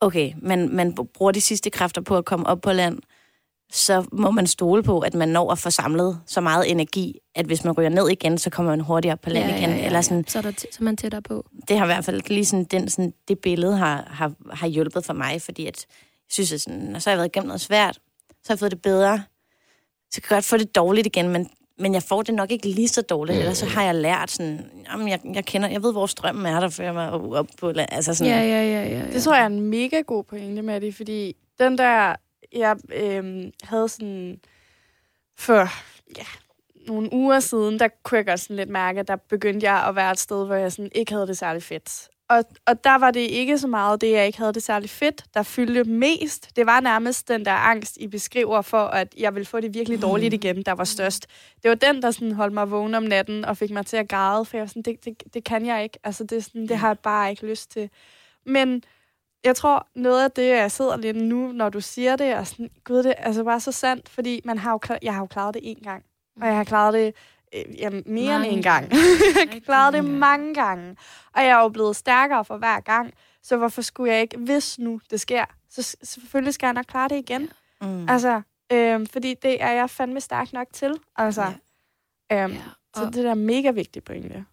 okay, 0.00 0.32
man, 0.42 0.68
man 0.68 0.94
bruger 1.14 1.32
de 1.32 1.40
sidste 1.40 1.70
kræfter 1.70 2.00
på 2.00 2.16
at 2.16 2.24
komme 2.24 2.46
op 2.46 2.60
på 2.60 2.72
land, 2.72 2.98
så 3.72 4.04
må 4.12 4.30
man 4.30 4.46
stole 4.46 4.82
på, 4.82 5.00
at 5.00 5.14
man 5.14 5.28
når 5.28 5.52
at 5.52 5.58
få 5.58 5.70
samlet 5.70 6.20
så 6.26 6.40
meget 6.40 6.70
energi, 6.70 7.18
at 7.34 7.46
hvis 7.46 7.64
man 7.64 7.72
ryger 7.72 7.88
ned 7.88 8.08
igen, 8.08 8.38
så 8.38 8.50
kommer 8.50 8.72
man 8.72 8.80
hurtigere 8.80 9.16
på 9.16 9.30
land 9.30 9.50
ja, 9.50 9.56
igen. 9.56 9.70
Ja, 9.70 9.76
ja, 9.76 9.86
Eller 9.86 10.00
sådan, 10.00 10.26
så, 10.26 10.38
er 10.38 10.42
der 10.42 10.52
så 10.58 10.78
er 10.80 10.84
man 10.84 10.96
tættere 10.96 11.22
på. 11.22 11.46
Det 11.68 11.78
har 11.78 11.84
i 11.84 11.88
hvert 11.88 12.04
fald 12.04 12.22
lige 12.28 12.44
sådan, 12.44 12.64
den, 12.64 12.88
sådan, 12.88 13.12
det 13.28 13.38
billede 13.38 13.76
har, 13.76 14.08
har, 14.10 14.32
har 14.52 14.66
hjulpet 14.66 15.04
for 15.04 15.12
mig, 15.12 15.42
fordi 15.42 15.66
at, 15.66 15.86
jeg 15.88 16.32
synes, 16.32 16.52
at 16.52 16.60
sådan, 16.60 16.78
når 16.78 16.98
så 16.98 17.10
har 17.10 17.12
jeg 17.12 17.18
været 17.18 17.28
igennem 17.28 17.46
noget 17.46 17.60
svært, 17.60 17.94
så 17.94 18.46
har 18.46 18.54
jeg 18.54 18.58
fået 18.58 18.70
det 18.70 18.82
bedre. 18.82 19.22
Så 20.10 20.20
kan 20.20 20.30
jeg 20.30 20.36
godt 20.36 20.44
få 20.44 20.56
det 20.56 20.74
dårligt 20.74 21.06
igen, 21.06 21.28
men 21.28 21.50
men 21.80 21.94
jeg 21.94 22.02
får 22.02 22.22
det 22.22 22.34
nok 22.34 22.50
ikke 22.50 22.68
lige 22.68 22.88
så 22.88 23.02
dårligt, 23.02 23.36
mm. 23.36 23.40
eller 23.40 23.54
så 23.54 23.66
har 23.66 23.84
jeg 23.84 23.94
lært 23.94 24.30
sådan, 24.30 24.70
jamen 24.92 25.08
jeg, 25.08 25.20
jeg 25.34 25.44
kender, 25.44 25.68
jeg 25.68 25.82
ved, 25.82 25.92
hvor 25.92 26.06
strømmen 26.06 26.46
er 26.46 26.60
der, 26.60 26.68
før 26.68 26.84
jeg 26.84 26.94
var 26.94 27.10
op 27.10 27.46
på, 27.60 27.68
altså 27.68 28.14
sådan. 28.14 28.32
Ja, 28.32 28.40
ja, 28.40 28.62
ja, 28.62 28.88
ja, 28.88 28.98
ja. 28.98 29.12
Det 29.12 29.22
tror 29.22 29.34
jeg 29.34 29.42
er 29.42 29.46
en 29.46 29.60
mega 29.60 30.00
god 30.00 30.24
pointe 30.24 30.62
med 30.62 30.80
det, 30.80 30.94
fordi 30.94 31.36
den 31.58 31.78
der, 31.78 32.14
jeg 32.52 32.76
øh, 32.94 33.44
havde 33.62 33.88
sådan 33.88 34.40
for 35.38 35.68
ja, 36.18 36.24
nogle 36.86 37.12
uger 37.12 37.40
siden, 37.40 37.78
der 37.78 37.88
kunne 38.02 38.18
jeg 38.18 38.26
godt 38.26 38.40
sådan 38.40 38.56
lidt 38.56 38.68
mærke, 38.68 39.00
at 39.00 39.08
der 39.08 39.16
begyndte 39.16 39.66
jeg 39.66 39.86
at 39.88 39.96
være 39.96 40.10
et 40.12 40.18
sted, 40.18 40.46
hvor 40.46 40.54
jeg 40.54 40.72
sådan 40.72 40.90
ikke 40.94 41.12
havde 41.12 41.26
det 41.26 41.38
særlig 41.38 41.62
fedt. 41.62 42.08
Og, 42.30 42.44
og 42.66 42.84
der 42.84 42.98
var 42.98 43.10
det 43.10 43.20
ikke 43.20 43.58
så 43.58 43.68
meget 43.68 44.00
det, 44.00 44.10
jeg 44.10 44.26
ikke 44.26 44.38
havde 44.38 44.52
det 44.52 44.62
særlig 44.62 44.90
fedt, 44.90 45.24
der 45.34 45.42
fyldte 45.42 45.84
mest. 45.84 46.56
Det 46.56 46.66
var 46.66 46.80
nærmest 46.80 47.28
den 47.28 47.44
der 47.44 47.52
angst, 47.52 47.96
I 47.96 48.06
beskriver 48.06 48.62
for, 48.62 48.82
at 48.82 49.14
jeg 49.18 49.34
ville 49.34 49.46
få 49.46 49.60
det 49.60 49.74
virkelig 49.74 50.02
dårligt 50.02 50.34
igen, 50.34 50.62
der 50.62 50.72
var 50.72 50.84
størst. 50.84 51.26
Det 51.62 51.68
var 51.68 51.74
den, 51.74 52.02
der 52.02 52.10
sådan 52.10 52.32
holdt 52.32 52.54
mig 52.54 52.70
vågen 52.70 52.94
om 52.94 53.02
natten 53.02 53.44
og 53.44 53.56
fik 53.56 53.70
mig 53.70 53.86
til 53.86 53.96
at 53.96 54.08
græde, 54.08 54.44
for 54.44 54.56
jeg 54.56 54.62
var 54.62 54.66
sådan, 54.66 54.82
det, 54.82 55.04
det, 55.04 55.34
det 55.34 55.44
kan 55.44 55.66
jeg 55.66 55.82
ikke. 55.82 55.98
Altså, 56.04 56.24
det, 56.24 56.44
sådan, 56.44 56.68
det 56.68 56.76
har 56.76 56.88
jeg 56.88 56.98
bare 56.98 57.30
ikke 57.30 57.46
lyst 57.46 57.70
til. 57.70 57.90
Men 58.46 58.82
jeg 59.44 59.56
tror, 59.56 59.86
noget 59.94 60.24
af 60.24 60.30
det, 60.30 60.48
jeg 60.48 60.70
sidder 60.70 60.96
lidt 60.96 61.16
nu, 61.16 61.52
når 61.52 61.68
du 61.68 61.80
siger 61.80 62.16
det, 62.16 62.26
er 62.26 62.44
sådan, 62.44 62.70
gud, 62.84 63.02
det 63.02 63.14
er 63.18 63.24
altså 63.24 63.44
bare 63.44 63.60
så 63.60 63.72
sandt, 63.72 64.08
fordi 64.08 64.40
man 64.44 64.58
har 64.58 64.72
jo, 64.72 64.98
jeg 65.02 65.14
har 65.14 65.20
jo 65.20 65.26
klaret 65.26 65.54
det 65.54 65.62
én 65.62 65.84
gang, 65.84 66.04
og 66.40 66.46
jeg 66.46 66.56
har 66.56 66.64
klaret 66.64 66.94
det 66.94 67.14
øh, 67.54 67.80
jamen, 67.80 68.02
mere 68.06 68.26
Mange 68.32 68.48
end 68.48 68.56
en 68.56 68.62
gang. 68.62 68.90
jeg 68.92 69.48
har 69.52 69.60
klaret 69.60 69.94
det 69.94 70.04
mange 70.04 70.54
gange, 70.54 70.96
og 71.34 71.42
jeg 71.42 71.50
er 71.50 71.62
jo 71.62 71.68
blevet 71.68 71.96
stærkere 71.96 72.44
for 72.44 72.56
hver 72.56 72.80
gang, 72.80 73.14
så 73.42 73.56
hvorfor 73.56 73.82
skulle 73.82 74.12
jeg 74.12 74.20
ikke, 74.22 74.38
hvis 74.38 74.78
nu 74.78 75.00
det 75.10 75.20
sker, 75.20 75.44
så 75.70 75.96
selvfølgelig 76.02 76.54
skal 76.54 76.66
jeg 76.66 76.74
nok 76.74 76.84
klare 76.88 77.08
det 77.08 77.16
igen. 77.16 77.48
Mm. 77.80 78.08
Altså, 78.08 78.42
øhm, 78.72 79.06
fordi 79.06 79.34
det 79.42 79.62
er 79.62 79.70
jeg 79.70 79.90
fandme 79.90 80.20
stærk 80.20 80.52
nok 80.52 80.66
til. 80.72 80.94
Altså, 81.16 81.52
ja. 82.30 82.44
øhm, 82.44 82.52
Ja, 82.52 82.60
så 82.96 83.04
og- 83.04 83.14
det 83.14 83.24
der 83.24 83.30
er 83.30 83.34
mega 83.34 83.70
vigtigt 83.70 84.04
pointe. 84.04 84.44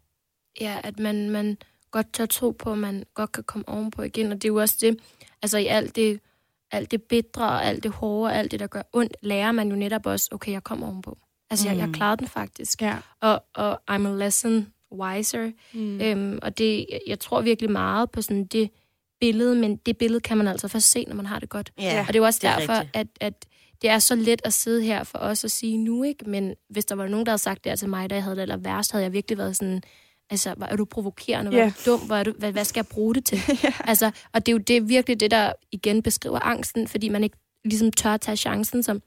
Ja, 0.61 0.79
at 0.83 0.99
man, 0.99 1.29
man 1.29 1.57
godt 1.91 2.13
tør 2.13 2.25
tro 2.25 2.51
på, 2.51 2.71
at 2.71 2.77
man 2.77 3.03
godt 3.13 3.31
kan 3.31 3.43
komme 3.43 3.69
ovenpå 3.69 4.01
igen. 4.01 4.31
Og 4.31 4.35
det 4.35 4.45
er 4.45 4.49
jo 4.49 4.55
også 4.61 4.75
det, 4.81 4.99
altså 5.41 5.57
i 5.57 5.65
alt 5.65 5.95
det, 5.95 6.19
alt 6.71 6.91
det 6.91 7.03
bedre 7.03 7.43
og 7.45 7.65
alt 7.65 7.83
det 7.83 7.91
hårde 7.91 8.31
og 8.31 8.35
alt 8.35 8.51
det, 8.51 8.59
der 8.59 8.67
gør 8.67 8.81
ondt, 8.93 9.17
lærer 9.21 9.51
man 9.51 9.69
jo 9.69 9.75
netop 9.75 10.05
også, 10.05 10.29
okay, 10.31 10.51
jeg 10.51 10.63
kommer 10.63 10.87
ovenpå. 10.87 11.17
Altså, 11.49 11.65
mm. 11.67 11.71
jeg, 11.71 11.77
jeg 11.79 11.87
Mm. 11.87 11.93
klarede 11.93 12.17
den 12.17 12.27
faktisk. 12.27 12.81
Ja. 12.81 12.95
Og, 13.21 13.43
og 13.55 13.81
I'm 13.91 14.07
a 14.07 14.15
lesson 14.25 14.67
wiser. 14.91 15.51
Mm. 15.73 16.01
Øhm, 16.01 16.39
og 16.41 16.57
det, 16.57 16.85
jeg 17.07 17.19
tror 17.19 17.41
virkelig 17.41 17.71
meget 17.71 18.11
på 18.11 18.21
sådan 18.21 18.45
det 18.45 18.69
billede, 19.19 19.55
men 19.55 19.75
det 19.77 19.97
billede 19.97 20.19
kan 20.19 20.37
man 20.37 20.47
altså 20.47 20.67
først 20.67 20.91
se, 20.91 21.05
når 21.07 21.15
man 21.15 21.25
har 21.25 21.39
det 21.39 21.49
godt. 21.49 21.71
Ja, 21.79 21.99
Og 22.01 22.07
det 22.07 22.15
er 22.15 22.19
jo 22.19 22.25
også 22.25 22.39
det 22.41 22.49
er 22.49 22.57
derfor, 22.57 22.73
rigtigt. 22.73 22.95
at, 22.95 23.07
at 23.21 23.45
det 23.81 23.89
er 23.89 23.99
så 23.99 24.15
let 24.15 24.41
at 24.45 24.53
sidde 24.53 24.83
her 24.83 25.03
for 25.03 25.17
os 25.17 25.43
at 25.43 25.51
sige 25.51 25.77
nu, 25.77 26.03
ikke? 26.03 26.29
Men 26.29 26.53
hvis 26.69 26.85
der 26.85 26.95
var 26.95 27.07
nogen, 27.07 27.25
der 27.25 27.31
havde 27.31 27.41
sagt 27.41 27.63
det 27.63 27.69
her 27.71 27.75
til 27.75 27.89
mig, 27.89 28.09
da 28.09 28.15
jeg 28.15 28.23
havde 28.23 28.35
det 28.35 28.41
eller 28.41 28.57
værst, 28.57 28.91
havde 28.91 29.03
jeg 29.03 29.13
virkelig 29.13 29.37
været 29.37 29.57
sådan, 29.57 29.81
altså, 30.29 30.53
hvor 30.57 30.65
er 30.65 30.75
du 30.75 30.85
provokerende, 30.85 31.51
hvor 31.51 31.59
Ja. 31.59 31.65
er 31.65 31.71
du 31.85 31.91
dum, 31.91 31.99
hvor 31.99 32.15
er 32.15 32.23
du, 32.23 32.33
hvad, 32.39 32.51
hvad 32.51 32.65
skal 32.65 32.79
jeg 32.79 32.87
bruge 32.87 33.15
det 33.15 33.25
til? 33.25 33.39
altså, 33.91 34.11
og 34.33 34.45
det 34.45 34.51
er 34.51 34.53
jo 34.53 34.57
det, 34.57 34.89
virkelig 34.89 35.19
det, 35.19 35.31
der 35.31 35.53
igen 35.71 36.03
beskriver 36.03 36.39
angsten, 36.39 36.87
fordi 36.87 37.09
man 37.09 37.23
ikke 37.23 37.37
ligesom 37.65 37.91
tør 37.91 38.13
at 38.13 38.21
tage 38.21 38.37
chancen, 38.37 38.83
som 38.83 39.01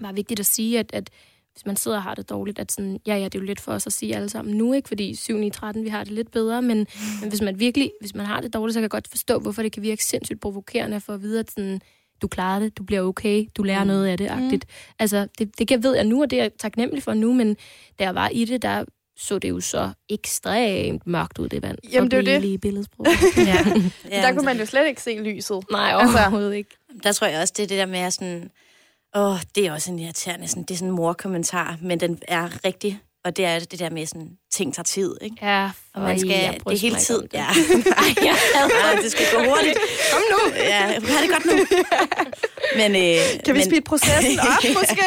var 0.00 0.12
vigtigt 0.12 0.40
at 0.40 0.46
sige, 0.46 0.78
at, 0.78 0.90
at 0.92 1.10
hvis 1.58 1.66
man 1.66 1.76
sidder 1.76 1.96
og 1.96 2.02
har 2.02 2.14
det 2.14 2.30
dårligt, 2.30 2.58
at 2.58 2.72
sådan, 2.72 3.00
ja, 3.06 3.16
ja, 3.16 3.24
det 3.24 3.34
er 3.34 3.38
jo 3.38 3.44
lidt 3.44 3.60
for 3.60 3.72
os 3.72 3.86
at 3.86 3.92
sige 3.92 4.16
alle 4.16 4.28
sammen 4.28 4.56
nu, 4.56 4.72
ikke? 4.72 4.88
Fordi 4.88 5.14
7 5.14 5.36
9 5.36 5.50
13, 5.50 5.84
vi 5.84 5.88
har 5.88 6.04
det 6.04 6.12
lidt 6.12 6.30
bedre, 6.30 6.62
men, 6.62 6.86
men 7.20 7.28
hvis 7.28 7.42
man 7.42 7.60
virkelig, 7.60 7.90
hvis 8.00 8.14
man 8.14 8.26
har 8.26 8.40
det 8.40 8.54
dårligt, 8.54 8.74
så 8.74 8.78
kan 8.78 8.82
jeg 8.82 8.90
godt 8.90 9.08
forstå, 9.08 9.38
hvorfor 9.38 9.62
det 9.62 9.72
kan 9.72 9.82
virke 9.82 10.04
sindssygt 10.04 10.40
provokerende 10.40 11.00
få 11.00 11.12
at 11.12 11.22
vide, 11.22 11.40
at 11.40 11.50
sådan, 11.50 11.80
du 12.22 12.28
klarer 12.28 12.60
det, 12.60 12.78
du 12.78 12.82
bliver 12.82 13.02
okay, 13.02 13.46
du 13.56 13.62
lærer 13.62 13.84
mm. 13.84 13.88
noget 13.88 14.06
af 14.06 14.18
det, 14.18 14.28
agtigt. 14.30 14.66
Altså, 14.98 15.26
det, 15.38 15.58
det 15.58 15.68
kan, 15.68 15.82
ved 15.82 15.94
jeg 15.94 16.04
nu, 16.04 16.22
og 16.22 16.30
det 16.30 16.38
er 16.38 16.42
jeg 16.42 16.52
taknemmelig 16.58 17.02
for 17.02 17.14
nu, 17.14 17.32
men 17.32 17.56
da 17.98 18.04
jeg 18.04 18.14
var 18.14 18.28
i 18.28 18.44
det, 18.44 18.62
der 18.62 18.84
så 19.18 19.38
det 19.38 19.48
jo 19.48 19.60
så 19.60 19.90
ekstremt 20.08 21.06
mørkt 21.06 21.38
ud, 21.38 21.48
det 21.48 21.62
vand. 21.62 21.78
for 21.84 21.90
Jamen, 21.92 22.10
det 22.10 22.28
er 22.28 22.34
jo 22.34 22.40
det. 22.40 22.60
billedsprog. 22.60 23.06
ja. 23.36 23.64
Ja, 24.10 24.22
der 24.22 24.32
kunne 24.32 24.44
man 24.44 24.58
jo 24.58 24.66
slet 24.66 24.86
ikke 24.86 25.02
se 25.02 25.18
lyset. 25.22 25.64
Nej, 25.70 25.90
Altså- 25.94 26.18
overhovedet 26.18 26.54
ikke. 26.54 26.70
Der 27.02 27.12
tror 27.12 27.26
jeg 27.26 27.40
også, 27.40 27.54
det 27.56 27.62
er 27.62 27.66
det 27.66 27.78
der 27.78 27.86
med 27.86 27.98
at 27.98 28.12
sådan... 28.12 28.50
Åh, 29.16 29.36
det 29.54 29.66
er 29.66 29.72
også 29.72 29.90
en 29.90 29.98
irriterende, 29.98 30.48
sådan, 30.48 30.62
det 30.62 30.70
er 30.74 30.78
sådan 30.78 30.88
en 30.88 30.94
morkommentar, 30.96 31.76
men 31.82 32.00
den 32.00 32.18
er 32.28 32.48
rigtig, 32.64 33.00
og 33.24 33.36
det 33.36 33.44
er 33.44 33.58
det 33.58 33.78
der 33.78 33.90
med 33.90 34.06
sådan, 34.06 34.30
ting 34.52 34.74
tager 34.74 34.84
tid, 34.84 35.14
ikke? 35.22 35.36
Ja, 35.42 35.70
Og 35.94 36.02
man 36.02 36.18
skal, 36.18 36.30
jeg 36.30 36.58
det 36.68 36.72
er 36.72 36.78
hele 36.78 36.92
mig 36.92 37.00
ikke 37.00 37.06
tid, 37.06 37.16
om 37.16 37.22
det. 37.28 37.34
ja. 37.38 37.46
Ej, 37.96 38.14
ja. 38.22 38.34
Ej, 38.84 38.94
det 39.02 39.10
skal 39.12 39.26
gå 39.34 39.38
hurtigt. 39.48 39.78
Kom 40.12 40.22
nu! 40.32 40.54
Ja, 40.56 40.80
har 40.80 41.20
det 41.20 41.30
godt 41.30 41.44
nu. 41.44 41.52
Men, 42.76 42.90
øh, 42.96 43.42
Kan 43.44 43.54
vi 43.54 43.58
men, 43.58 43.64
speede 43.64 43.80
processen 43.80 44.38
op, 44.48 44.64
måske? 44.78 45.04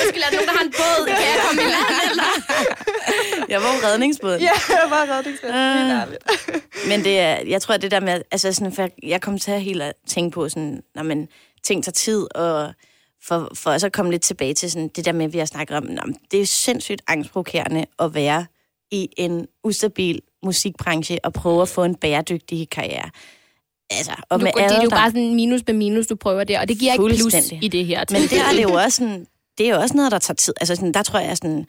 Jeg 0.00 0.06
skal 0.08 0.20
lade 0.20 0.32
nogen, 0.34 0.46
der 0.48 0.52
har 0.58 0.64
en 0.64 0.70
båd. 0.80 1.06
Kan 1.06 1.14
jeg 1.32 1.38
komme 1.46 1.62
i 1.62 1.64
land, 1.64 2.00
eller? 2.10 2.30
Jeg 3.48 3.62
var 3.62 3.72
jo 3.74 3.78
redningsbåden. 3.88 4.40
ja, 4.40 4.50
jeg 4.68 4.90
var 4.90 5.02
Ah. 5.52 6.00
ærligt. 6.02 6.24
Men 6.88 7.04
det 7.04 7.18
er, 7.18 7.36
jeg 7.46 7.62
tror, 7.62 7.74
at 7.74 7.82
det 7.82 7.90
der 7.90 8.00
med, 8.00 8.22
altså 8.30 8.52
sådan, 8.52 8.72
for 8.72 8.82
jeg, 8.82 8.90
jeg 9.02 9.20
kom 9.20 9.38
til 9.38 9.50
at 9.50 9.62
helt 9.62 9.82
at 9.82 9.92
tænke 10.08 10.34
på 10.34 10.48
sådan, 10.48 10.82
når 10.94 11.02
man 11.02 11.28
ting 11.66 11.84
tager 11.84 11.92
tid, 11.92 12.36
og 12.36 12.74
for, 13.22 13.50
for 13.54 13.70
også 13.70 13.86
at 13.86 13.92
komme 13.92 14.10
lidt 14.10 14.22
tilbage 14.22 14.54
til 14.54 14.70
sådan, 14.70 14.88
det 14.88 15.04
der 15.04 15.12
med, 15.12 15.24
at 15.24 15.32
vi 15.32 15.38
har 15.38 15.44
snakket 15.44 15.76
om, 15.76 15.84
nå, 15.84 16.02
det 16.30 16.40
er 16.40 16.46
sindssygt 16.46 17.02
angstprovokerende 17.06 17.86
at 17.98 18.14
være 18.14 18.46
i 18.90 19.08
en 19.16 19.46
ustabil 19.64 20.20
musikbranche 20.42 21.24
og 21.24 21.32
prøve 21.32 21.62
at 21.62 21.68
få 21.68 21.84
en 21.84 21.94
bæredygtig 21.94 22.70
karriere. 22.70 23.10
Altså, 23.90 24.12
og 24.28 24.38
Nu, 24.38 24.44
med 24.44 24.52
det 24.52 24.76
er 24.78 24.82
jo 24.82 24.90
bare 24.90 25.10
sådan 25.10 25.34
minus 25.34 25.60
med 25.66 25.74
minus, 25.74 26.06
du 26.06 26.16
prøver 26.16 26.44
der, 26.44 26.60
og 26.60 26.68
det 26.68 26.78
giver 26.78 26.92
ikke 26.92 27.20
plus 27.20 27.52
i 27.62 27.68
det 27.68 27.86
her. 27.86 28.04
Men 28.10 28.22
det 28.22 28.38
er 28.38 28.52
det 28.52 28.62
jo 28.62 28.72
også 28.72 28.96
sådan, 28.96 29.26
det 29.58 29.68
er 29.68 29.74
jo 29.74 29.80
også 29.80 29.96
noget, 29.96 30.12
der 30.12 30.18
tager 30.18 30.34
tid. 30.34 30.54
Altså 30.60 30.74
sådan, 30.74 30.94
der 30.94 31.02
tror 31.02 31.18
jeg 31.18 31.36
sådan, 31.36 31.66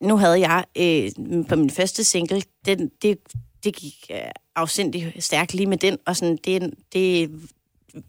nu 0.00 0.16
havde 0.16 0.40
jeg 0.40 0.64
øh, 0.78 1.10
på 1.48 1.56
min 1.56 1.70
første 1.70 2.04
single, 2.04 2.42
den, 2.66 2.90
det, 3.02 3.18
det 3.64 3.76
gik 3.76 3.94
øh, 4.10 4.18
afsindig 4.56 5.12
stærkt 5.18 5.54
lige 5.54 5.66
med 5.66 5.78
den, 5.78 5.98
og 6.06 6.16
sådan, 6.16 6.38
det, 6.44 6.74
det, 6.92 7.30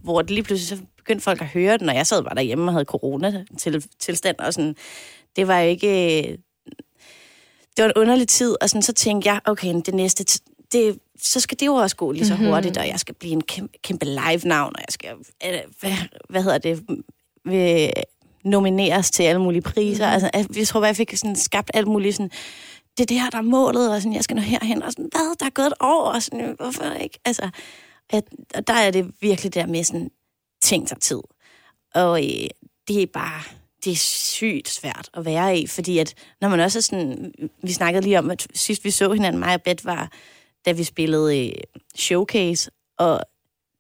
hvor 0.02 0.22
det 0.22 0.32
lige 0.32 0.44
pludselig 0.44 0.78
så 0.78 0.86
begyndte 1.04 1.24
folk 1.24 1.42
at 1.42 1.48
høre 1.48 1.78
den, 1.78 1.90
og 1.90 1.96
jeg 1.96 2.08
sad 2.08 2.24
bare 2.24 2.36
derhjemme 2.36 2.68
og 2.70 2.74
havde 2.74 2.86
corona 2.86 3.44
til, 3.58 3.86
tilstand, 4.00 4.40
og 4.40 4.54
sådan, 4.54 4.76
det 5.36 5.48
var 5.48 5.60
ikke, 5.60 6.18
øh, 6.28 6.38
det 7.78 7.84
var 7.84 7.86
en 7.86 7.94
underlig 7.96 8.28
tid, 8.28 8.56
og 8.62 8.70
sådan, 8.70 8.82
så 8.82 8.94
tænkte 8.94 9.30
jeg, 9.30 9.42
okay, 9.46 9.74
det 9.86 9.94
næste, 9.94 10.40
det, 10.72 11.00
så 11.22 11.40
skal 11.40 11.60
det 11.60 11.66
jo 11.66 11.74
også 11.74 11.96
gå 11.96 12.12
lige 12.12 12.26
så 12.26 12.36
Mhm. 12.36 12.46
hurtigt, 12.46 12.78
og 12.78 12.88
jeg 12.88 13.00
skal 13.00 13.16
blive 13.16 13.34
en 13.34 13.42
kæmpe, 13.42 13.78
kæmpe 13.84 14.06
live-navn, 14.06 14.74
og 14.76 14.82
jeg 14.88 14.90
skal, 14.90 15.10
øh, 15.46 15.60
hvad, 15.80 15.92
hvad 16.30 16.44
hedder 16.44 16.58
det, 16.58 16.84
vil 17.46 17.94
nomineres 18.44 19.12
til 19.12 19.24
alle 19.24 19.42
mulige 19.42 19.62
priser. 19.62 20.08
Mm. 20.08 20.14
Altså, 20.14 20.30
jeg, 20.34 20.58
jeg 20.58 20.68
tror, 20.68 20.86
jeg 20.86 20.96
fik 20.96 21.18
sådan 21.18 21.36
skabt 21.36 21.72
alt 21.74 21.88
muligt 21.88 22.16
sådan, 22.16 22.32
det 22.98 23.04
er 23.04 23.06
det 23.06 23.20
her, 23.22 23.30
der 23.30 23.38
er 23.38 23.42
målet, 23.42 23.92
og 23.92 24.02
sådan, 24.02 24.14
jeg 24.16 24.24
skal 24.24 24.36
nå 24.36 24.42
herhen, 24.42 24.84
og 24.84 24.92
sådan, 24.92 25.10
hvad, 25.12 25.36
der 25.40 25.46
er 25.46 25.50
gået 25.50 25.68
et 25.68 25.74
år, 25.80 26.04
og 26.04 26.24
sådan, 26.24 26.56
hvorfor 26.60 26.94
ikke? 27.02 27.20
Altså, 27.26 27.50
at, 28.10 28.24
og 28.56 28.68
der 28.68 28.74
er 28.74 28.92
det 28.92 29.12
virkelig 29.22 29.54
der 29.54 29.66
med 29.66 29.84
sådan, 29.84 30.10
ting 30.64 30.88
tager 30.88 31.00
tid. 31.00 31.22
Og 31.96 32.24
øh, 32.24 32.48
det 32.88 33.02
er 33.04 33.08
bare, 33.14 33.44
det 33.86 33.92
er 33.92 33.96
sygt 33.96 34.70
svært 34.70 35.10
at 35.14 35.26
være 35.26 35.58
i, 35.58 35.68
fordi 35.68 35.98
at, 35.98 36.14
når 36.42 36.50
man 36.50 36.60
også 36.60 36.80
er 36.80 36.82
sådan, 36.82 37.34
vi 37.64 37.72
snakkede 37.72 38.04
lige 38.04 38.20
om, 38.20 38.32
at 38.32 38.48
sidst 38.54 38.84
vi 38.84 38.92
så 38.92 39.14
hinanden, 39.14 39.40
mig 39.40 39.54
og 39.54 39.62
Bet, 39.62 39.86
var, 39.86 40.12
da 40.66 40.72
vi 40.72 40.84
spillede 40.84 41.48
øh, 41.48 41.54
showcase, 41.96 42.72
og 42.98 43.20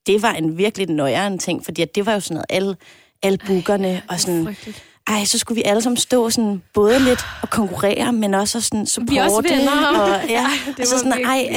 det 0.08 0.22
var 0.22 0.34
en 0.34 0.58
virkelig 0.58 0.88
nøjeren 0.88 1.40
ting, 1.40 1.66
fordi 1.66 1.82
at 1.82 1.96
det 1.96 2.06
var 2.06 2.14
jo 2.14 2.20
sådan 2.20 2.36
noget, 2.36 2.46
alle, 2.50 2.76
alle 3.22 3.38
bookerne, 3.48 4.02
og 4.10 4.20
sådan, 4.20 4.46
Frygteligt. 4.46 4.84
Ej, 5.08 5.26
så 5.26 5.38
skulle 5.38 5.56
vi 5.56 5.62
alle 5.66 5.82
sammen 5.82 5.98
stå 5.98 6.30
sådan, 6.30 6.64
både 6.74 7.00
lidt 7.00 7.20
og 7.42 7.50
konkurrere, 7.50 8.14
men 8.14 8.34
også 8.34 8.62
sådan 8.62 8.86
supporte. 8.88 9.12
Vi 9.12 9.18
også 9.18 9.42
venner. 9.42 10.00
Og, 10.00 10.30
ja, 10.30 10.48
det 10.68 10.80
og 10.80 10.88
så 10.88 10.96
var 10.96 11.00
sådan, 11.00 11.26
ej, 11.26 11.48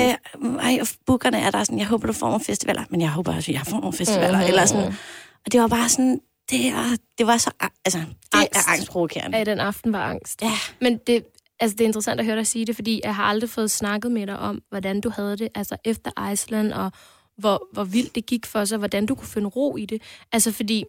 øh, 0.42 0.54
ej, 0.58 0.78
og 0.80 0.86
bookerne 1.06 1.38
er 1.38 1.50
der 1.50 1.64
sådan, 1.64 1.78
jeg 1.78 1.86
håber, 1.86 2.06
du 2.06 2.12
får 2.12 2.26
nogle 2.26 2.44
festivaler, 2.44 2.84
men 2.90 3.00
jeg 3.00 3.10
håber 3.10 3.34
også, 3.36 3.52
jeg 3.52 3.60
får 3.66 3.80
nogle 3.80 3.92
festivaler, 3.92 4.28
Mhm. 4.28 4.36
mm-hmm. 4.36 4.48
eller 4.48 4.66
sådan. 4.66 4.94
Og 5.46 5.52
det 5.52 5.60
var 5.60 5.68
bare 5.68 5.88
sådan, 5.88 6.20
det, 6.50 6.66
er, 6.66 6.96
det 7.18 7.26
var 7.26 7.36
så, 7.36 7.50
altså, 7.84 7.98
det 7.98 8.06
Angst. 8.32 8.54
er 8.54 8.72
angstprovokerende. 8.72 9.38
Ja, 9.38 9.44
den 9.44 9.60
aften 9.60 9.92
var 9.92 10.02
angst. 10.04 10.42
Ja. 10.42 10.52
Men 10.80 10.98
det, 11.06 11.24
altså, 11.60 11.74
det 11.74 11.80
er 11.80 11.86
interessant 11.86 12.20
at 12.20 12.26
høre 12.26 12.36
dig 12.36 12.46
sige 12.46 12.66
det, 12.66 12.74
fordi 12.76 13.00
jeg 13.04 13.14
har 13.14 13.24
aldrig 13.24 13.50
fået 13.50 13.70
snakket 13.70 14.12
med 14.12 14.26
dig 14.26 14.38
om, 14.38 14.62
hvordan 14.70 15.00
du 15.00 15.10
havde 15.10 15.36
det 15.36 15.48
altså 15.54 15.76
efter 15.84 16.30
Iceland, 16.32 16.72
og 16.72 16.90
hvor, 17.38 17.68
hvor 17.72 17.84
vildt 17.84 18.14
det 18.14 18.26
gik 18.26 18.46
for 18.46 18.64
sig, 18.64 18.78
hvordan 18.78 19.06
du 19.06 19.14
kunne 19.14 19.28
finde 19.28 19.48
ro 19.48 19.76
i 19.76 19.86
det. 19.86 20.02
Altså 20.32 20.52
fordi, 20.52 20.84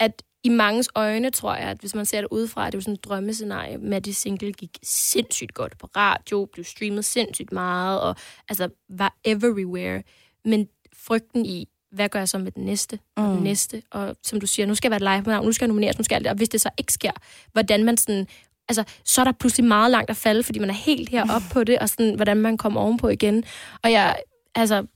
at 0.00 0.22
i 0.44 0.48
manges 0.48 0.88
øjne, 0.94 1.30
tror 1.30 1.54
jeg, 1.54 1.68
at 1.68 1.78
hvis 1.78 1.94
man 1.94 2.06
ser 2.06 2.20
det 2.20 2.28
udefra, 2.30 2.66
det 2.66 2.74
er 2.74 2.78
jo 2.78 2.82
sådan 2.82 2.94
et 2.94 3.04
drømmescenarie 3.04 3.78
det 4.00 4.16
single 4.16 4.52
gik 4.52 4.78
sindssygt 4.82 5.54
godt 5.54 5.78
på 5.78 5.88
radio, 5.96 6.48
blev 6.52 6.64
streamet 6.64 7.04
sindssygt 7.04 7.52
meget, 7.52 8.00
og 8.00 8.16
altså 8.48 8.68
var 8.88 9.14
everywhere. 9.24 10.02
Men 10.44 10.68
frygten 10.96 11.46
i, 11.46 11.68
hvad 11.92 12.08
gør 12.08 12.18
jeg 12.18 12.28
så 12.28 12.38
med 12.38 12.52
den 12.52 12.64
næste, 12.64 12.98
og 13.16 13.24
den 13.24 13.36
Mm. 13.36 13.42
næste, 13.42 13.82
og 13.90 14.16
som 14.22 14.40
du 14.40 14.46
siger, 14.46 14.66
nu 14.66 14.74
skal 14.74 14.92
jeg 14.92 15.00
være 15.00 15.18
et 15.20 15.24
live 15.26 15.44
nu 15.44 15.52
skal 15.52 15.64
jeg 15.64 15.68
nomineres, 15.68 15.98
nu 15.98 16.04
skal 16.04 16.14
jeg 16.14 16.18
alt 16.18 16.24
det, 16.24 16.30
og 16.30 16.36
hvis 16.36 16.48
det 16.48 16.60
så 16.60 16.70
ikke 16.78 16.92
sker, 16.92 17.12
hvordan 17.52 17.84
man 17.84 17.96
sådan, 17.96 18.26
altså, 18.68 18.84
så 19.04 19.20
er 19.20 19.24
der 19.24 19.32
pludselig 19.32 19.64
meget 19.68 19.90
langt 19.90 20.10
at 20.10 20.16
falde, 20.16 20.42
fordi 20.42 20.58
man 20.58 20.70
er 20.70 20.74
helt 20.74 21.08
heroppe 21.08 21.46
på 21.52 21.64
det, 21.64 21.78
og 21.78 21.88
sådan, 21.88 22.14
hvordan 22.14 22.36
man 22.36 22.56
kommer 22.56 22.80
ovenpå 22.80 23.08
igen. 23.08 23.44
Og 23.82 23.92
jeg, 23.92 24.16
altså, 24.54 24.86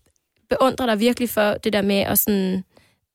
beundrer 0.51 0.87
dig 0.87 1.01
virkelig 1.01 1.31
for 1.31 1.55
det 1.55 1.73
der 1.73 1.83
med 1.83 1.97
at 1.99 2.19
sådan, 2.19 2.65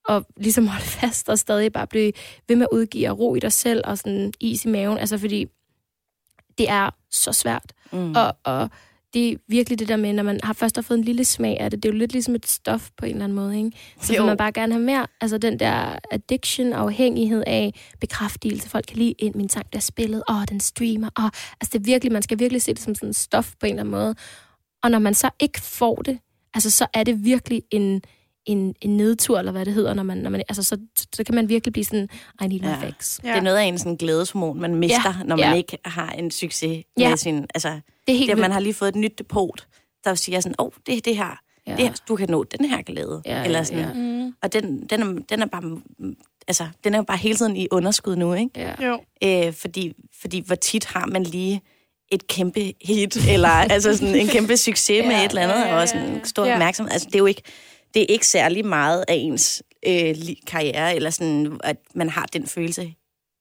og 0.08 0.26
ligesom 0.38 0.68
holde 0.68 0.86
fast 0.86 1.30
og 1.30 1.40
stadig 1.40 1.74
bare 1.74 1.88
blive 1.88 2.14
ved 2.48 2.56
med 2.56 2.68
at 2.72 2.78
udgive 2.78 3.10
og 3.10 3.20
ro 3.20 3.36
i 3.36 3.40
dig 3.40 3.52
selv 3.52 3.82
og 3.84 3.98
sådan 3.98 4.34
is 4.40 4.66
i 4.66 4.68
maven, 4.68 4.98
altså 4.98 5.18
fordi 5.18 5.46
det 6.58 6.70
er 6.70 6.90
så 7.12 7.34
svært. 7.34 7.74
Mm. 7.92 8.16
Og, 8.16 8.36
og 8.44 8.70
det 9.14 9.32
er 9.32 9.36
virkelig 9.48 9.80
det 9.80 9.88
der 9.88 9.96
med, 9.96 10.14
når 10.14 10.24
man 10.24 10.40
har 10.44 10.54
først 10.54 10.76
har 10.76 10.82
fået 10.82 10.98
en 10.98 11.04
lille 11.04 11.26
smag 11.26 11.60
af 11.60 11.72
det, 11.72 11.84
det 11.84 11.90
er 11.90 11.94
jo 11.94 11.98
lidt 12.00 12.12
ligesom 12.12 12.36
et 12.36 12.48
stof 12.48 12.90
på 12.98 13.06
en 13.06 13.12
eller 13.12 13.24
anden 13.24 13.36
måde, 13.36 13.58
ikke? 13.58 13.72
Så 14.02 14.14
vil 14.14 14.26
man 14.26 14.38
bare 14.38 14.52
gerne 14.52 14.74
have 14.74 14.84
mere. 14.84 15.08
Altså 15.22 15.38
den 15.38 15.60
der 15.60 15.96
addiction, 16.12 16.74
afhængighed 16.74 17.44
af 17.48 17.74
bekræftelse. 18.00 18.70
Folk 18.70 18.86
kan 18.88 18.98
lige 18.98 19.12
ind, 19.12 19.36
min 19.36 19.50
sang 19.50 19.70
bliver 19.70 19.82
spillet, 19.82 20.24
åh, 20.30 20.44
den 20.50 20.60
streamer, 20.60 21.10
åh. 21.20 21.30
Altså 21.62 21.70
det 21.74 21.76
er 21.76 21.84
virkelig, 21.84 22.12
man 22.12 22.22
skal 22.22 22.40
virkelig 22.40 22.62
se 22.62 22.74
det 22.74 22.82
som 22.82 22.96
sådan 22.96 23.10
en 23.10 23.14
stof 23.14 23.54
på 23.60 23.66
en 23.66 23.70
eller 23.70 23.82
anden 23.82 23.92
måde. 23.92 24.16
Og 24.84 24.92
når 24.92 25.00
man 25.00 25.14
så 25.14 25.30
ikke 25.40 25.62
får 25.62 25.96
det, 25.96 26.20
altså 26.54 26.70
så 26.70 26.88
er 26.94 27.04
det 27.04 27.24
virkelig 27.24 27.64
en, 27.72 28.02
en, 28.46 28.76
en 28.82 28.98
nedtur, 28.98 29.40
eller 29.40 29.52
hvad 29.52 29.66
det 29.66 29.74
hedder, 29.74 29.94
når 29.94 30.04
man, 30.04 30.18
når 30.18 30.30
man 30.30 30.44
altså 30.50 30.64
så, 30.64 30.78
så 31.16 31.24
kan 31.24 31.36
man 31.36 31.50
virkelig 31.50 31.74
blive 31.74 31.86
sådan, 31.86 32.10
I 32.44 32.48
need 32.48 32.60
my 32.60 32.66
Ja. 32.68 32.88
fix. 32.88 33.20
Det 33.22 33.30
er 33.30 33.42
noget 33.42 33.58
af 33.58 33.64
en 33.64 33.78
sådan 33.78 33.96
glædeshormon, 33.96 34.60
man 34.62 34.76
mister, 34.76 35.14
Ja, 35.20 35.24
når 35.24 35.36
man 35.36 35.50
ja. 35.50 35.54
ikke 35.54 35.78
har 35.86 36.10
en 36.12 36.32
succes 36.32 36.84
Ja. 37.00 37.10
med 37.10 37.18
sin... 37.18 37.46
Altså, 37.56 37.70
Det 38.08 38.14
er 38.14 38.18
helt 38.18 38.30
det, 38.30 38.38
man 38.38 38.52
har 38.52 38.60
lige 38.60 38.74
fået 38.74 38.90
et 38.90 38.96
nyt 38.96 39.20
depot, 39.20 39.68
der 40.04 40.16
siger 40.16 40.40
sådan, 40.40 40.56
åh, 40.60 40.66
oh, 40.66 40.72
det 40.86 40.98
er 40.98 41.02
det 41.02 41.18
her. 41.18 41.40
Ja. 41.68 41.72
Det 41.72 41.80
her, 41.80 41.94
du 42.08 42.16
kan 42.16 42.30
nå 42.30 42.44
den 42.44 42.66
her 42.66 42.82
glæde. 42.82 43.22
Ja, 43.26 43.44
Eller 43.44 43.58
ja, 43.60 43.64
sådan. 43.64 43.80
ja. 43.84 43.94
Mm. 43.94 44.34
Og 44.44 44.54
den, 44.54 44.86
den, 44.90 45.02
er, 45.02 45.22
den 45.30 45.42
er 45.42 45.46
bare... 45.46 45.82
Altså, 46.48 46.68
den 46.84 46.94
er 46.94 46.98
jo 46.98 47.04
bare 47.04 47.18
hele 47.18 47.36
tiden 47.36 47.58
i 47.58 47.68
underskud 47.72 48.16
nu, 48.16 48.34
ikke? 48.34 48.50
Ja. 48.56 48.86
Jo. 48.88 49.00
Øh, 49.24 49.54
fordi, 49.54 49.94
fordi 50.22 50.44
hvor 50.46 50.56
tit 50.56 50.86
har 50.86 51.06
man 51.06 51.24
lige 51.24 51.62
et 52.12 52.28
kæmpe 52.28 52.74
hit, 52.82 53.18
eller 53.30 53.50
altså 53.50 53.98
sådan 53.98 54.16
en 54.16 54.28
kæmpe 54.28 54.58
succes 54.58 54.90
ja, 55.04 55.08
med 55.08 55.16
et 55.16 55.30
eller 55.30 55.42
andet, 55.42 55.56
ja, 55.56 55.68
ja, 55.76 55.82
og 55.82 55.88
sådan 55.88 56.04
ja, 56.04 56.10
en 56.12 56.18
ja. 56.18 56.24
stor 56.24 56.46
Ja. 56.46 56.54
opmærksomhed. 56.54 56.92
Altså, 56.92 57.08
det 57.08 57.16
er 57.16 57.20
jo 57.20 57.26
ikke, 57.26 57.42
det 57.94 58.02
er 58.02 58.06
ikke 58.10 58.28
særlig 58.28 58.66
meget 58.66 59.06
af 59.08 59.14
ens 59.14 59.64
øh, 59.88 60.16
karriere, 60.48 60.96
eller 60.96 61.10
sådan, 61.10 61.60
at 61.64 61.78
man 61.96 62.10
har 62.10 62.26
den 62.26 62.48
følelse. 62.48 62.94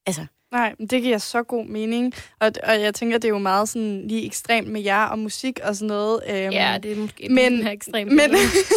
Altså, 0.07 0.27
Nej, 0.53 0.75
men 0.79 0.87
det 0.87 1.03
giver 1.03 1.19
så 1.19 1.43
god 1.43 1.67
mening. 1.67 2.15
Og, 2.41 2.53
og 2.65 2.81
jeg 2.81 2.95
tænker, 2.95 3.19
det 3.19 3.25
er 3.25 3.29
jo 3.33 3.39
meget 3.39 3.69
sådan 3.69 4.09
lige 4.09 4.27
ekstremt 4.27 4.69
med 4.69 4.81
jer 4.83 5.05
og 5.05 5.19
musik 5.19 5.61
og 5.63 5.77
sådan 5.77 5.89
noget. 5.89 6.21
Øhm, 6.29 6.53
ja, 6.53 6.79
det 6.83 6.93
er 6.93 6.97
måske 6.97 7.27
men- 7.31 7.57
men, 7.59 7.67
ekstremt. 7.67 8.13
Men, 8.13 8.31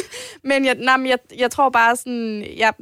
men, 0.44 0.66
jeg, 0.66 0.76
nej, 0.76 0.98
men 0.98 1.08
jeg, 1.08 1.18
jeg 1.38 1.52
tror 1.52 1.70
bare 1.70 1.96
sådan, 1.96 2.46
jeg 2.58 2.74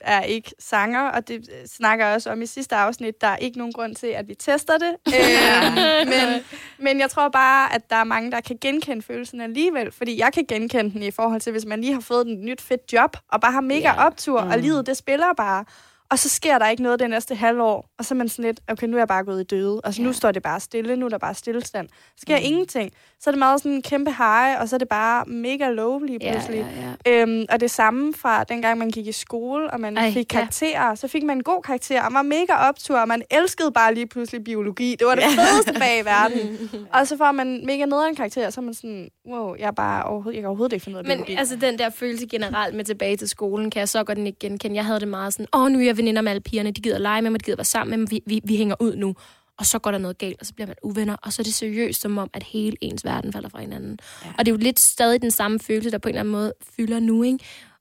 er 0.00 0.22
ikke 0.22 0.54
sanger, 0.58 1.00
og 1.00 1.28
det 1.28 1.48
snakker 1.66 2.06
jeg 2.06 2.14
også 2.14 2.30
om 2.30 2.42
i 2.42 2.46
sidste 2.46 2.76
afsnit. 2.76 3.20
Der 3.20 3.26
er 3.26 3.36
ikke 3.36 3.58
nogen 3.58 3.72
grund 3.72 3.94
til, 3.94 4.06
at 4.06 4.28
vi 4.28 4.34
tester 4.34 4.78
det. 4.78 4.96
øhm, 5.14 6.08
men, 6.08 6.42
men 6.78 7.00
jeg 7.00 7.10
tror 7.10 7.28
bare, 7.28 7.74
at 7.74 7.90
der 7.90 7.96
er 7.96 8.04
mange, 8.04 8.30
der 8.30 8.40
kan 8.40 8.58
genkende 8.60 9.02
følelsen 9.02 9.40
alligevel. 9.40 9.92
Fordi 9.92 10.18
jeg 10.18 10.32
kan 10.32 10.44
genkende 10.48 10.90
den 10.90 11.02
i 11.02 11.10
forhold 11.10 11.40
til, 11.40 11.52
hvis 11.52 11.64
man 11.66 11.80
lige 11.80 11.92
har 11.92 12.00
fået 12.00 12.28
et 12.28 12.38
nyt 12.38 12.60
fedt 12.60 12.92
job, 12.92 13.16
og 13.32 13.40
bare 13.40 13.52
har 13.52 13.60
mega 13.60 13.80
Ja. 13.80 14.06
optur, 14.06 14.40
og 14.40 14.58
livet 14.58 14.86
det 14.86 14.96
spiller 14.96 15.32
bare. 15.36 15.64
Og 16.10 16.18
så 16.18 16.28
sker 16.28 16.58
der 16.58 16.68
ikke 16.68 16.82
noget 16.82 17.00
det 17.00 17.10
næste 17.10 17.34
halvår, 17.34 17.90
og 17.98 18.04
så 18.04 18.14
er 18.14 18.16
man 18.16 18.28
sådan 18.28 18.44
lidt, 18.44 18.60
okay, 18.68 18.86
nu 18.86 18.96
er 18.96 19.00
jeg 19.00 19.08
bare 19.08 19.24
gået 19.24 19.40
i 19.40 19.44
døde. 19.44 19.80
Altså, 19.84 20.02
nu 20.02 20.08
Ja. 20.08 20.12
står 20.12 20.32
det 20.32 20.42
bare 20.42 20.60
stille, 20.60 20.96
nu 20.96 21.04
er 21.06 21.10
der 21.10 21.18
bare 21.18 21.34
stillestand. 21.34 21.88
sker 22.20 22.36
ingenting. 22.36 22.90
Så 23.20 23.30
er 23.30 23.32
det 23.32 23.38
meget 23.38 23.60
sådan 23.60 23.72
en 23.72 23.82
kæmpe 23.82 24.10
high, 24.10 24.60
og 24.60 24.68
så 24.68 24.76
er 24.76 24.78
det 24.78 24.88
bare 24.88 25.24
mega 25.26 25.68
low 25.70 25.98
lige 25.98 26.18
ja, 26.22 26.32
pludselig. 26.32 26.66
ja, 27.06 27.12
ja. 27.12 27.22
Øhm, 27.22 27.46
og 27.50 27.60
det 27.60 27.70
samme 27.70 28.14
fra 28.14 28.44
dengang, 28.44 28.78
man 28.78 28.90
gik 28.90 29.06
i 29.06 29.12
skole, 29.12 29.70
og 29.70 29.80
man 29.80 29.96
Ej, 29.98 30.10
fik 30.12 30.32
ja. 30.34 30.38
karakterer. 30.38 30.94
Så 30.94 31.08
fik 31.08 31.22
man 31.22 31.36
en 31.36 31.42
god 31.42 31.62
karakter, 31.62 32.02
og 32.02 32.12
var 32.12 32.22
mega 32.22 32.52
optur, 32.68 32.98
og 32.98 33.08
man 33.08 33.22
elskede 33.30 33.72
bare 33.72 33.94
lige 33.94 34.06
pludselig 34.06 34.44
biologi. 34.44 34.96
Det 34.98 35.06
var 35.06 35.14
det 35.14 35.24
fedeste 35.24 35.74
fag 35.80 36.00
i 36.00 36.04
verden. 36.04 36.58
og 36.94 37.06
så 37.06 37.16
får 37.16 37.32
man 37.32 37.66
mega 37.66 37.84
nederen 37.84 38.14
karakter, 38.14 38.46
og 38.46 38.52
så 38.52 38.60
er 38.60 38.64
man 38.64 38.74
sådan, 38.74 39.08
wow, 39.30 39.54
jeg, 39.58 39.66
er 39.66 39.70
bare 39.70 40.04
overhovedet, 40.04 40.34
jeg 40.36 40.42
kan 40.42 40.48
overhovedet 40.48 40.72
ikke 40.72 40.84
finde 40.84 40.96
ud 40.98 41.04
af 41.04 41.08
Men 41.08 41.16
biologi. 41.16 41.34
altså 41.34 41.56
den 41.56 41.78
der 41.78 41.90
følelse 41.90 42.26
generelt 42.26 42.74
med 42.74 42.84
tilbage 42.84 43.16
til 43.16 43.28
skolen, 43.28 43.70
kan 43.70 43.80
jeg 43.80 43.88
så 43.88 44.04
godt 44.04 44.18
ikke 44.18 44.38
genkende. 44.38 44.76
Jeg 44.76 44.84
havde 44.84 45.00
det 45.00 45.08
meget 45.08 45.32
sådan, 45.32 45.46
åh, 45.54 45.68
nu 45.68 45.78
er 45.80 45.84
jeg 45.84 45.97
veninder 45.98 46.22
med 46.22 46.30
alle 46.30 46.40
pigerne, 46.40 46.70
de 46.70 46.80
gider 46.80 46.98
lege 46.98 47.22
med 47.22 47.30
mig, 47.30 47.40
de 47.40 47.44
gider 47.44 47.56
være 47.56 47.64
sammen 47.64 47.90
med 47.90 47.98
mig, 47.98 48.10
vi, 48.10 48.22
vi, 48.26 48.40
vi 48.44 48.56
hænger 48.56 48.74
ud 48.80 48.96
nu. 48.96 49.14
Og 49.58 49.66
så 49.66 49.78
går 49.78 49.90
der 49.90 49.98
noget 49.98 50.18
galt, 50.18 50.40
og 50.40 50.46
så 50.46 50.54
bliver 50.54 50.66
man 50.66 50.76
uvenner, 50.82 51.16
og 51.22 51.32
så 51.32 51.42
er 51.42 51.44
det 51.44 51.54
seriøst 51.54 52.00
som 52.00 52.18
om, 52.18 52.30
at 52.34 52.42
hele 52.42 52.76
ens 52.80 53.04
verden 53.04 53.32
falder 53.32 53.48
fra 53.48 53.60
hinanden. 53.60 53.98
Ja. 54.24 54.30
Og 54.38 54.46
det 54.46 54.52
er 54.52 54.56
jo 54.56 54.58
lidt 54.62 54.80
stadig 54.80 55.22
den 55.22 55.30
samme 55.30 55.58
følelse, 55.58 55.90
der 55.90 55.98
på 55.98 56.08
en 56.08 56.10
eller 56.10 56.20
anden 56.20 56.32
måde 56.32 56.52
fylder 56.76 57.00
nu, 57.00 57.22
ikke? 57.22 57.38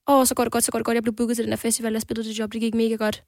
Åh, 0.07 0.25
så 0.25 0.35
går 0.35 0.43
det 0.43 0.51
godt, 0.51 0.63
så 0.63 0.71
går 0.71 0.79
det 0.79 0.85
godt, 0.85 0.95
jeg 0.95 1.03
blev 1.03 1.15
booket 1.15 1.35
til 1.35 1.45
den 1.45 1.51
der 1.51 1.57
festival, 1.57 1.93
jeg 1.93 2.01
spillede 2.01 2.29
det 2.29 2.39
job, 2.39 2.53
det 2.53 2.61
gik 2.61 2.75
mega 2.75 2.95
godt. 2.95 3.23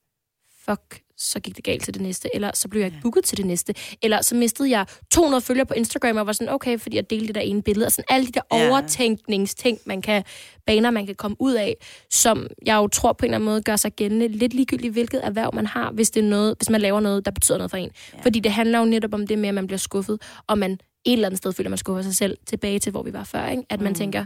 Fuck, 0.70 1.02
så 1.18 1.40
gik 1.40 1.56
det 1.56 1.64
galt 1.64 1.84
til 1.84 1.94
det 1.94 2.02
næste. 2.02 2.30
Eller 2.36 2.52
så 2.54 2.68
blev 2.68 2.82
jeg 2.82 2.88
ikke 2.88 3.00
booket 3.02 3.24
til 3.24 3.38
det 3.38 3.46
næste. 3.46 3.74
Eller 4.02 4.22
så 4.22 4.36
mistede 4.36 4.70
jeg 4.70 4.86
200 5.12 5.42
følgere 5.42 5.66
på 5.66 5.74
Instagram, 5.74 6.18
og 6.18 6.26
var 6.28 6.34
sådan, 6.34 6.54
okay, 6.54 6.80
fordi 6.80 6.96
jeg 6.96 7.10
delte 7.10 7.28
det 7.28 7.36
der 7.36 7.42
ene 7.42 7.62
billede. 7.64 7.86
Og 7.86 7.92
sådan 7.92 8.06
alle 8.10 8.28
de 8.28 8.32
der 8.32 8.42
Ja. 8.58 8.70
overtænkningsting, 8.70 9.80
man 9.86 10.02
kan, 10.02 10.24
baner, 10.66 10.92
man 10.92 11.06
kan 11.06 11.16
komme 11.16 11.38
ud 11.40 11.54
af, 11.54 11.76
som 12.12 12.48
jeg 12.66 12.76
jo 12.76 12.88
tror 12.88 13.14
på 13.14 13.26
en 13.26 13.28
eller 13.30 13.38
anden 13.38 13.46
måde 13.46 13.62
gør 13.62 13.76
sig 13.76 13.92
gældende 13.94 14.28
lidt 14.28 14.54
ligegyldigt, 14.54 14.94
hvilket 14.94 15.26
erhverv 15.26 15.56
man 15.56 15.66
har, 15.66 15.92
hvis, 15.92 16.12
det 16.12 16.24
er 16.24 16.28
noget, 16.30 16.56
hvis 16.58 16.70
man 16.70 16.82
laver 16.82 17.00
noget, 17.00 17.26
der 17.26 17.32
betyder 17.32 17.58
noget 17.58 17.72
for 17.72 17.78
en. 17.78 17.90
Ja. 18.14 18.20
Fordi 18.22 18.40
det 18.40 18.52
handler 18.52 18.80
jo 18.80 18.86
netop 18.86 19.14
om 19.14 19.28
det 19.28 19.40
med, 19.40 19.50
at 19.50 19.56
man 19.56 19.68
bliver 19.68 19.78
skuffet, 19.80 20.22
og 20.48 20.58
man 20.58 20.72
et 20.72 20.80
eller 21.14 21.28
andet 21.28 21.38
sted 21.38 21.54
føler, 21.54 21.70
man 21.70 21.78
skuffer 21.78 22.02
sig 22.02 22.16
selv 22.16 22.38
tilbage 22.46 22.80
til, 22.80 22.92
hvor 22.92 23.04
vi 23.04 23.14
var 23.14 23.24
før. 23.24 23.48
Ikke? 23.48 23.64
At 23.70 23.82
man 23.82 23.96
tænker, 23.96 24.26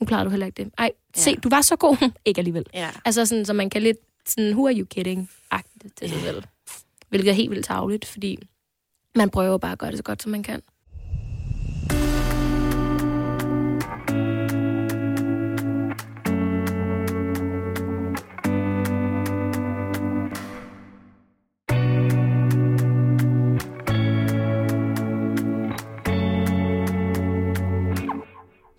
nu 0.00 0.06
klarer 0.06 0.24
du 0.24 0.30
heller 0.30 0.46
ikke 0.46 0.64
det. 0.64 0.72
Ej, 0.78 0.90
se, 1.16 1.30
Ja. 1.30 1.36
du 1.36 1.48
var 1.48 1.60
så 1.60 1.76
god. 1.76 2.10
ikke 2.24 2.38
alligevel. 2.38 2.64
ja. 2.74 2.88
Altså 3.04 3.26
sådan, 3.26 3.44
så 3.44 3.52
man 3.52 3.70
kan 3.70 3.82
lidt 3.82 3.98
sådan, 4.28 4.50
who 4.52 4.66
are 4.66 4.74
you 4.76 4.86
agtigt 5.56 5.96
til 5.96 6.10
sig 6.10 6.20
selv. 6.20 6.42
Hvilket 7.08 7.30
er 7.30 7.34
helt 7.34 7.50
vildt 7.50 7.64
tavligt, 7.64 8.04
fordi 8.04 8.38
man 9.14 9.30
prøver 9.30 9.58
bare 9.58 9.72
at 9.72 9.78
gøre 9.78 9.90
det 9.90 9.98
så 9.98 10.04
godt, 10.04 10.22
som 10.22 10.32
man 10.32 10.42
kan. 10.42 10.62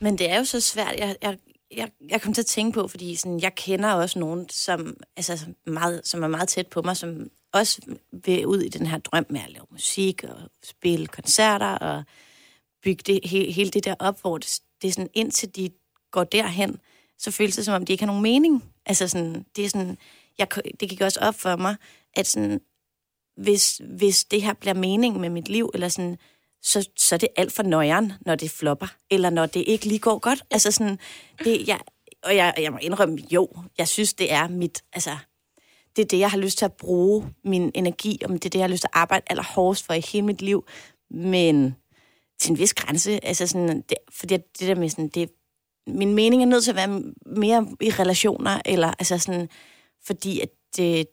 Men 0.08 0.18
det 0.18 0.32
er 0.32 0.38
jo 0.38 0.44
så 0.46 0.62
svært. 0.62 0.96
Jeg, 0.98 1.16
jeg, 1.22 1.38
jeg, 1.76 1.92
jeg 2.10 2.22
kom 2.22 2.34
til 2.34 2.42
at 2.42 2.46
tænke 2.46 2.74
på, 2.74 2.88
fordi 2.88 3.16
sådan, 3.16 3.40
jeg 3.40 3.56
kender 3.56 3.94
også 3.94 4.20
nogen, 4.20 4.50
som, 4.50 4.98
altså, 5.16 5.38
som, 5.38 5.56
meget, 5.66 6.02
som 6.08 6.24
er 6.24 6.28
meget 6.28 6.50
tæt 6.50 6.68
på 6.68 6.82
mig, 6.82 6.98
som 6.98 7.30
også 7.54 7.98
vil 8.12 8.46
ud 8.46 8.62
i 8.62 8.70
den 8.70 8.88
her 8.88 8.98
drøm 8.98 9.26
med 9.30 9.42
at 9.42 9.50
lave 9.50 9.66
musik 9.72 10.24
og 10.24 10.38
spille 10.64 11.08
koncerter 11.08 11.78
og 11.78 12.04
bygge 12.84 13.04
det, 13.06 13.20
he, 13.30 13.52
hele 13.52 13.70
det 13.70 13.86
der 13.86 13.96
op, 14.00 14.22
hvor 14.22 14.38
det, 14.38 14.60
det 14.82 14.88
er 14.88 14.92
sådan, 14.92 15.10
indtil 15.14 15.56
de 15.56 15.70
går 16.12 16.24
derhen, 16.24 16.80
så 17.18 17.32
føles 17.32 17.56
det, 17.56 17.66
som 17.66 17.74
om 17.74 17.86
de 17.86 17.92
ikke 17.94 18.02
har 18.02 18.08
nogen 18.08 18.24
mening. 18.24 18.64
Altså 18.86 19.08
sådan, 19.08 19.46
det 19.56 19.66
er 19.66 19.70
sådan, 19.70 19.98
jeg, 20.38 20.48
det 20.80 20.90
gik 20.90 21.02
også 21.02 21.20
op 21.20 21.36
for 21.36 21.56
mig, 21.56 21.76
at 22.14 22.28
sådan, 22.28 22.62
hvis, 23.38 23.82
hvis 23.98 24.24
det 24.24 24.42
her 24.42 24.54
bliver 24.54 24.74
mening 24.74 25.20
med 25.20 25.30
mit 25.30 25.50
liv, 25.50 25.72
eller 25.74 25.90
sådan, 25.90 26.18
så, 26.63 26.89
så 26.98 27.15
er 27.15 27.20
det 27.20 27.30
alt 27.36 27.54
for 27.54 27.63
nøjeren, 27.63 28.13
når 28.22 28.36
det 28.36 28.52
flopper, 28.52 28.88
eller 29.12 29.30
når 29.30 29.46
det 29.46 29.63
ikke 29.67 29.86
lige 29.86 30.00
går 30.00 30.20
godt. 30.20 30.43
Altså 30.52 30.72
sådan, 30.72 31.00
det, 31.43 31.67
jeg, 31.67 31.80
og 32.24 32.36
jeg, 32.36 32.54
jeg 32.58 32.72
må 32.72 32.78
indrømme, 32.78 33.17
jo, 33.32 33.50
jeg 33.78 33.88
synes, 33.88 34.13
det 34.13 34.34
er 34.34 34.48
mit, 34.48 34.84
altså, 34.93 35.17
det 35.96 36.02
er 36.02 36.08
det, 36.08 36.20
jeg 36.20 36.32
har 36.32 36.38
lyst 36.38 36.58
til 36.58 36.65
at 36.65 36.74
bruge 36.74 37.34
min 37.43 37.72
energi, 37.74 38.20
og 38.24 38.30
det 38.30 38.46
er 38.46 38.50
det, 38.50 38.56
jeg 38.56 38.63
har 38.63 38.72
lyst 38.72 38.82
til 38.82 38.89
at 38.93 39.00
arbejde 39.00 39.26
allerhårdest 39.30 39.86
for 39.86 39.93
i 39.93 40.02
hele 40.12 40.26
mit 40.26 40.41
liv, 40.41 40.65
men 41.12 41.76
til 42.39 42.52
en 42.52 42.58
vis 42.58 42.74
grænse, 42.74 43.26
altså 43.26 43.48
sådan, 43.48 43.82
det, 43.82 43.98
fordi 44.12 44.38
det 44.38 44.67
der 44.67 44.76
med 44.76 44.89
sådan, 44.89 45.08
det, 45.08 45.30
min 45.88 46.13
mening 46.13 46.41
er 46.41 46.46
nødt 46.46 46.63
til 46.63 46.72
at 46.72 46.76
være 46.76 47.04
mere 47.26 47.67
i 47.82 47.89
relationer, 47.89 48.62
eller 48.65 48.88
altså 49.00 49.17
sådan, 49.17 49.50
fordi 50.06 50.39
at 50.39 50.50
det, 50.78 51.08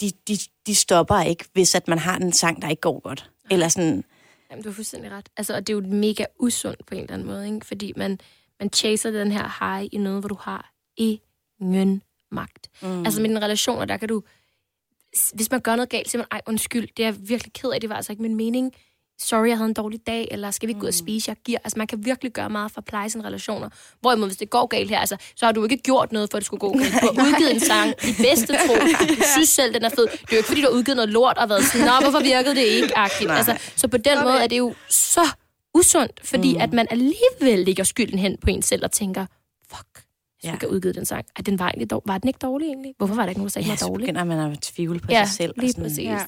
de, 0.00 0.10
de, 0.28 0.38
de 0.66 0.74
stopper 0.74 1.20
ikke, 1.20 1.44
hvis 1.52 1.74
at 1.74 1.88
man 1.88 1.98
har 1.98 2.16
en 2.16 2.32
sang, 2.32 2.62
der 2.62 2.68
ikke 2.68 2.80
går 2.80 3.00
godt. 3.00 3.30
Eller 3.50 3.68
sådan, 3.68 4.04
Jamen, 4.50 4.62
du 4.62 4.68
har 4.68 4.74
fuldstændig 4.74 5.10
ret. 5.10 5.28
Altså, 5.36 5.54
og 5.54 5.66
det 5.66 5.72
er 5.72 5.76
jo 5.76 5.86
mega 5.86 6.24
usundt 6.38 6.86
på 6.86 6.94
en 6.94 7.00
eller 7.00 7.14
anden 7.14 7.28
måde, 7.28 7.46
ikke? 7.46 7.66
fordi 7.66 7.92
man, 7.96 8.20
man 8.60 8.70
chaser 8.72 9.10
den 9.10 9.32
her 9.32 9.64
high 9.64 9.88
i 9.92 9.96
noget, 9.96 10.20
hvor 10.20 10.28
du 10.28 10.36
har 10.40 10.72
ingen 10.96 12.02
magt. 12.30 12.70
Mm. 12.82 13.04
Altså 13.04 13.20
med 13.20 13.28
dine 13.28 13.40
relationer, 13.40 13.84
der 13.84 13.96
kan 13.96 14.08
du... 14.08 14.22
Hvis 15.34 15.50
man 15.50 15.60
gør 15.60 15.76
noget 15.76 15.88
galt, 15.88 16.10
siger 16.10 16.22
man, 16.22 16.26
ej, 16.30 16.40
undskyld, 16.46 16.88
det 16.96 17.02
er 17.04 17.06
jeg 17.06 17.28
virkelig 17.28 17.52
ked 17.52 17.70
af, 17.70 17.80
det 17.80 17.90
var 17.90 17.96
altså 17.96 18.12
ikke 18.12 18.22
min 18.22 18.36
mening. 18.36 18.74
Sorry, 19.20 19.48
jeg 19.48 19.56
havde 19.56 19.68
en 19.68 19.74
dårlig 19.74 20.00
dag, 20.06 20.28
eller 20.30 20.50
skal 20.50 20.66
vi 20.66 20.70
ikke 20.70 20.80
gå 20.80 20.84
ud 20.84 20.88
og 20.88 20.94
spise, 20.94 21.28
jeg 21.28 21.36
giver. 21.44 21.58
Altså 21.64 21.78
man 21.78 21.86
kan 21.86 22.04
virkelig 22.04 22.32
gøre 22.32 22.50
meget 22.50 22.70
for 22.72 22.78
at 22.80 22.84
pleje 22.84 23.10
sine 23.10 23.24
relationer. 23.24 23.68
Hvorimod, 24.00 24.26
hvis 24.28 24.36
det 24.36 24.50
går 24.50 24.66
galt 24.66 24.90
her, 24.90 24.98
altså, 24.98 25.16
så 25.36 25.44
har 25.46 25.52
du 25.52 25.62
ikke 25.64 25.76
gjort 25.76 26.12
noget, 26.12 26.30
for 26.30 26.36
at 26.36 26.40
det 26.40 26.46
skulle 26.46 26.60
gå 26.60 26.72
galt. 26.78 26.92
Du 27.02 27.20
har 27.20 27.24
udgivet 27.28 27.54
en 27.54 27.60
sang 27.60 27.88
i 27.90 28.12
bedste 28.22 28.52
tro. 28.66 28.74
Du 29.08 29.22
synes 29.36 29.48
selv, 29.48 29.74
den 29.74 29.84
er 29.84 29.88
fed. 29.88 30.06
Det 30.06 30.12
er 30.12 30.26
jo 30.32 30.36
ikke, 30.36 30.48
fordi 30.48 30.60
du 30.60 30.66
har 30.70 30.74
udgivet 30.78 30.96
noget 30.96 31.08
lort 31.10 31.38
og 31.38 31.48
været 31.48 31.64
sådan, 31.64 31.86
nå, 31.86 31.92
hvorfor 32.00 32.20
virkede 32.20 32.54
det 32.54 32.62
ikke? 32.62 32.98
Agtigt. 32.98 33.30
Altså, 33.30 33.58
så 33.76 33.88
på 33.88 33.96
den 33.96 34.22
måde 34.24 34.38
er 34.42 34.46
det 34.46 34.58
jo 34.58 34.74
så 34.90 35.26
usundt, 35.74 36.20
fordi 36.24 36.54
mm. 36.54 36.60
at 36.60 36.72
man 36.72 36.86
alligevel 36.90 37.58
lægger 37.66 37.84
skylden 37.84 38.18
hen 38.18 38.36
på 38.40 38.50
en 38.50 38.62
selv 38.62 38.84
og 38.84 38.92
tænker, 38.92 39.26
fuck, 39.70 39.86
jeg 39.94 40.02
skulle 40.02 40.50
Ja. 40.50 40.52
ikke 40.52 40.66
have 40.66 40.72
udgivet 40.72 40.94
den 40.94 41.04
sang. 41.06 41.24
At 41.36 41.46
den 41.46 41.58
var, 41.58 41.64
egentlig 41.68 41.92
dår- 41.92 42.02
var 42.06 42.18
den 42.18 42.28
ikke 42.28 42.38
dårlig 42.42 42.66
egentlig? 42.66 42.94
Hvorfor 42.98 43.14
var 43.14 43.22
der 43.22 43.28
ikke 43.28 43.38
nogen, 43.40 43.48
der 43.48 43.52
sagde, 43.52 43.66
ja, 43.66 43.70
den 43.72 43.72
var 43.72 43.76
så 43.76 43.86
dårlig? 43.86 44.04
begynder 44.06 44.24
man 44.24 44.52
at 44.52 44.58
tvivle 44.62 45.00
på 45.00 45.06
ja, 45.10 45.24
sig 45.24 45.34
selv. 45.34 45.50
og 45.56 45.60
lige 45.60 45.70
sådan, 45.72 45.84
præcis. 45.84 45.98
Ja. 46.04 46.18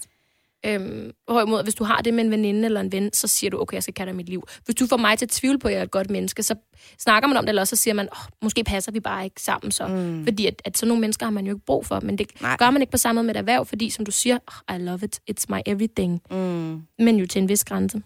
Ja. 0.64 0.74
Øhm, 0.74 1.10
hvorimod, 1.30 1.62
hvis 1.62 1.74
du 1.74 1.84
har 1.84 2.00
det 2.02 2.14
med 2.14 2.24
en 2.24 2.30
veninde 2.30 2.64
eller 2.66 2.80
en 2.80 2.92
ven, 2.92 3.10
så 3.12 3.28
siger 3.28 3.50
du, 3.50 3.60
okay, 3.60 3.74
jeg 3.74 3.82
skal 3.82 3.94
kalde 3.94 4.12
mit 4.12 4.28
liv. 4.28 4.42
Hvis 4.64 4.74
du 4.76 4.86
får 4.86 4.96
mig 4.96 5.18
til 5.18 5.24
at 5.26 5.30
tvivle 5.30 5.58
på, 5.58 5.68
at 5.68 5.74
jeg 5.74 5.78
er 5.80 5.84
et 5.84 5.90
godt 5.90 6.10
menneske, 6.10 6.42
så 6.42 6.54
snakker 6.98 7.28
man 7.28 7.36
om 7.36 7.44
det, 7.44 7.48
eller 7.48 7.62
også 7.62 7.76
så 7.76 7.82
siger 7.82 7.94
man, 7.94 8.08
oh, 8.12 8.18
måske 8.42 8.64
passer 8.64 8.92
vi 8.92 9.00
bare 9.00 9.24
ikke 9.24 9.42
sammen 9.42 9.72
så. 9.72 9.86
Mm. 9.86 10.24
Fordi 10.24 10.46
at, 10.46 10.62
at 10.64 10.78
sådan 10.78 10.88
nogle 10.88 11.00
mennesker 11.00 11.26
har 11.26 11.30
man 11.30 11.46
jo 11.46 11.54
ikke 11.54 11.66
brug 11.66 11.86
for, 11.86 12.00
men 12.00 12.18
det 12.18 12.26
Nej. 12.40 12.56
Gør 12.58 12.70
man 12.70 12.82
ikke 12.82 12.90
på 12.90 12.96
samme 12.98 13.18
måde 13.18 13.26
med 13.26 13.34
et 13.34 13.38
erhverv, 13.38 13.66
fordi 13.66 13.90
som 13.90 14.04
du 14.04 14.10
siger, 14.10 14.38
oh, 14.70 14.76
I 14.76 14.78
love 14.82 15.00
it, 15.04 15.20
it's 15.30 15.44
my 15.48 15.58
everything. 15.66 16.20
Mm. 16.30 16.80
Men 16.98 17.16
jo 17.16 17.26
til 17.26 17.42
en 17.42 17.48
vis 17.48 17.64
grænse, 17.64 18.02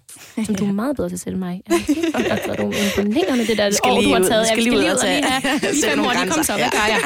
som 0.47 0.55
du 0.55 0.67
er 0.67 0.73
meget 0.73 0.97
bedre 0.97 1.09
til 1.09 1.17
at 1.17 1.21
sætte 1.21 1.39
mig. 1.39 1.63
Ja, 1.71 1.75
det 1.75 2.49
er 2.49 2.55
du 2.57 2.63
imponerende, 2.63 3.47
det 3.47 3.59
der 3.59 3.71
Skal 3.71 3.91
år, 3.91 4.01
lige 4.01 4.09
du 4.11 4.15
har 4.15 4.21
ud- 4.23 4.29
taget. 4.29 4.47
skal 4.47 4.59
Ja, 4.59 4.65
vi 4.71 4.77
lige 4.77 4.89
ud 4.89 4.95
og 4.95 5.01
tage- 5.01 5.21
lige 5.73 5.85
fem 5.89 5.99
nogle 5.99 6.19
år, 6.19 6.25
de 6.25 6.31
kom 6.31 6.43
så. 6.45 6.53
Ja. 6.53 6.71
Ja. 6.89 6.95
Ja. 6.95 6.99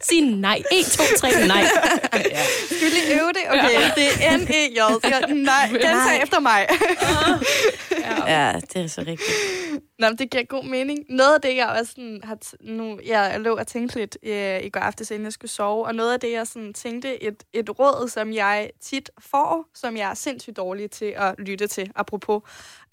Sig 0.00 0.20
nej. 0.20 0.62
1, 0.72 0.84
2, 0.86 1.02
3, 1.18 1.28
nej. 1.46 1.64
Skal 2.70 2.80
vi 2.80 2.90
lige 2.96 3.20
øve 3.20 3.28
det? 3.38 3.44
Okay, 3.50 3.90
det 3.96 4.08
er 4.20 4.36
N-E-J. 4.48 4.78
Så 4.78 5.26
Nej, 5.34 5.68
gentag 5.70 6.22
efter 6.22 6.40
mig. 6.40 6.66
Ja, 8.26 8.52
det 8.72 8.82
er 8.82 8.86
så 8.86 9.00
rigtigt. 9.00 9.78
Nå, 9.98 10.08
men 10.08 10.18
det 10.18 10.30
giver 10.30 10.44
god 10.44 10.64
mening. 10.64 11.04
Noget 11.08 11.34
af 11.34 11.40
det, 11.40 11.56
jeg 11.56 11.68
også 11.68 11.90
sådan, 11.92 12.20
har... 12.24 12.38
T- 12.44 12.70
nu, 12.72 13.00
jeg 13.06 13.40
lå 13.40 13.56
og 13.56 13.66
tænkte 13.66 13.98
lidt 13.98 14.18
øh, 14.22 14.64
i 14.64 14.68
går 14.68 14.80
aftes, 14.80 15.10
inden 15.10 15.24
jeg 15.24 15.32
skulle 15.32 15.50
sove, 15.50 15.86
og 15.86 15.94
noget 15.94 16.12
af 16.12 16.20
det, 16.20 16.32
jeg 16.32 16.46
sådan, 16.46 16.74
tænkte, 16.74 17.22
et, 17.22 17.44
et 17.52 17.78
råd, 17.78 18.08
som 18.08 18.32
jeg 18.32 18.70
tit 18.80 19.10
får, 19.20 19.66
som 19.74 19.96
jeg 19.96 20.10
er 20.10 20.14
sindssygt 20.14 20.56
dårlig 20.56 20.90
til 20.90 21.14
at 21.16 21.34
lytte 21.38 21.66
til, 21.66 21.90
apropos, 21.96 22.42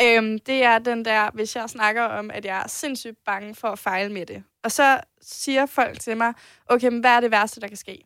øhm, 0.02 0.40
det 0.40 0.64
er 0.64 0.80
den 0.80 1.06
der, 1.06 1.30
hvis 1.34 1.56
jeg 1.56 1.70
snakker 1.70 2.04
om, 2.04 2.32
at 2.34 2.46
jeg 2.46 2.58
er 2.58 2.68
sindssygt 2.68 3.18
bange 3.26 3.56
for 3.56 3.68
at 3.68 3.80
fejle 3.80 4.14
med 4.14 4.26
det. 4.26 4.44
Og 4.64 4.72
så 4.72 5.00
siger 5.22 5.66
folk 5.66 6.00
til 6.00 6.18
mig, 6.18 6.34
okay, 6.70 6.88
men 6.88 7.00
hvad 7.00 7.12
er 7.12 7.20
det 7.20 7.32
værste, 7.32 7.62
der 7.62 7.68
kan 7.68 7.78
ske? 7.78 8.06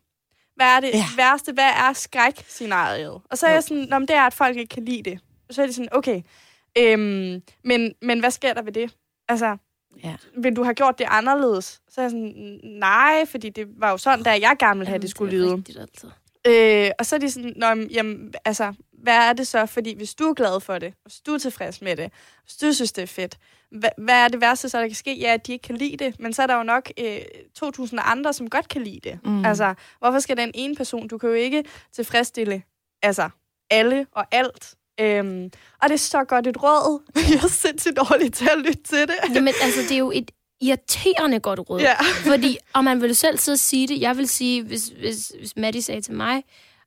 Hvad 0.60 0.68
er 0.76 0.80
det 0.80 0.89
Ja. 0.93 1.03
værste? 1.18 1.51
Hvad 1.53 1.70
er 1.70 1.93
skræk-scenariet? 1.93 3.22
Og 3.32 3.38
så 3.38 3.47
er 3.47 3.51
jeg 3.51 3.64
sådan, 3.64 3.88
men 3.89 4.01
det 4.01 4.10
er, 4.16 4.22
at 4.22 4.34
folk 4.34 4.57
ikke 4.57 4.74
kan 4.74 4.86
lide 4.86 5.10
det. 5.10 5.20
Og 5.49 5.55
så 5.55 5.62
er 5.62 5.66
det 5.66 5.76
sådan, 5.76 5.89
okay, 5.91 6.22
øhm, 6.78 7.41
men, 7.64 7.93
men 8.01 8.20
hvad 8.20 8.32
sker 8.32 8.53
der 8.53 8.62
ved 8.62 8.72
det? 8.72 8.95
Altså, 9.28 9.57
Ja. 10.03 10.16
vil 10.38 10.55
du 10.55 10.64
have 10.64 10.74
gjort 10.74 10.99
det 10.99 11.05
anderledes? 11.10 11.82
Så 11.89 12.01
er 12.01 12.03
jeg 12.03 12.12
sådan, 12.12 12.60
nej, 12.64 13.26
fordi 13.26 13.49
det 13.49 13.68
var 13.78 13.91
jo 13.91 13.97
sådan, 13.97 14.24
da 14.24 14.30
jeg 14.30 14.55
gerne 14.60 14.78
ville 14.80 14.89
have, 14.89 15.01
det 15.01 15.10
skulle 15.10 15.32
lyde. 15.32 15.55
Rigtigt, 15.55 15.78
altså. 15.80 16.07
Øh, 16.47 16.91
og 16.99 17.05
så 17.05 17.16
er 17.16 17.20
de 17.20 17.32
sådan, 17.32 17.53
Nå, 17.55 17.74
men, 17.74 17.88
jamen, 17.91 18.34
altså, 18.45 18.74
hvad 19.04 19.16
er 19.16 19.34
det 19.34 19.47
så? 19.47 19.66
Fordi 19.66 19.97
hvis 19.97 20.16
du 20.16 20.24
er 20.24 20.34
glad 20.34 20.60
for 20.60 20.78
det, 20.78 20.93
hvis 21.04 21.16
du 21.26 21.34
er 21.34 21.38
tilfreds 21.38 21.82
med 21.82 21.95
det, 21.95 22.12
hvis 22.43 22.56
du 22.56 22.74
synes, 22.74 22.91
det 22.91 23.02
er 23.02 23.08
fedt, 23.08 23.38
hvad, 23.72 23.89
hvad 23.97 24.16
er 24.16 24.28
det 24.28 24.41
værste, 24.41 24.70
så 24.70 24.80
der 24.80 24.88
kan 24.88 24.95
ske? 24.95 25.20
Ja, 25.20 25.34
at 25.34 25.47
de 25.47 25.54
ikke 25.54 25.64
kan 25.64 25.76
lide 25.76 25.97
det, 25.97 26.20
men 26.20 26.34
så 26.34 26.41
er 26.41 26.47
der 26.47 26.56
jo 26.58 26.64
nok 26.64 26.91
øh, 27.00 27.18
2.000 27.64 27.95
andre, 27.97 28.34
som 28.34 28.50
godt 28.50 28.70
kan 28.70 28.84
lide 28.84 29.00
det. 29.04 29.20
Mm. 29.24 29.45
Altså, 29.45 29.74
hvorfor 30.00 30.20
skal 30.20 30.38
den 30.38 30.52
ene 30.54 30.76
person, 30.76 31.08
du 31.08 31.18
kan 31.18 31.30
jo 31.30 31.36
ikke 31.36 31.64
tilfredsstille, 31.93 32.64
altså, 33.02 33.30
alle 33.70 34.08
og 34.12 34.26
alt. 34.32 34.76
Øhm, 35.00 35.52
og 35.82 35.89
det 35.89 35.93
er 35.93 35.97
så 35.97 36.24
godt 36.24 36.47
et 36.47 36.64
råd. 36.64 37.02
Jeg 37.30 37.43
er 37.43 37.47
sindssygt 37.47 37.97
dårlig 37.97 38.34
til 38.34 38.50
at 38.52 38.58
lytte 38.58 38.84
til 38.84 39.02
det. 39.02 39.36
Jamen, 39.36 39.54
altså, 39.62 39.82
det 39.82 39.91
er 39.91 39.97
jo 39.97 40.12
et 40.16 40.32
irriterende 40.62 41.39
godt 41.39 41.60
råd. 41.70 41.82
Ja. 41.82 41.95
Fordi, 42.26 42.58
og 42.74 42.84
man 42.84 43.02
vil 43.02 43.16
selv 43.16 43.38
sidde 43.38 43.56
og 43.56 43.60
sige 43.60 43.88
det. 43.88 44.02
Jeg 44.02 44.18
vil 44.18 44.28
sige, 44.30 44.64
hvis, 44.64 44.88
hvis, 45.00 45.32
hvis 45.39 45.56
Maddie 45.58 45.82
sagde 45.82 46.02
til 46.02 46.14
mig, 46.14 46.43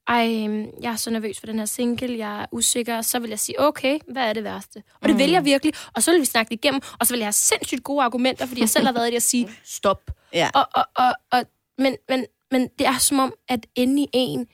ej, 0.08 0.44
øhm, 0.44 0.66
jeg 0.82 0.92
er 0.92 0.96
så 0.96 1.10
nervøs 1.10 1.40
for 1.40 1.46
den 1.46 1.58
her 1.58 1.66
single, 1.66 2.18
jeg 2.18 2.42
er 2.42 2.46
usikker, 2.52 3.02
så 3.02 3.18
vil 3.18 3.28
jeg 3.28 3.38
sige, 3.38 3.60
okay, 3.60 3.98
hvad 4.08 4.22
er 4.22 4.32
det 4.32 4.44
værste? 4.44 4.82
Og 5.00 5.08
det 5.08 5.14
mm. 5.14 5.18
vil 5.18 5.30
jeg 5.30 5.44
virkelig, 5.44 5.74
og 5.94 6.02
så 6.02 6.10
vil 6.10 6.20
vi 6.20 6.26
snakke 6.26 6.50
det 6.50 6.54
igennem, 6.54 6.80
og 7.00 7.06
så 7.06 7.14
vil 7.14 7.18
jeg 7.18 7.26
have 7.26 7.32
sindssygt 7.32 7.84
gode 7.84 8.02
argumenter, 8.04 8.46
fordi 8.46 8.60
jeg 8.60 8.68
selv 8.68 8.86
har 8.86 8.92
været 8.92 9.12
i 9.12 9.16
at 9.16 9.22
sige, 9.22 9.50
stop. 9.64 10.10
Ja. 10.32 10.50
Og, 10.54 10.66
og, 10.74 10.84
og, 10.96 11.14
og, 11.32 11.44
men, 11.78 11.96
men, 12.08 12.26
men 12.50 12.68
det 12.78 12.86
er 12.86 12.98
som 12.98 13.18
om, 13.18 13.34
at 13.48 13.66
inde 13.76 14.02
i 14.02 14.06
en, 14.12 14.46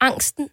angsten 0.00 0.48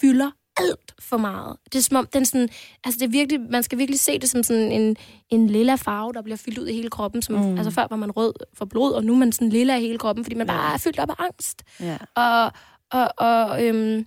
fylder 0.00 0.30
alt 0.56 0.94
for 0.98 1.16
meget. 1.16 1.56
Det 1.64 1.78
er 1.78 1.82
som 1.82 1.96
om, 1.96 2.06
den 2.06 2.26
sådan, 2.26 2.48
altså 2.84 2.98
det 2.98 3.06
er 3.06 3.10
virkelig, 3.10 3.40
man 3.40 3.62
skal 3.62 3.78
virkelig 3.78 4.00
se 4.00 4.18
det 4.18 4.30
som 4.30 4.42
sådan 4.42 4.72
en, 4.72 4.96
en 5.30 5.46
lilla 5.46 5.74
farve, 5.74 6.12
der 6.12 6.22
bliver 6.22 6.36
fyldt 6.36 6.58
ud 6.58 6.66
i 6.66 6.72
hele 6.72 6.90
kroppen. 6.90 7.22
Som, 7.22 7.34
mm. 7.34 7.56
Altså 7.56 7.70
før 7.70 7.86
var 7.90 7.96
man 7.96 8.10
rød 8.10 8.32
for 8.54 8.64
blod, 8.64 8.92
og 8.92 9.04
nu 9.04 9.12
er 9.12 9.16
man 9.16 9.32
sådan 9.32 9.48
lilla 9.48 9.76
i 9.76 9.80
hele 9.80 9.98
kroppen, 9.98 10.24
fordi 10.24 10.36
man 10.36 10.46
bare 10.46 10.74
er 10.74 10.78
fyldt 10.78 10.98
op 10.98 11.10
af 11.10 11.14
angst. 11.18 11.62
Ja. 11.80 11.96
Og, 12.14 12.52
og, 12.98 13.08
og, 13.28 13.64
øhm, 13.64 14.06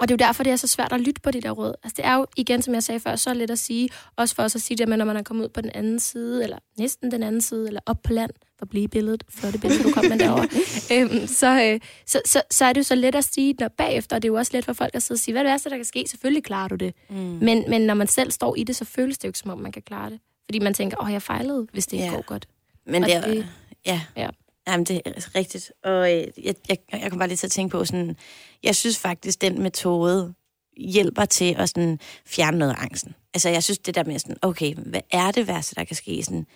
og 0.00 0.08
det 0.08 0.14
er 0.14 0.24
jo 0.24 0.28
derfor, 0.28 0.42
det 0.42 0.52
er 0.52 0.56
så 0.56 0.66
svært 0.66 0.92
at 0.92 1.00
lytte 1.00 1.20
på 1.20 1.30
de 1.30 1.40
der 1.40 1.50
råd. 1.50 1.72
Altså 1.82 1.94
det 1.96 2.04
er 2.06 2.14
jo, 2.14 2.26
igen, 2.36 2.62
som 2.62 2.74
jeg 2.74 2.82
sagde 2.82 3.00
før, 3.00 3.16
så 3.16 3.34
let 3.34 3.50
at 3.50 3.58
sige, 3.58 3.88
også 4.16 4.34
for 4.34 4.42
os 4.42 4.54
at 4.54 4.62
sige 4.62 4.76
det, 4.78 4.88
men 4.88 4.98
når 4.98 5.04
man 5.04 5.16
er 5.16 5.22
kommet 5.22 5.44
ud 5.44 5.48
på 5.48 5.60
den 5.60 5.70
anden 5.74 6.00
side, 6.00 6.42
eller 6.44 6.58
næsten 6.78 7.10
den 7.10 7.22
anden 7.22 7.40
side, 7.40 7.66
eller 7.66 7.80
op 7.86 8.02
på 8.02 8.12
land, 8.12 8.30
for 8.58 8.62
at 8.64 8.68
blive 8.68 8.88
billedet, 8.88 9.24
flotte 9.30 9.58
billede, 9.58 9.82
du 9.82 9.90
kom 9.90 10.04
med 10.04 10.18
derovre, 10.18 10.48
øhm, 10.94 11.26
så, 11.26 11.62
øh, 11.64 11.80
så, 12.06 12.20
så, 12.26 12.42
så 12.50 12.64
er 12.64 12.72
det 12.72 12.78
jo 12.80 12.84
så 12.84 12.94
let 12.94 13.14
at 13.14 13.24
sige, 13.24 13.54
når 13.60 13.68
bagefter, 13.68 14.16
og 14.16 14.22
det 14.22 14.28
er 14.28 14.32
jo 14.32 14.38
også 14.38 14.52
let 14.54 14.64
for 14.64 14.72
folk 14.72 14.94
at 14.94 15.02
sidde 15.02 15.16
og 15.16 15.20
sige, 15.20 15.32
hvad 15.32 15.40
er 15.40 15.44
det 15.44 15.50
værste, 15.50 15.70
der 15.70 15.76
kan 15.76 15.84
ske? 15.84 16.04
Selvfølgelig 16.08 16.44
klarer 16.44 16.68
du 16.68 16.74
det. 16.74 16.94
Mm. 17.10 17.16
Men, 17.16 17.64
men 17.68 17.80
når 17.80 17.94
man 17.94 18.06
selv 18.06 18.30
står 18.30 18.56
i 18.56 18.64
det, 18.64 18.76
så 18.76 18.84
føles 18.84 19.18
det 19.18 19.24
jo 19.24 19.28
ikke, 19.28 19.38
som 19.38 19.50
om 19.50 19.58
man 19.58 19.72
kan 19.72 19.82
klare 19.82 20.10
det. 20.10 20.20
Fordi 20.44 20.58
man 20.58 20.74
tænker, 20.74 20.96
åh, 21.02 21.12
jeg 21.12 21.22
fejlede, 21.22 21.66
hvis 21.72 21.86
det 21.86 21.92
ikke 21.92 22.04
Ja. 22.06 22.10
går 22.14 22.22
godt. 22.26 22.48
Men 22.86 23.02
Og 23.02 23.08
det 23.08 23.16
er, 23.16 23.20
det- 23.20 23.46
ja. 23.86 24.00
Ja. 24.16 24.28
Jamen, 24.68 24.86
det 24.86 24.96
er 24.96 25.00
altså 25.04 25.30
rigtigt. 25.34 25.72
Og 25.84 26.12
øh, 26.14 26.26
jeg, 26.44 26.54
jeg, 26.68 26.78
jeg 26.92 27.10
kom 27.10 27.18
bare 27.18 27.28
lige 27.28 27.36
til 27.36 27.46
at 27.46 27.50
tænke 27.50 27.72
på 27.72 27.84
sådan, 27.84 28.16
jeg 28.62 28.76
synes 28.76 28.98
faktisk, 28.98 29.40
den 29.40 29.62
metode 29.62 30.34
hjælper 30.76 31.24
til 31.24 31.54
at 31.58 31.68
sådan, 31.68 32.00
fjerne 32.26 32.58
noget 32.58 32.72
af 32.72 32.82
angsten. 32.82 33.14
Altså, 33.34 33.48
jeg 33.48 33.62
synes 33.62 33.78
det 33.78 33.94
der 33.94 34.04
med 34.04 34.18
sådan, 34.18 34.36
okay, 34.42 34.74
hvad 34.74 35.00
er 35.10 35.30
det 35.30 35.48
værste, 35.48 35.74
der 35.74 35.84
kan 35.84 35.96
ske? 35.96 36.22
Sådan, 36.22 36.46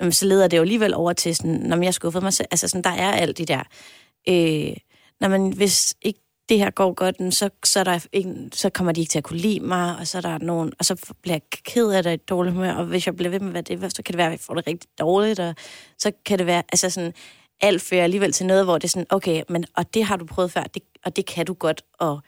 jamen, 0.00 0.12
så 0.12 0.26
leder 0.26 0.48
det 0.48 0.56
jo 0.56 0.62
alligevel 0.62 0.94
over 0.94 1.12
til 1.12 1.36
sådan, 1.36 1.60
når 1.60 1.82
jeg 1.82 1.94
skuffet 1.94 2.22
mig 2.22 2.32
selv. 2.32 2.48
Altså, 2.50 2.68
sådan, 2.68 2.84
der 2.84 2.90
er 2.90 3.12
alt 3.12 3.38
det 3.38 3.48
der. 3.48 3.62
Øh, 4.28 4.76
når 5.20 5.28
man, 5.28 5.52
hvis 5.52 5.94
ikke 6.02 6.20
det 6.48 6.58
her 6.58 6.70
går 6.70 6.94
godt, 6.94 7.34
så, 7.34 7.50
så, 7.64 7.80
er 7.80 7.84
der 7.84 8.06
ikke, 8.12 8.34
så 8.52 8.70
kommer 8.70 8.92
de 8.92 9.00
ikke 9.00 9.10
til 9.10 9.18
at 9.18 9.24
kunne 9.24 9.38
lide 9.38 9.60
mig, 9.60 9.96
og 9.96 10.06
så 10.06 10.18
er 10.18 10.22
der 10.22 10.38
nogen, 10.38 10.72
og 10.78 10.84
så 10.84 11.12
bliver 11.22 11.34
jeg 11.34 11.42
ked 11.64 11.90
af 11.90 12.02
det 12.02 12.12
i 12.12 12.16
dårligt 12.16 12.54
humør, 12.54 12.72
og 12.72 12.84
hvis 12.84 13.06
jeg 13.06 13.16
bliver 13.16 13.30
ved 13.30 13.40
med 13.40 13.50
hvad 13.50 13.62
det, 13.62 13.84
er, 13.84 13.88
så 13.88 14.02
kan 14.02 14.12
det 14.12 14.16
være, 14.16 14.26
at 14.26 14.32
jeg 14.32 14.40
får 14.40 14.54
det 14.54 14.66
rigtig 14.66 14.90
dårligt, 14.98 15.40
og 15.40 15.54
så 15.98 16.12
kan 16.26 16.38
det 16.38 16.46
være, 16.46 16.62
altså 16.72 16.90
sådan, 16.90 17.12
alt 17.60 17.82
fører 17.82 18.04
alligevel 18.04 18.32
til 18.32 18.46
noget, 18.46 18.64
hvor 18.64 18.78
det 18.78 18.84
er 18.84 18.88
sådan, 18.88 19.06
okay, 19.10 19.42
men, 19.48 19.64
og 19.76 19.94
det 19.94 20.04
har 20.04 20.16
du 20.16 20.24
prøvet 20.24 20.52
før, 20.52 20.62
det, 20.62 20.82
og 21.04 21.16
det 21.16 21.26
kan 21.26 21.46
du 21.46 21.54
godt, 21.54 21.82
og 21.98 22.20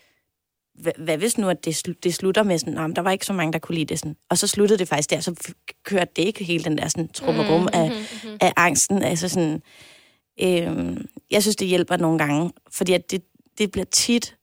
hvad, 0.75 0.93
hvad 0.99 1.19
hvis 1.19 1.39
nu, 1.39 1.49
at 1.49 1.65
det, 1.65 1.89
slu- 1.89 2.01
det 2.03 2.15
slutter 2.15 2.43
med 2.43 2.59
sådan, 2.59 2.75
nah, 2.75 2.91
der 2.97 3.03
var 3.03 3.11
ikke 3.11 3.27
så 3.27 3.33
mange, 3.33 3.53
der 3.53 3.59
kunne 3.59 3.75
lide 3.75 3.87
det 3.87 3.99
sådan, 3.99 4.17
og 4.31 4.39
så 4.39 4.47
sluttede 4.47 4.79
det 4.79 4.89
faktisk 4.89 5.11
der, 5.11 5.21
så 5.21 5.35
f- 5.45 5.83
kørte 5.85 6.11
det 6.17 6.23
ikke 6.23 6.45
hele 6.45 6.65
den 6.65 6.79
der 6.79 6.89
sådan 6.89 7.09
trummerum 7.09 7.69
af, 7.73 7.91
mm-hmm. 7.91 8.39
af 8.41 8.53
angsten, 8.57 9.03
altså 9.03 9.29
sådan, 9.29 9.63
øhm, 10.43 11.07
jeg 11.31 11.43
synes, 11.43 11.57
det 11.57 11.69
hjælper 11.69 11.97
nogle 11.97 12.19
gange, 12.19 12.53
fordi 12.71 12.93
at 12.93 13.11
det, 13.11 13.23
det 13.59 13.71
bliver 13.71 13.85
tit, 13.85 14.37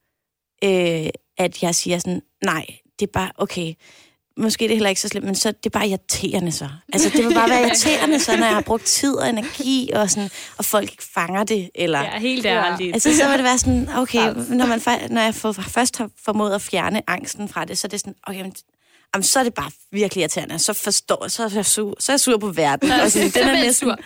øh, 0.63 1.07
at 1.37 1.63
jeg 1.63 1.75
siger 1.75 1.99
sådan, 1.99 2.21
nej, 2.43 2.65
det 2.99 3.07
er 3.07 3.11
bare, 3.11 3.31
okay, 3.35 3.73
måske 4.39 4.65
er 4.65 4.67
det 4.67 4.75
heller 4.75 4.89
ikke 4.89 5.01
så 5.01 5.07
slemt, 5.07 5.25
men 5.25 5.35
så 5.35 5.51
det 5.51 5.65
er 5.65 5.69
bare 5.69 5.87
irriterende 5.87 6.51
så. 6.51 6.67
Altså, 6.93 7.09
det 7.09 7.25
vil 7.25 7.33
bare 7.33 7.49
være 7.49 7.61
irriterende 7.67 8.19
så, 8.19 8.37
når 8.37 8.45
jeg 8.45 8.53
har 8.55 8.61
brugt 8.61 8.85
tid 8.85 9.13
og 9.15 9.29
energi, 9.29 9.89
og, 9.95 10.09
sådan, 10.09 10.29
og 10.57 10.65
folk 10.65 10.91
ikke 10.91 11.03
fanger 11.13 11.43
det, 11.43 11.69
eller... 11.75 11.99
Ja, 12.01 12.19
helt 12.19 12.45
ærligt. 12.45 12.93
Altså, 12.93 13.17
så 13.17 13.27
vil 13.27 13.33
det 13.37 13.43
være 13.43 13.57
sådan, 13.57 13.89
okay, 13.97 14.33
når, 14.59 14.65
man, 14.65 14.81
når 15.09 15.21
jeg 15.21 15.35
for, 15.35 15.51
først 15.51 15.97
har 15.97 16.09
formået 16.25 16.55
at 16.55 16.61
fjerne 16.61 17.01
angsten 17.07 17.49
fra 17.49 17.65
det, 17.65 17.77
så 17.77 17.87
er 17.87 17.89
det 17.89 17.99
sådan, 17.99 18.15
okay, 18.27 18.41
men, 18.41 18.53
jamen, 19.15 19.23
så 19.23 19.39
er 19.39 19.43
det 19.43 19.53
bare 19.53 19.71
virkelig 19.91 20.21
irriterende. 20.21 20.59
Så 20.59 20.73
forstår 20.73 21.27
så 21.27 21.43
er 21.43 21.49
jeg 21.55 21.65
sur, 21.65 21.95
så 21.99 22.11
er 22.11 22.13
jeg 22.13 22.19
sur 22.19 22.37
på 22.37 22.47
verden. 22.47 22.91
Og 23.03 23.11
sådan, 23.11 23.29
den 23.29 23.43
er 23.43 23.53
næsten, 23.53 23.89
sur. 23.89 23.97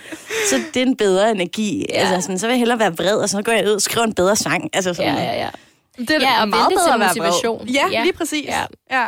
så 0.50 0.62
det 0.74 0.82
er 0.82 0.86
en 0.86 0.98
bedre 0.98 1.32
energi. 1.32 1.86
Ja. 1.90 1.96
Altså, 1.96 2.22
sådan, 2.22 2.40
så 2.40 2.48
vil 2.48 2.54
jeg 2.54 2.60
hellere 2.60 2.80
være 2.80 2.94
vred, 2.98 3.16
og 3.18 3.30
så 3.30 3.42
går 3.42 3.52
jeg 3.52 3.66
ud 3.68 3.72
og 3.72 3.82
skriver 3.82 4.08
en 4.08 4.14
bedre 4.14 4.36
sang. 4.36 4.70
Altså, 4.74 4.94
sådan, 4.94 5.16
Ja, 5.16 5.24
ja, 5.24 5.38
ja. 5.44 5.50
Det 5.98 6.10
er 6.10 6.20
Ja, 6.20 6.42
og 6.42 6.50
meget 6.50 6.70
bedre 6.70 6.94
at 6.94 7.00
være 7.00 7.10
motivation. 7.10 7.68
Ja, 7.68 7.88
Ja. 7.92 8.02
lige 8.04 8.14
præcis. 8.14 8.46
Ja. 8.46 8.62
ja. 8.92 9.08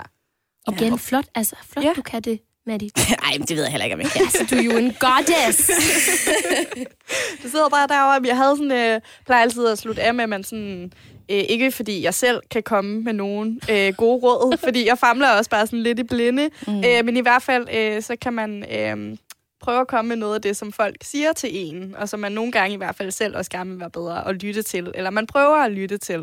Og 0.67 0.73
igen, 0.73 0.99
flot, 0.99 1.25
altså, 1.35 1.55
flot, 1.71 1.85
Ja. 1.85 1.91
du 1.95 2.01
kan 2.01 2.21
det, 2.21 2.39
Maddie. 2.67 2.89
Ej, 3.25 3.37
men 3.37 3.47
det 3.47 3.55
ved 3.55 3.63
jeg 3.63 3.71
heller 3.71 3.83
ikke, 3.85 3.93
om 3.95 4.01
jeg 4.01 4.09
kan. 4.09 4.21
Altså, 4.21 4.45
du 4.49 4.55
er 4.55 4.61
jo 4.63 4.77
en 4.77 4.93
goddess. 4.99 5.69
Jeg 7.43 7.51
sidder 7.51 7.69
bare 7.69 7.87
derovre, 7.87 8.27
jeg 8.27 8.37
havde 8.37 8.57
sådan, 8.57 8.71
øh, 8.71 9.01
plejer 9.25 9.41
altid 9.41 9.67
at 9.67 9.77
slutte 9.77 10.01
af 10.01 10.13
med, 10.13 10.23
at 10.23 10.29
man 10.29 10.43
sådan, 10.43 10.91
øh, 11.31 11.37
ikke 11.37 11.71
fordi 11.71 12.03
jeg 12.03 12.13
selv 12.13 12.41
kan 12.51 12.63
komme 12.63 13.01
med 13.03 13.13
nogen 13.13 13.61
øh, 13.71 13.93
gode 13.93 14.19
råd, 14.23 14.57
fordi 14.65 14.87
jeg 14.87 14.97
famler 14.97 15.29
også 15.29 15.49
bare 15.49 15.67
sådan 15.67 15.83
lidt 15.83 15.99
i 15.99 16.03
blinde, 16.03 16.49
mm. 16.67 16.77
øh, 16.77 17.05
men 17.05 17.17
i 17.17 17.21
hvert 17.21 17.41
fald, 17.43 17.67
øh, 17.75 18.01
så 18.01 18.15
kan 18.21 18.33
man 18.33 18.65
øh, 18.75 19.17
prøve 19.59 19.81
at 19.81 19.87
komme 19.87 20.09
med 20.09 20.15
noget 20.15 20.35
af 20.35 20.41
det, 20.41 20.57
som 20.57 20.71
folk 20.71 20.95
siger 21.01 21.33
til 21.33 21.49
en, 21.53 21.95
og 21.95 22.09
som 22.09 22.19
man 22.19 22.31
nogle 22.31 22.51
gange 22.51 22.73
i 22.73 22.77
hvert 22.77 22.95
fald 22.95 23.11
selv 23.11 23.37
også 23.37 23.51
gerne 23.51 23.69
vil 23.69 23.79
være 23.79 23.89
bedre 23.89 24.27
at 24.27 24.35
lytte 24.43 24.61
til, 24.61 24.91
eller 24.95 25.09
man 25.09 25.27
prøver 25.27 25.55
at 25.55 25.71
lytte 25.71 25.97
til. 25.97 26.19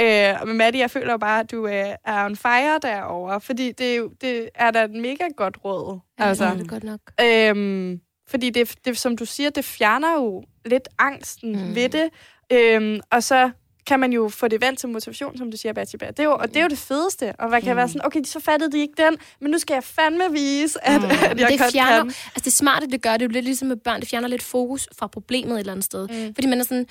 Øh, 0.00 0.06
med 0.46 0.54
Maddie, 0.54 0.80
jeg 0.80 0.90
føler 0.90 1.12
jo 1.12 1.18
bare, 1.18 1.40
at 1.40 1.50
du 1.50 1.66
øh, 1.66 1.94
er 2.04 2.24
on 2.24 2.36
fire 2.36 2.78
derovre, 2.82 3.40
fordi 3.40 3.72
det, 3.72 3.96
er 3.96 4.08
det 4.20 4.48
er 4.54 4.70
da 4.70 4.84
et 4.84 4.90
mega 4.90 5.24
godt 5.36 5.58
råd. 5.64 5.98
Altså. 6.18 6.44
Ja, 6.44 6.54
det 6.54 6.60
er 6.60 6.66
godt 6.66 6.84
nok. 6.84 7.00
Øhm, 7.22 8.00
fordi 8.28 8.50
det, 8.50 8.74
det, 8.84 8.98
som 8.98 9.16
du 9.16 9.24
siger, 9.24 9.50
det 9.50 9.64
fjerner 9.64 10.14
jo 10.14 10.44
lidt 10.64 10.88
angsten 10.98 11.52
mm. 11.52 11.74
ved 11.74 11.88
det. 11.88 12.10
Øhm, 12.52 13.00
og 13.10 13.22
så 13.22 13.50
kan 13.86 14.00
man 14.00 14.12
jo 14.12 14.28
få 14.28 14.48
det 14.48 14.60
vendt 14.60 14.78
til 14.78 14.88
motivation, 14.88 15.38
som 15.38 15.50
du 15.50 15.56
siger, 15.56 15.72
Batsheba. 15.72 16.06
Det 16.06 16.18
er 16.18 16.24
jo, 16.24 16.34
og 16.34 16.48
det 16.48 16.56
er 16.56 16.62
jo 16.62 16.68
det 16.68 16.78
fedeste. 16.78 17.32
Og 17.38 17.50
man 17.50 17.62
kan 17.62 17.72
mm. 17.72 17.76
være 17.76 17.88
sådan, 17.88 18.06
okay, 18.06 18.22
så 18.24 18.40
fattede 18.40 18.72
de 18.72 18.80
ikke 18.80 18.94
den, 18.96 19.16
men 19.40 19.50
nu 19.50 19.58
skal 19.58 19.74
jeg 19.74 19.84
fandme 19.84 20.32
vise, 20.32 20.86
at, 20.86 21.00
mm. 21.00 21.08
at 21.10 21.40
jeg 21.40 21.50
det 21.50 21.58
godt 21.58 21.72
fjerner, 21.72 21.98
kan. 21.98 22.06
altså 22.06 22.42
det 22.44 22.52
smarte, 22.52 22.86
det 22.86 23.02
gør, 23.02 23.12
det 23.12 23.22
er 23.22 23.26
jo 23.26 23.32
lidt 23.32 23.44
ligesom 23.44 23.68
med 23.68 23.76
børn, 23.76 24.00
det 24.00 24.08
fjerner 24.08 24.28
lidt 24.28 24.42
fokus 24.42 24.88
fra 24.98 25.06
problemet 25.06 25.54
et 25.54 25.60
eller 25.60 25.72
andet 25.72 25.84
sted. 25.84 26.08
Mm. 26.08 26.34
Fordi 26.34 26.46
man 26.46 26.60
er 26.60 26.64
sådan, 26.64 26.86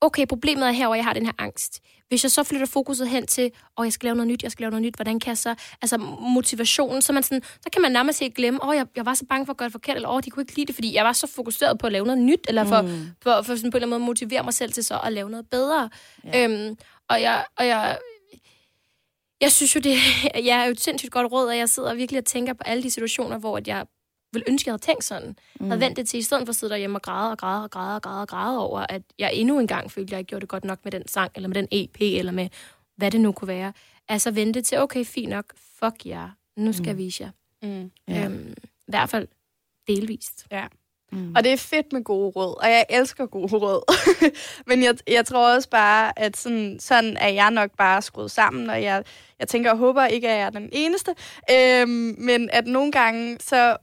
okay, 0.00 0.26
problemet 0.26 0.68
er 0.68 0.72
her, 0.72 0.88
og 0.88 0.96
jeg 0.96 1.04
har 1.04 1.12
den 1.12 1.26
her 1.26 1.32
angst. 1.38 1.80
Hvis 2.08 2.24
jeg 2.24 2.30
så 2.30 2.44
flytter 2.44 2.66
fokuset 2.66 3.08
hen 3.08 3.26
til, 3.26 3.50
åh, 3.78 3.86
jeg 3.86 3.92
skal 3.92 4.06
lave 4.06 4.16
noget 4.16 4.28
nyt, 4.28 4.42
jeg 4.42 4.52
skal 4.52 4.62
lave 4.62 4.70
noget 4.70 4.82
nyt, 4.82 4.94
hvordan 4.94 5.20
kan 5.20 5.28
jeg 5.28 5.38
så, 5.38 5.54
altså 5.82 5.96
motivationen, 6.20 7.02
så, 7.02 7.12
man 7.12 7.22
sådan, 7.22 7.42
så 7.42 7.70
kan 7.72 7.82
man 7.82 7.92
nærmest 7.92 8.22
ikke 8.22 8.34
glemme, 8.34 8.64
åh, 8.64 8.76
jeg, 8.76 8.86
jeg 8.96 9.06
var 9.06 9.14
så 9.14 9.24
bange 9.28 9.46
for 9.46 9.52
at 9.52 9.56
gøre 9.56 9.66
det 9.66 9.72
forkert, 9.72 9.96
eller 9.96 10.08
åh, 10.08 10.20
de 10.24 10.30
kunne 10.30 10.42
ikke 10.42 10.56
lide 10.56 10.66
det, 10.66 10.74
fordi 10.74 10.94
jeg 10.94 11.04
var 11.04 11.12
så 11.12 11.26
fokuseret 11.26 11.78
på 11.78 11.86
at 11.86 11.92
lave 11.92 12.06
noget 12.06 12.20
nyt, 12.22 12.40
eller 12.48 12.64
for, 12.64 12.82
mm. 12.82 13.06
for, 13.22 13.42
for 13.42 13.56
sådan 13.56 13.70
på 13.70 13.76
en 13.76 13.82
eller 13.82 13.86
anden 13.86 13.90
måde 13.90 14.06
motivere 14.06 14.42
mig 14.42 14.54
selv 14.54 14.72
til 14.72 14.84
så 14.84 15.00
at 15.04 15.12
lave 15.12 15.30
noget 15.30 15.46
bedre. 15.50 15.90
Ja. 16.24 16.44
Øhm, 16.44 16.76
og 17.08 17.22
jeg, 17.22 17.44
og 17.56 17.66
jeg, 17.66 17.98
Jeg 19.40 19.52
synes 19.52 19.74
jo, 19.74 19.80
det 19.80 19.96
jeg 20.48 20.60
er 20.60 20.64
jo 20.64 20.70
et 20.70 20.80
sindssygt 20.80 21.12
godt 21.12 21.32
råd, 21.32 21.46
og 21.46 21.56
jeg 21.56 21.68
sidder 21.68 21.94
virkelig 21.94 22.18
og 22.18 22.24
tænker 22.24 22.52
på 22.52 22.62
alle 22.66 22.82
de 22.82 22.90
situationer, 22.90 23.38
hvor 23.38 23.56
at 23.56 23.68
jeg 23.68 23.86
vil 24.36 24.44
ønske, 24.48 24.68
jeg 24.68 24.72
havde 24.72 24.82
tænkt 24.82 25.04
sådan. 25.04 25.36
Mm. 25.60 25.66
Havde 25.66 25.80
vendt 25.80 25.96
det 25.96 26.08
til, 26.08 26.18
i 26.18 26.22
stedet 26.22 26.46
for 26.46 26.50
at 26.50 26.56
sidde 26.56 26.70
derhjemme 26.70 26.98
og 26.98 27.02
græde 27.02 27.30
og 27.30 27.38
græde 27.38 27.64
og 27.64 27.70
græde 27.70 27.96
og 27.96 28.02
græde 28.02 28.20
og 28.20 28.28
græde 28.28 28.58
over, 28.58 28.86
at 28.88 29.02
jeg 29.18 29.30
endnu 29.34 29.58
en 29.58 29.66
gang 29.66 29.90
følte, 29.90 30.08
at 30.08 30.12
jeg 30.12 30.18
ikke 30.18 30.28
gjorde 30.28 30.40
det 30.40 30.48
godt 30.48 30.64
nok 30.64 30.78
med 30.84 30.92
den 30.92 31.08
sang, 31.08 31.32
eller 31.34 31.48
med 31.48 31.54
den 31.54 31.68
EP, 31.72 31.96
eller 32.00 32.32
med 32.32 32.48
hvad 32.96 33.10
det 33.10 33.20
nu 33.20 33.32
kunne 33.32 33.48
være. 33.48 33.72
Altså 34.08 34.30
vente 34.30 34.62
til, 34.62 34.78
okay, 34.78 35.04
fint 35.04 35.30
nok, 35.30 35.44
fuck 35.56 36.06
jer, 36.06 36.30
nu 36.56 36.72
skal 36.72 36.86
jeg 36.86 36.98
vise 36.98 37.22
jer. 37.22 37.30
Mm. 37.62 37.90
Ja. 38.08 38.24
Øhm, 38.24 38.54
I 38.62 38.90
hvert 38.90 39.10
fald 39.10 39.28
delvist. 39.86 40.46
Ja. 40.50 40.66
Mm. 41.12 41.34
Og 41.36 41.44
det 41.44 41.52
er 41.52 41.56
fedt 41.56 41.92
med 41.92 42.04
gode 42.04 42.30
råd, 42.30 42.62
og 42.62 42.68
jeg 42.68 42.86
elsker 42.90 43.26
gode 43.26 43.56
råd. 43.56 43.92
Men 44.68 44.82
jeg, 44.82 44.96
jeg 45.08 45.26
tror 45.26 45.54
også 45.54 45.68
bare, 45.68 46.18
at 46.18 46.36
sådan, 46.36 46.76
sådan 46.80 47.16
er 47.16 47.28
jeg 47.28 47.50
nok 47.50 47.70
bare 47.78 48.02
skruet 48.02 48.30
sammen, 48.30 48.70
og 48.70 48.82
jeg, 48.82 49.04
jeg 49.38 49.48
tænker 49.48 49.70
og 49.70 49.78
håber 49.78 50.06
ikke, 50.06 50.28
at 50.28 50.38
jeg 50.38 50.46
er 50.46 50.50
den 50.50 50.68
eneste. 50.72 51.14
Øhm, 51.50 52.14
men 52.18 52.50
at 52.52 52.66
nogle 52.66 52.92
gange, 52.92 53.36
så 53.40 53.76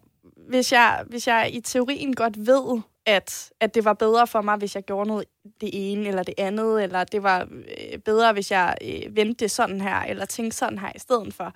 hvis 0.48 0.72
jeg, 0.72 1.04
hvis 1.08 1.28
jeg 1.28 1.50
i 1.54 1.60
teorien 1.62 2.16
godt 2.16 2.48
ved, 2.48 2.82
at, 3.06 3.50
at 3.60 3.76
det 3.76 3.86
var 3.86 3.94
bedre 3.94 4.28
for 4.28 4.42
mig, 4.42 4.58
hvis 4.58 4.76
jeg 4.76 4.84
gjorde 4.84 5.08
noget 5.08 5.26
det 5.62 5.70
ene 5.74 6.08
eller 6.08 6.24
det 6.24 6.34
andet, 6.38 6.84
eller 6.84 7.04
det 7.04 7.24
var 7.24 7.42
øh, 7.42 7.98
bedre, 8.00 8.34
hvis 8.34 8.52
jeg 8.52 8.76
øh, 8.82 9.16
vendte 9.16 9.34
det 9.44 9.52
sådan 9.52 9.82
her, 9.82 10.00
eller 10.02 10.26
tænkte 10.26 10.58
sådan 10.58 10.80
her 10.80 10.92
i 10.96 11.00
stedet 11.00 11.34
for. 11.34 11.54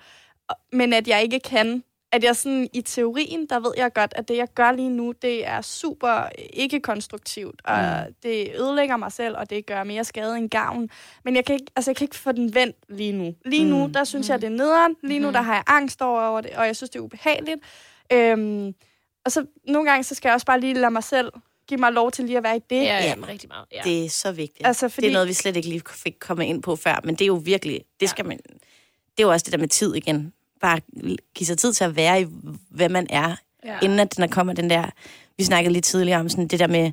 Men 0.72 0.92
at 0.92 1.08
jeg 1.08 1.22
ikke 1.22 1.40
kan, 1.40 1.84
at 2.12 2.24
jeg 2.24 2.36
sådan 2.36 2.68
i 2.72 2.80
teorien, 2.80 3.46
der 3.46 3.60
ved 3.60 3.72
jeg 3.76 3.92
godt, 3.92 4.12
at 4.16 4.28
det 4.28 4.36
jeg 4.36 4.48
gør 4.54 4.72
lige 4.72 4.90
nu, 4.90 5.12
det 5.22 5.46
er 5.46 5.60
super 5.60 6.16
øh, 6.22 6.28
ikke 6.52 6.80
konstruktivt, 6.80 7.60
og 7.64 7.78
Mm. 8.06 8.14
det 8.22 8.50
ødelægger 8.60 8.96
mig 8.96 9.12
selv, 9.12 9.36
og 9.36 9.50
det 9.50 9.66
gør 9.66 9.84
mere 9.84 10.04
skade 10.04 10.36
end 10.38 10.50
gavn. 10.50 10.90
Men 11.24 11.36
jeg 11.36 11.44
kan 11.44 11.54
ikke, 11.54 11.66
altså 11.76 11.90
jeg 11.90 11.96
kan 11.96 12.04
ikke 12.04 12.16
få 12.16 12.32
den 12.32 12.54
vendt 12.54 12.76
lige 12.88 13.12
nu. 13.12 13.34
Lige 13.44 13.64
nu, 13.70 13.86
Mm. 13.86 13.92
der 13.92 14.04
synes 14.04 14.28
jeg, 14.28 14.40
det 14.40 14.46
er 14.46 14.50
nederen. 14.50 14.96
Lige 15.02 15.20
nu, 15.20 15.26
Mhm. 15.26 15.32
der 15.32 15.40
har 15.42 15.54
jeg 15.54 15.64
angst 15.66 16.02
over 16.02 16.40
det, 16.40 16.50
og 16.50 16.66
jeg 16.66 16.76
synes, 16.76 16.90
det 16.90 16.98
er 16.98 17.02
ubehageligt. 17.02 17.60
Øhm, 18.12 18.74
og 19.24 19.32
så 19.32 19.46
nogle 19.66 19.90
gange, 19.90 20.04
så 20.04 20.14
skal 20.14 20.28
jeg 20.28 20.34
også 20.34 20.46
bare 20.46 20.60
lige 20.60 20.74
lade 20.74 20.90
mig 20.90 21.04
selv 21.04 21.32
give 21.68 21.80
mig 21.80 21.92
lov 21.92 22.10
til 22.12 22.24
lige 22.24 22.36
at 22.36 22.42
være 22.42 22.56
i 22.56 22.60
det. 22.70 22.76
Ja, 22.82 23.04
Ja. 23.04 23.14
rigtig 23.28 23.48
meget. 23.48 23.66
Ja. 23.72 23.80
Det 23.84 24.04
er 24.04 24.08
så 24.08 24.32
vigtigt. 24.32 24.66
Altså, 24.66 24.88
fordi... 24.88 25.06
Det 25.06 25.10
er 25.10 25.12
noget, 25.12 25.28
vi 25.28 25.32
slet 25.32 25.56
ikke 25.56 25.68
lige 25.68 25.82
fik 25.90 26.14
komme 26.20 26.46
ind 26.48 26.62
på 26.62 26.76
før, 26.76 27.00
men 27.04 27.14
det 27.14 27.22
er 27.22 27.26
jo 27.26 27.34
virkelig, 27.44 27.80
det 28.00 28.10
skal 28.10 28.26
man, 28.26 28.36
det 28.38 29.18
er 29.18 29.22
jo 29.22 29.30
også 29.30 29.44
det 29.44 29.52
der 29.52 29.58
med 29.58 29.68
tid 29.68 29.94
igen. 29.94 30.32
Bare 30.60 30.80
give 31.34 31.46
sig 31.46 31.58
tid 31.58 31.72
til 31.72 31.84
at 31.84 31.96
være 31.96 32.20
i, 32.22 32.26
hvad 32.70 32.88
man 32.88 33.06
er, 33.10 33.36
Ja. 33.64 33.78
inden 33.82 33.98
at 34.00 34.16
der 34.16 34.26
kommer 34.26 34.52
den 34.52 34.70
der, 34.70 34.90
vi 35.38 35.44
snakkede 35.44 35.72
lige 35.72 35.82
tidligere 35.82 36.20
om 36.20 36.28
sådan 36.28 36.48
det 36.48 36.58
der 36.60 36.66
med 36.66 36.92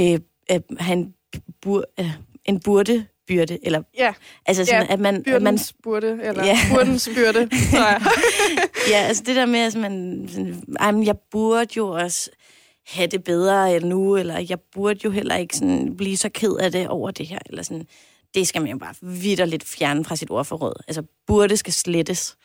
øh, 0.00 0.20
at 0.48 0.62
have 0.78 0.92
en, 0.98 1.14
bur, 1.62 1.84
øh, 2.00 2.10
en 2.44 2.60
burde 2.60 3.06
byrde, 3.28 3.58
eller 3.62 3.82
Ja, 3.98 4.14
altså 4.46 4.64
sådan, 4.64 4.86
Ja, 4.86 4.92
at 4.92 5.00
man, 5.00 5.14
at 5.14 5.22
man 5.26 5.40
byrdens 5.40 5.74
burde, 5.82 6.18
eller 6.22 6.44
Ja. 6.46 6.58
burdens 6.74 7.08
byrde, 7.16 7.48
tror 7.48 7.88
jeg. 7.90 8.02
ja, 8.90 8.96
altså 8.96 9.22
det 9.26 9.36
der 9.36 9.46
med, 9.46 9.60
at 9.60 9.74
man, 9.76 10.26
sådan, 10.32 10.62
ej, 10.80 10.90
men 10.90 11.06
jeg 11.06 11.16
burde 11.30 11.68
jo 11.76 11.88
også 11.88 12.30
have 12.86 13.06
det 13.06 13.24
bedre 13.24 13.76
end 13.76 13.84
nu, 13.84 14.16
eller 14.16 14.38
jeg 14.48 14.58
burde 14.60 15.00
jo 15.04 15.10
heller 15.10 15.36
ikke 15.36 15.56
sådan 15.56 15.96
blive 15.96 16.16
så 16.16 16.28
ked 16.28 16.56
af 16.60 16.72
det 16.72 16.88
over 16.88 17.10
det 17.10 17.26
her, 17.26 17.38
eller 17.46 17.62
sådan, 17.62 17.86
det 18.34 18.48
skal 18.48 18.62
man 18.62 18.70
jo 18.70 18.78
bare 18.78 18.94
vidderligt 19.02 19.64
fjerne 19.68 20.04
fra 20.04 20.16
sit 20.16 20.30
ordforråd. 20.30 20.82
Altså, 20.88 21.02
burde 21.26 21.56
skal 21.56 21.72
slettes. 21.72 22.36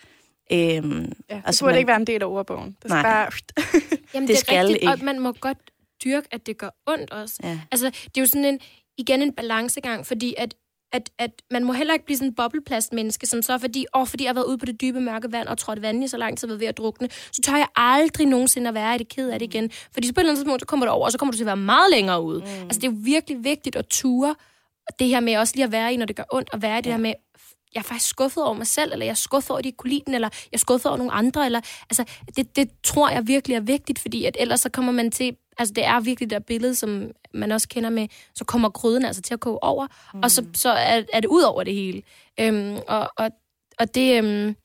Øhm, 0.51 1.11
Ja, 1.29 1.35
det 1.35 1.41
Altså, 1.45 1.63
burde 1.63 1.71
man- 1.73 1.77
ikke 1.79 1.87
være 1.87 1.97
en 1.97 2.07
del 2.07 2.21
af 2.21 2.25
ordbogen. 2.27 2.67
Det 2.67 2.75
skal 2.81 2.89
Nej. 2.89 3.01
bare... 3.03 3.31
Jamen, 4.13 4.27
Det 4.27 4.33
er 4.33 4.37
skal 4.39 4.57
rigtigt, 4.59 4.81
ikke. 4.81 4.93
Og 4.93 4.99
man 5.01 5.19
må 5.19 5.31
godt 5.31 5.57
dyrke, 6.03 6.27
at 6.31 6.45
det 6.45 6.57
gør 6.57 6.69
ondt 6.87 7.11
også. 7.11 7.35
ja. 7.43 7.59
Altså, 7.71 7.85
det 7.89 8.17
er 8.17 8.21
jo 8.21 8.25
sådan 8.25 8.45
en, 8.45 8.59
igen 8.97 9.21
en 9.21 9.33
balancegang, 9.33 10.05
fordi 10.07 10.35
at, 10.37 10.55
at, 10.91 11.09
at 11.17 11.31
man 11.51 11.63
må 11.63 11.73
heller 11.73 11.93
ikke 11.93 12.05
blive 12.05 12.17
sådan 12.17 12.27
en 12.27 12.33
bobleplastmenneske, 12.35 13.27
som 13.27 13.41
så 13.41 13.57
fordi, 13.57 13.85
åh, 13.95 14.07
fordi 14.07 14.23
jeg 14.23 14.29
har 14.29 14.33
været 14.33 14.45
ude 14.45 14.57
på 14.57 14.65
det 14.65 14.81
dybe 14.81 14.99
mørke 15.01 15.31
vand 15.31 15.47
og 15.47 15.57
trådt 15.57 15.81
vand 15.81 16.03
i 16.03 16.07
så 16.07 16.17
lang 16.17 16.37
tid, 16.37 16.47
været 16.47 16.59
ved 16.59 16.67
at 16.67 16.77
drukne, 16.77 17.09
så 17.31 17.41
tør 17.41 17.55
jeg 17.57 17.67
aldrig 17.75 18.27
nogensinde 18.27 18.67
at 18.67 18.73
være 18.73 18.95
i 18.95 18.97
det 18.97 19.09
ked 19.09 19.29
af 19.29 19.39
det 19.39 19.45
igen. 19.53 19.71
Fordi 19.93 20.07
så 20.07 20.13
på 20.13 20.19
et 20.19 20.21
eller 20.21 20.31
andet 20.31 20.39
tidspunkt, 20.39 20.61
så 20.61 20.65
kommer 20.65 20.85
du 20.85 20.91
over, 20.91 21.05
og 21.05 21.11
så 21.11 21.17
kommer 21.17 21.31
du 21.31 21.37
til 21.37 21.43
at 21.43 21.47
være 21.47 21.57
meget 21.57 21.91
længere 21.91 22.21
ude. 22.23 22.39
Mm. 22.39 22.45
Altså, 22.63 22.79
det 22.81 22.87
er 22.87 22.91
jo 22.91 22.97
virkelig 23.01 23.43
vigtigt 23.43 23.75
at 23.75 23.85
ture 23.87 24.35
det 24.99 25.07
her 25.07 25.19
med 25.19 25.37
også 25.37 25.53
lige 25.55 25.65
at 25.65 25.71
være 25.71 25.93
i, 25.93 25.97
når 25.97 26.05
det 26.05 26.15
gør 26.15 26.23
ondt, 26.33 26.49
og 26.53 26.61
være 26.61 26.77
i 26.79 26.81
det 26.81 26.89
Ja. 26.89 26.91
her 26.95 27.01
med, 27.01 27.13
jeg 27.75 27.79
er 27.79 27.83
faktisk 27.83 28.09
skuffet 28.09 28.43
over 28.43 28.53
mig 28.53 28.67
selv, 28.67 28.91
eller 28.91 29.05
jeg 29.05 29.11
er 29.11 29.15
skuffet 29.15 29.49
over, 29.51 29.57
at 29.57 29.63
de 29.63 29.71
kunne 29.71 29.89
lide 29.89 30.01
den, 30.05 30.13
eller 30.13 30.29
jeg 30.51 30.53
er 30.53 30.57
skuffet 30.57 30.85
over 30.85 30.97
nogle 30.97 31.11
andre, 31.13 31.45
eller, 31.45 31.61
altså, 31.89 32.03
det, 32.35 32.55
det 32.55 32.69
tror 32.83 33.09
jeg 33.09 33.27
virkelig 33.27 33.55
er 33.55 33.59
vigtigt, 33.61 33.99
fordi 33.99 34.25
at 34.25 34.37
ellers 34.39 34.59
så 34.59 34.69
kommer 34.69 34.91
man 34.91 35.11
til, 35.11 35.35
altså 35.59 35.73
det 35.73 35.85
er 35.85 35.99
virkelig 35.99 36.29
det 36.29 36.35
der 36.35 36.45
billede, 36.45 36.75
som 36.75 37.11
man 37.33 37.51
også 37.51 37.67
kender 37.67 37.89
med, 37.89 38.07
så 38.35 38.45
kommer 38.45 38.69
gryden 38.69 39.05
altså 39.05 39.21
til 39.21 39.33
at 39.33 39.39
koge 39.39 39.63
over, 39.63 39.87
mm. 40.13 40.19
og 40.23 40.31
så, 40.31 40.45
så 40.53 40.69
er, 40.69 41.03
er 41.13 41.19
det 41.19 41.27
ud 41.27 41.41
over 41.41 41.63
det 41.63 41.73
hele. 41.73 42.01
Øhm, 42.39 42.77
og, 42.87 43.09
og, 43.17 43.29
og 43.79 43.95
det, 43.95 44.17
øhm, 44.17 44.55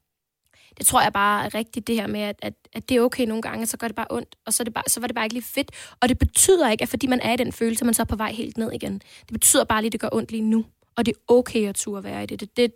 det 0.79 0.87
tror 0.87 1.03
jeg 1.03 1.13
bare 1.13 1.45
er 1.45 1.55
rigtigt, 1.55 1.87
det 1.87 1.95
her 1.95 2.07
med, 2.07 2.21
at, 2.21 2.37
at, 2.43 2.55
at 2.73 2.89
det 2.89 2.97
er 2.97 3.01
okay 3.01 3.27
nogle 3.27 3.43
gange, 3.43 3.67
så 3.67 3.77
gør 3.77 3.89
det 3.89 3.97
bare 3.97 4.07
ondt, 4.11 4.37
og 4.47 4.55
så, 4.55 4.63
er 4.63 4.65
det 4.65 4.75
bare, 4.75 4.85
så 4.89 5.01
var 5.01 5.07
det 5.07 5.15
bare 5.15 5.25
ikke 5.25 5.35
lige 5.35 5.45
fedt. 5.45 5.71
Og 6.01 6.09
det 6.09 6.19
betyder 6.19 6.71
ikke, 6.71 6.83
at 6.83 6.89
fordi 6.89 7.07
man 7.07 7.21
er 7.21 7.33
i 7.33 7.37
den 7.37 7.53
følelse, 7.53 7.85
man 7.85 7.95
så 7.95 8.03
er 8.03 8.07
på 8.07 8.17
vej 8.17 8.33
helt 8.33 8.59
ned 8.59 8.73
igen. 8.73 8.93
Det 9.21 9.33
betyder 9.33 9.65
bare 9.65 9.83
lige, 9.83 9.89
at 9.89 9.93
det 9.93 10.01
gør 10.01 10.09
ondt 10.13 10.31
lige 10.31 10.43
nu. 10.43 10.65
Og 10.97 11.07
det 11.07 11.15
er 11.15 11.33
okay 11.33 11.69
at 11.69 11.75
turde 11.75 12.05
være 12.05 12.23
i 12.23 12.27
det. 12.27 12.41
Det, 12.41 12.57
det 12.57 12.73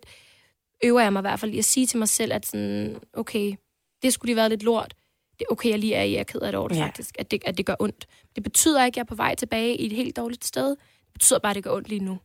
øver 0.83 1.01
jeg 1.01 1.13
mig 1.13 1.19
i 1.19 1.21
hvert 1.21 1.39
fald 1.39 1.53
i 1.53 1.57
at 1.59 1.65
sige 1.65 1.85
til 1.85 1.99
mig 1.99 2.09
selv, 2.09 2.33
at 2.33 2.45
sådan, 2.45 2.99
okay, 3.13 3.53
det 4.01 4.13
skulle 4.13 4.29
lige 4.29 4.35
været 4.35 4.49
lidt 4.49 4.63
lort. 4.63 4.93
Det 5.39 5.45
er 5.49 5.51
okay, 5.51 5.69
jeg 5.69 5.79
lige 5.79 5.95
er 5.95 6.03
i, 6.03 6.11
jeg 6.13 6.19
er 6.19 6.23
ked 6.23 6.41
af 6.41 6.51
det 6.51 6.59
over 6.59 6.67
det 6.67 6.75
Ja. 6.75 6.85
faktisk, 6.85 7.15
at 7.19 7.31
det, 7.31 7.41
at 7.45 7.57
det 7.57 7.65
gør 7.65 7.75
ondt. 7.79 8.05
Det 8.35 8.43
betyder 8.43 8.85
ikke, 8.85 8.93
at 8.93 8.97
jeg 8.97 9.01
er 9.01 9.05
på 9.05 9.15
vej 9.15 9.35
tilbage 9.35 9.75
i 9.75 9.85
et 9.85 9.91
helt 9.91 10.15
dårligt 10.17 10.45
sted. 10.45 10.69
Det 10.69 11.13
betyder 11.13 11.39
bare, 11.39 11.49
at 11.49 11.55
det 11.55 11.63
gør 11.63 11.71
ondt 11.71 11.89
lige 11.89 12.03
nu. 12.05 12.19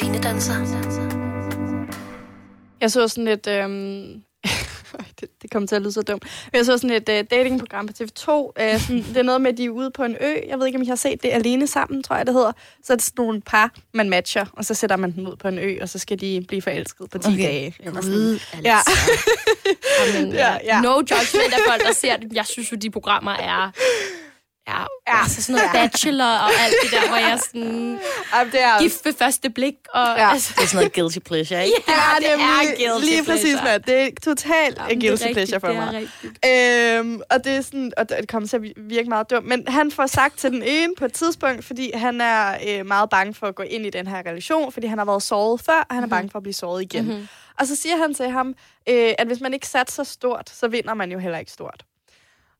Line 0.00 0.18
danser. 0.22 0.54
Jeg 2.80 2.90
så 2.90 3.08
sådan 3.08 3.28
et... 3.28 3.46
Øhm, 3.46 4.22
kommer 5.50 5.66
til 5.66 5.76
at 5.76 5.82
lyde 5.82 5.92
så 5.92 6.02
dumt. 6.02 6.22
Men 6.52 6.56
jeg 6.58 6.66
så 6.66 6.78
sådan 6.78 6.90
et 6.96 7.08
uh, 7.08 7.14
datingprogram 7.30 7.86
på 7.86 7.92
TV2. 8.00 8.30
Uh, 8.30 8.52
sådan, 8.80 9.04
det 9.08 9.16
er 9.16 9.22
noget 9.22 9.40
med, 9.40 9.50
at 9.52 9.58
de 9.58 9.64
er 9.64 9.70
ude 9.70 9.90
på 9.90 10.04
en 10.04 10.16
ø. 10.20 10.34
Jeg 10.48 10.58
ved 10.58 10.66
ikke, 10.66 10.76
om 10.78 10.82
I 10.82 10.86
har 10.86 10.94
set 10.94 11.22
det. 11.22 11.28
Alene 11.28 11.66
sammen, 11.66 12.02
tror 12.02 12.16
jeg, 12.16 12.26
det 12.26 12.34
hedder. 12.34 12.52
Så 12.84 12.92
er 12.92 12.96
det 12.96 13.04
sådan 13.04 13.24
nogle 13.24 13.40
par, 13.40 13.70
man 13.94 14.10
matcher, 14.10 14.44
og 14.52 14.64
så 14.64 14.74
sætter 14.74 14.96
man 14.96 15.12
dem 15.12 15.26
ud 15.26 15.36
på 15.36 15.48
en 15.48 15.58
ø, 15.58 15.78
og 15.82 15.88
så 15.88 15.98
skal 15.98 16.20
de 16.20 16.44
blive 16.48 16.62
forelsket 16.62 17.10
på 17.10 17.18
10 17.18 17.28
Okay. 17.28 17.42
dage. 17.42 17.74
Eller 17.80 18.00
sådan. 18.02 18.32
Altså. 18.32 18.46
Ja. 18.64 18.78
Jamen, 20.14 20.32
Ja, 20.32 20.52
ja. 20.52 20.58
ja. 20.64 20.80
No 20.80 20.94
judgment 20.96 21.52
af 21.52 21.58
folk, 21.68 21.82
der 21.86 21.92
ser 21.92 22.16
det. 22.16 22.32
Jeg 22.32 22.46
synes 22.46 22.72
jo, 22.72 22.76
de 22.76 22.90
programmer 22.90 23.30
er... 23.32 23.70
Ja, 24.70 24.84
Ja. 25.08 25.20
altså 25.22 25.42
sådan 25.42 25.54
noget 25.54 25.70
bachelor 25.90 26.24
og 26.24 26.50
alt 26.64 26.74
det 26.82 26.90
der, 26.90 27.08
hvor 27.08 27.16
jeg 27.16 27.30
er 27.30 27.36
sådan... 27.36 27.98
Ej, 28.32 28.44
det 28.44 28.62
er... 28.62 28.82
Gift 28.82 29.04
ved 29.04 29.14
første 29.18 29.50
blik, 29.50 29.74
og 29.94 30.06
Ja. 30.16 30.30
altså... 30.30 30.52
Det 30.56 30.62
er 30.62 30.66
sådan 30.66 30.76
noget 30.78 30.92
guilty 30.92 31.18
pleasure, 31.18 31.66
ikke? 31.66 31.82
Ja, 31.88 31.94
det 32.18 32.30
er, 32.32 32.36
nemlig 32.36 32.78
lige, 32.78 33.00
lige 33.10 33.24
præcis, 33.24 33.56
mand. 33.64 33.82
Det 33.82 34.02
er 34.02 34.08
totalt 34.24 34.78
Jamen, 34.78 34.92
en 34.92 35.00
det 35.00 35.06
er 35.06 35.10
guilty 35.10 35.26
rigtigt, 35.26 35.34
pleasure 35.50 35.60
for 35.60 35.66
det 35.68 35.76
er 35.76 35.84
mig. 35.92 35.94
rigtigt. 35.94 37.06
Øhm, 37.06 37.20
og 37.30 37.44
det 37.44 37.52
er 37.56 37.60
sådan, 37.60 37.92
og 37.96 38.08
det 38.08 38.28
kommer 38.28 38.48
til 38.48 38.56
at 38.56 38.62
virke 38.76 39.08
meget 39.08 39.30
dumt, 39.30 39.46
men 39.46 39.68
han 39.68 39.90
får 39.90 40.06
sagt 40.06 40.38
til 40.38 40.50
den 40.50 40.62
ene 40.62 40.92
på 40.98 41.04
et 41.04 41.12
tidspunkt, 41.12 41.64
fordi 41.64 41.90
han 41.94 42.20
er 42.20 42.58
øh, 42.68 42.86
meget 42.86 43.10
bange 43.10 43.34
for 43.34 43.46
at 43.46 43.54
gå 43.54 43.62
ind 43.62 43.86
i 43.86 43.90
den 43.90 44.06
her 44.06 44.18
relation, 44.18 44.72
fordi 44.72 44.86
han 44.86 44.98
har 44.98 45.04
været 45.04 45.22
såret 45.22 45.60
før, 45.66 45.86
og 45.88 45.94
han 45.94 46.04
er 46.04 46.08
bange 46.08 46.30
for 46.30 46.38
at 46.38 46.42
blive 46.42 46.54
såret 46.54 46.82
igen. 46.82 47.04
Mhm. 47.04 47.28
Og 47.58 47.66
så 47.66 47.76
siger 47.76 47.96
han 47.96 48.14
til 48.14 48.30
ham, 48.30 48.54
øh, 48.88 49.12
at 49.18 49.26
hvis 49.26 49.40
man 49.40 49.54
ikke 49.54 49.66
satser 49.66 50.02
stort, 50.04 50.50
så 50.60 50.68
vinder 50.68 50.94
man 50.94 51.12
jo 51.12 51.18
heller 51.18 51.38
ikke 51.38 51.52
stort. 51.52 51.84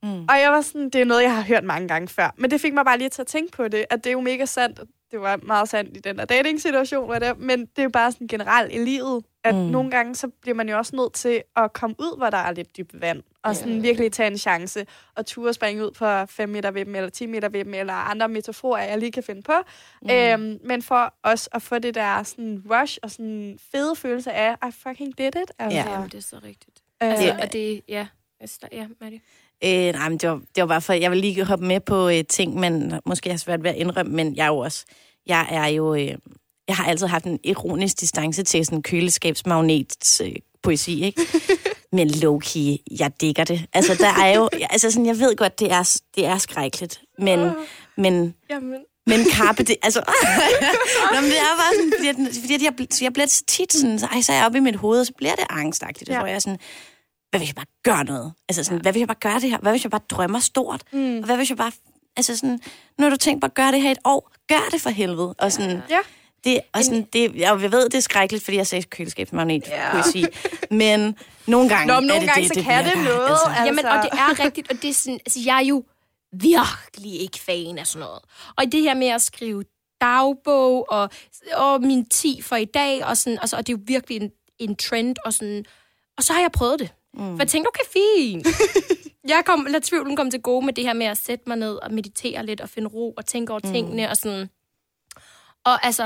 Mm. 0.03 0.23
Og 0.29 0.41
jeg 0.41 0.51
var 0.53 0.61
sådan, 0.61 0.91
det 0.91 1.01
er 1.01 1.05
noget, 1.05 1.23
jeg 1.23 1.35
har 1.35 1.43
hørt 1.43 1.65
mange 1.65 1.89
gange 1.89 2.09
før. 2.09 2.35
Men 2.37 2.51
det 2.51 2.61
fik 2.61 2.75
mig 2.75 2.85
bare 2.85 2.99
lige 2.99 3.09
til 3.09 3.23
at 3.23 3.27
tænke 3.29 3.53
på 3.53 3.69
det, 3.69 3.85
at 3.91 4.05
det 4.05 4.11
er 4.11 4.13
jo 4.13 4.21
mega 4.21 4.45
sandt. 4.45 4.81
Det 5.11 5.21
var 5.21 5.37
meget 5.43 5.69
sandt 5.69 5.97
i 5.97 6.01
den 6.01 6.19
der 6.19 6.25
dating-situation, 6.25 7.09
var 7.09 7.19
det, 7.19 7.39
men 7.39 7.61
det 7.61 7.79
er 7.79 7.83
jo 7.83 7.91
bare 7.91 8.13
sådan 8.13 8.27
generelt 8.27 8.73
i 8.73 8.79
livet, 8.79 9.25
at 9.45 9.55
Mm. 9.55 9.61
nogle 9.61 9.91
gange, 9.91 10.15
så 10.15 10.29
bliver 10.43 10.55
man 10.55 10.69
jo 10.69 10.77
også 10.79 10.97
nødt 10.97 11.13
til 11.13 11.43
at 11.57 11.73
komme 11.73 11.97
ud, 11.99 12.17
hvor 12.17 12.31
der 12.31 12.39
er 12.39 12.53
lidt 12.53 12.77
dybt 12.77 13.01
vand, 13.01 13.23
og 13.43 13.57
sådan 13.57 13.75
Ja. 13.75 13.81
virkelig 13.81 14.13
tage 14.13 14.27
en 14.31 14.39
chance, 14.39 14.87
og 15.17 15.27
ture 15.27 15.55
springe 15.55 15.87
ud 15.87 15.91
på 15.91 16.27
5 16.33 16.49
meter 16.49 16.71
ved 16.71 16.85
dem, 16.85 16.95
eller 16.95 17.11
10 17.11 17.27
meter 17.27 17.49
ved 17.49 17.65
dem, 17.65 17.75
eller 17.75 17.93
andre 17.95 18.29
metaforer, 18.29 18.83
jeg 18.83 18.99
lige 18.99 19.13
kan 19.13 19.23
finde 19.23 19.43
på. 19.43 19.53
Mm. 20.03 20.11
Øhm, 20.11 20.59
men 20.65 20.83
for 20.83 21.15
os 21.23 21.49
at 21.53 21.63
få 21.63 21.79
det 21.79 21.95
der 21.95 22.23
sådan 22.23 22.63
rush, 22.71 22.99
og 23.03 23.11
sådan 23.11 23.59
fede 23.73 23.97
følelse 23.97 24.33
af, 24.33 24.57
I 24.69 24.71
fucking 24.73 25.19
did 25.19 25.27
it. 25.27 25.53
Altså, 25.59 25.79
Ja. 25.79 25.91
Jamen, 25.93 26.09
det 26.09 26.19
er 26.19 26.23
så 26.23 26.37
rigtigt. 26.45 26.83
øh, 27.03 27.09
Altså, 27.11 27.37
og 27.43 27.53
det... 27.53 27.81
Ja, 27.89 28.07
ja, 28.73 28.87
Maddie. 29.01 29.21
Øh, 29.65 29.93
nej, 29.93 30.09
men 30.09 30.19
det 30.19 30.29
var, 30.29 30.41
det 30.55 30.61
var 30.61 30.67
bare 30.67 30.81
for, 30.81 30.93
jeg 30.93 31.11
vil 31.11 31.19
lige 31.19 31.45
hoppe 31.45 31.65
med 31.65 31.81
på 31.81 32.09
øh, 32.09 32.25
ting, 32.29 32.61
man 32.61 33.01
måske 33.07 33.31
har 33.31 33.37
svært 33.37 33.63
ved 33.63 33.71
at 33.71 33.77
indrømme, 33.77 34.13
men 34.13 34.37
jeg 34.37 34.45
er 34.45 34.49
jo 34.49 34.59
også, 34.59 34.85
jeg 35.27 35.47
er 35.51 35.67
jo, 35.67 35.95
øh, 35.95 36.15
jeg 36.69 36.77
har 36.77 36.85
altid 36.85 37.07
haft 37.07 37.25
en 37.25 37.39
ironisk 37.45 38.01
distance 38.01 38.43
til 38.43 38.67
sådan 38.67 38.83
køleskabsmagnets 38.83 40.21
øh, 40.21 40.33
poesi, 40.63 41.05
ikke? 41.05 41.23
men 41.97 42.09
low-key, 42.09 42.97
jeg 42.99 43.13
digger 43.21 43.45
det. 43.45 43.67
Altså, 43.73 43.95
der 43.95 44.23
er 44.25 44.37
jo, 44.37 44.49
altså 44.71 44.91
sådan, 44.91 45.07
jeg 45.07 45.19
ved 45.19 45.37
godt, 45.37 45.61
det 45.61 45.73
er, 45.73 46.01
det 46.17 46.27
er 46.27 46.39
skrækkeligt, 46.39 47.01
men, 47.19 47.51
men, 47.97 48.35
Jamen, 48.51 48.75
men 49.07 49.21
Carpe, 49.33 49.63
det, 49.63 49.77
altså... 49.83 50.03
Nå, 51.13 51.21
men 51.21 51.31
det 51.31 51.39
er 51.39 51.57
bare 51.59 51.75
sådan, 51.75 51.93
fordi, 51.99 52.41
fordi 52.41 52.65
jeg, 52.65 53.03
jeg 53.03 53.13
bliver 53.13 53.27
så 53.27 53.45
tit 53.49 53.73
sådan, 53.73 53.99
så, 53.99 54.07
ej, 54.07 54.21
så 54.21 54.33
er 54.33 54.37
jeg 54.37 54.47
oppe 54.47 54.59
i 54.59 54.61
mit 54.61 54.77
hoved, 54.77 55.01
og 55.01 55.07
så 55.07 55.13
bliver 55.17 55.35
det 55.35 55.45
angstagtigt. 55.51 56.11
Ja. 56.11 56.19
Hvor 56.19 56.27
jeg 56.27 56.43
sådan, 56.43 56.59
hvad 57.31 57.41
hvis 57.41 57.49
jeg 57.49 57.57
bare 57.57 57.67
gør 57.83 58.03
noget? 58.03 58.33
Altså 58.49 58.65
sådan, 58.65 58.81
hvad 58.81 58.93
hvis 58.93 59.01
jeg 59.01 59.09
bare 59.09 59.33
gør 59.33 59.39
det 59.39 59.51
her? 59.51 59.59
Hvad 59.59 59.73
hvis 59.73 59.85
jeg 59.85 59.91
bare 59.91 60.01
drømmer 60.11 60.39
stort? 60.41 60.83
mm. 60.93 61.19
Og 61.19 61.25
hvad 61.25 61.37
hvis 61.37 61.51
jeg 61.51 61.57
bare 61.59 61.73
Altså 62.17 62.37
sådan, 62.37 62.61
nu 62.99 63.05
har 63.05 63.11
du 63.11 63.17
tænkt 63.17 63.41
på 63.41 63.45
at 63.45 63.55
gøre 63.55 63.73
det 63.73 63.83
her 63.83 63.91
et 63.91 63.99
år, 64.05 64.31
gør 64.49 64.69
det 64.73 64.81
for 64.81 64.91
helvede. 64.91 65.35
Og 65.39 65.53
sådan, 65.53 65.83
Ja. 65.91 65.99
det, 66.45 66.61
og 66.73 66.85
sådan, 66.85 67.03
det, 67.13 67.35
jeg 67.37 67.63
ved, 67.73 67.85
det 67.85 67.95
er 67.95 68.01
skrækkeligt, 68.01 68.45
fordi 68.45 68.57
jeg 68.57 68.67
sagde 68.67 68.83
køleskabsmagnet, 68.83 69.67
ja. 69.69 69.93
poesi. 69.93 70.25
Men 70.71 71.17
nogle 71.47 71.69
gange 71.69 71.87
Nå, 71.87 72.01
men 72.01 72.11
er 72.11 72.15
nogle 72.15 72.21
det 72.21 72.29
gange 72.35 72.41
det, 72.43 72.49
så 72.49 72.55
det 72.55 72.65
kan 72.65 72.85
det 72.85 72.93
virker. 72.99 73.03
noget. 73.15 73.29
Altså. 73.31 73.47
Altså. 73.49 73.65
Jamen, 73.65 73.87
og 73.87 74.03
det 74.03 74.11
er 74.13 74.45
rigtigt, 74.45 74.71
og 74.71 74.83
det 74.83 74.91
er 74.91 74.95
sådan, 74.95 75.21
altså 75.27 75.41
jeg 75.45 75.57
er 75.57 75.65
jo 75.67 75.85
virkelig 76.33 77.21
ikke 77.21 77.39
fan 77.39 77.79
af 77.79 77.87
sådan 77.87 78.01
noget. 78.01 78.21
Og 78.57 78.65
det 78.73 78.83
her 78.83 78.95
med 78.95 79.07
at 79.09 79.23
skrive 79.23 79.65
dagbog, 80.01 80.87
og, 80.93 81.11
og 81.55 81.83
min 81.83 82.09
10 82.09 82.43
for 82.43 82.57
i 82.57 82.65
dag, 82.65 83.05
og, 83.05 83.17
sådan, 83.17 83.39
altså, 83.41 83.57
og 83.57 83.67
det 83.67 83.73
er 83.73 83.77
jo 83.77 83.83
virkelig 83.87 84.17
en, 84.23 84.31
en 84.59 84.77
trend, 84.77 85.17
og 85.25 85.33
sådan, 85.33 85.65
og 86.17 86.23
så 86.25 86.33
har 86.33 86.41
jeg 86.41 86.53
prøvet 86.53 86.79
det. 86.79 86.93
Mm. 87.15 87.37
For 87.37 87.39
jeg 87.39 87.49
tænkte, 87.49 87.69
okay, 87.69 87.85
fint. 87.93 88.47
jeg 89.29 89.43
kom, 89.47 89.67
lad 89.71 89.81
tvivlen 89.81 90.17
komme 90.17 90.31
til 90.31 90.43
gode 90.43 90.67
med 90.67 90.73
det 90.73 90.85
her 90.85 90.93
med 90.93 91.07
at 91.07 91.19
sætte 91.19 91.45
mig 91.47 91.57
ned 91.57 91.75
og 91.75 91.93
meditere 91.93 92.47
lidt, 92.47 92.61
og 92.61 92.69
finde 92.69 92.89
ro, 92.89 93.13
og 93.17 93.27
tænke 93.27 93.53
over 93.53 93.61
mm. 93.65 93.73
tingene, 93.73 94.11
og 94.11 94.17
sådan. 94.17 94.51
Og 95.65 95.87
altså, 95.87 96.05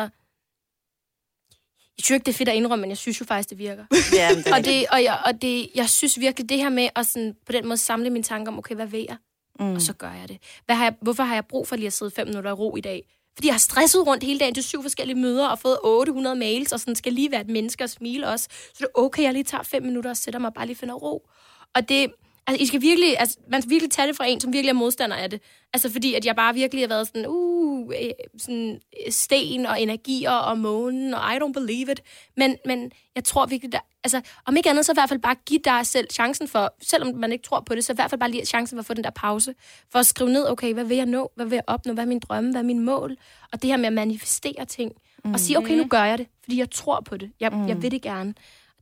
jeg 1.99 2.05
synes 2.05 2.17
ikke, 2.17 2.25
det 2.25 2.33
er 2.33 2.37
fedt 2.37 2.49
at 2.49 2.55
indrømme, 2.55 2.81
men 2.81 2.91
jeg 2.91 2.99
synes 2.99 3.21
jo 3.21 3.25
faktisk, 3.25 3.51
det 3.51 3.59
virker. 3.59 3.85
Ja, 4.21 4.29
det 4.35 4.53
Og, 4.53 4.65
det, 4.65 4.87
og, 4.93 5.03
jeg, 5.03 5.23
og 5.27 5.43
det, 5.43 5.69
jeg 5.75 5.89
synes 5.89 6.21
virkelig, 6.21 6.49
det 6.49 6.59
her 6.59 6.69
med 6.69 6.89
at 6.97 7.07
sådan, 7.07 7.37
på 7.47 7.53
den 7.53 7.67
måde 7.67 7.77
samle 7.77 8.11
mine 8.11 8.23
tanker 8.23 8.53
om, 8.53 8.59
okay, 8.59 8.75
hvad 8.75 8.87
vil 8.87 9.07
jeg? 9.09 9.17
Mm. 9.61 9.75
Og 9.75 9.81
så 9.83 9.93
gør 9.93 10.13
jeg 10.13 10.29
det. 10.29 10.39
Hvad 10.67 10.77
har 10.77 10.85
jeg, 10.85 10.95
hvorfor 11.01 11.23
har 11.23 11.35
jeg 11.35 11.47
brug 11.47 11.69
for 11.69 11.77
lige 11.77 11.87
at 11.87 11.93
sidde 11.93 12.11
fem 12.11 12.27
minutter 12.27 12.51
i 12.51 12.55
ro 12.55 12.77
i 12.77 12.81
dag? 12.81 13.03
Fordi 13.35 13.47
jeg 13.47 13.55
har 13.55 13.59
stresset 13.59 14.07
rundt 14.07 14.25
hele 14.25 14.39
dagen 14.39 14.55
til 14.55 14.65
syv 14.65 14.83
forskellige 14.83 15.19
møder 15.19 15.49
og 15.49 15.59
fået 15.59 15.79
800 15.85 16.37
mails, 16.37 16.73
og 16.73 16.81
sådan 16.81 16.95
skal 16.95 17.13
lige 17.13 17.31
være 17.31 17.41
et 17.41 17.49
menneske 17.49 17.85
og 17.85 17.91
smile 17.91 18.29
også. 18.29 18.49
Så 18.51 18.75
det 18.79 18.85
er 18.85 19.01
okay, 19.01 19.23
jeg 19.23 19.33
lige 19.33 19.45
tager 19.45 19.63
fem 19.63 19.83
minutter 19.83 20.11
og 20.11 20.17
sætter 20.17 20.41
mig 20.41 20.49
og 20.49 20.55
bare 20.55 20.67
lige 20.67 20.77
finder 20.77 20.95
ro. 20.95 21.29
Og 21.75 21.89
det, 21.89 22.13
altså, 22.47 22.63
I 22.63 22.67
skal 22.67 22.81
virkelig, 22.81 23.19
altså, 23.19 23.39
man 23.51 23.63
skal 23.63 23.71
virkelig 23.71 23.91
tage 23.91 24.09
det 24.09 24.17
fra 24.17 24.27
en, 24.27 24.41
som 24.41 24.53
virkelig 24.53 24.71
er 24.71 24.75
modstander 24.75 25.17
af 25.17 25.31
det. 25.31 25.41
Altså 25.73 25.91
fordi, 25.93 26.15
at 26.15 26.27
jeg 26.27 26.37
bare 26.37 26.55
virkelig 26.55 26.83
har 26.83 26.89
været 26.89 27.07
sådan, 27.07 27.27
uh, 27.29 27.93
øh, 28.03 28.11
sådan 28.39 28.81
øh, 29.07 29.13
sten 29.13 29.67
og 29.67 29.83
energier 29.83 30.31
og 30.31 30.59
månen, 30.59 31.15
og 31.15 31.35
I 31.35 31.37
don't 31.37 31.53
believe 31.53 31.93
it. 31.93 32.01
Men, 32.37 32.57
men 32.67 32.93
jeg 33.15 33.25
tror 33.25 33.47
virkelig, 33.47 33.73
der, 33.73 33.79
altså, 34.05 34.21
om 34.47 34.57
ikke 34.57 34.71
andet, 34.71 34.87
så 34.87 34.93
i 34.93 34.97
hvert 34.97 35.09
fald 35.09 35.21
bare 35.21 35.37
give 35.47 35.61
dig 35.65 35.87
selv 35.87 36.07
chancen 36.13 36.49
for, 36.49 36.75
selvom 36.83 37.15
man 37.15 37.33
ikke 37.33 37.45
tror 37.45 37.61
på 37.61 37.75
det, 37.75 37.85
så 37.85 37.93
i 37.93 37.95
hvert 37.95 38.11
fald 38.11 38.21
bare 38.21 38.31
lige 38.31 38.47
chancen 38.47 38.77
for 38.77 38.81
at 38.81 38.87
få 38.87 38.95
den 38.95 39.05
der 39.05 39.11
pause, 39.11 39.55
for 39.93 39.99
at 39.99 40.07
skrive 40.07 40.31
ned, 40.31 40.51
okay, 40.51 40.75
hvad 40.75 40.85
vil 40.85 40.97
jeg 40.97 41.07
nå, 41.07 41.33
hvad 41.37 41.47
vil 41.47 41.57
jeg 41.57 41.65
opnå, 41.67 41.93
hvad 41.93 42.05
er 42.05 42.09
min 42.09 42.19
drømme, 42.19 42.51
hvad 42.51 42.61
er 42.61 42.65
min 42.67 42.85
mål, 42.85 43.17
og 43.53 43.63
det 43.63 43.71
her 43.71 43.77
med 43.77 43.87
at 43.87 43.93
manifestere 43.93 44.65
ting, 44.65 44.93
mm. 45.25 45.33
og 45.33 45.41
sige, 45.41 45.59
okay, 45.59 45.75
nu 45.77 45.87
gør 45.87 46.05
jeg 46.05 46.19
det, 46.19 46.27
fordi 46.43 46.59
jeg 46.59 46.71
tror 46.71 47.01
på 47.01 47.17
det, 47.17 47.31
jeg, 47.41 47.51
mm. 47.51 47.69
jeg 47.69 47.83
vil 47.83 47.91
det 47.91 48.03
gerne. 48.03 48.35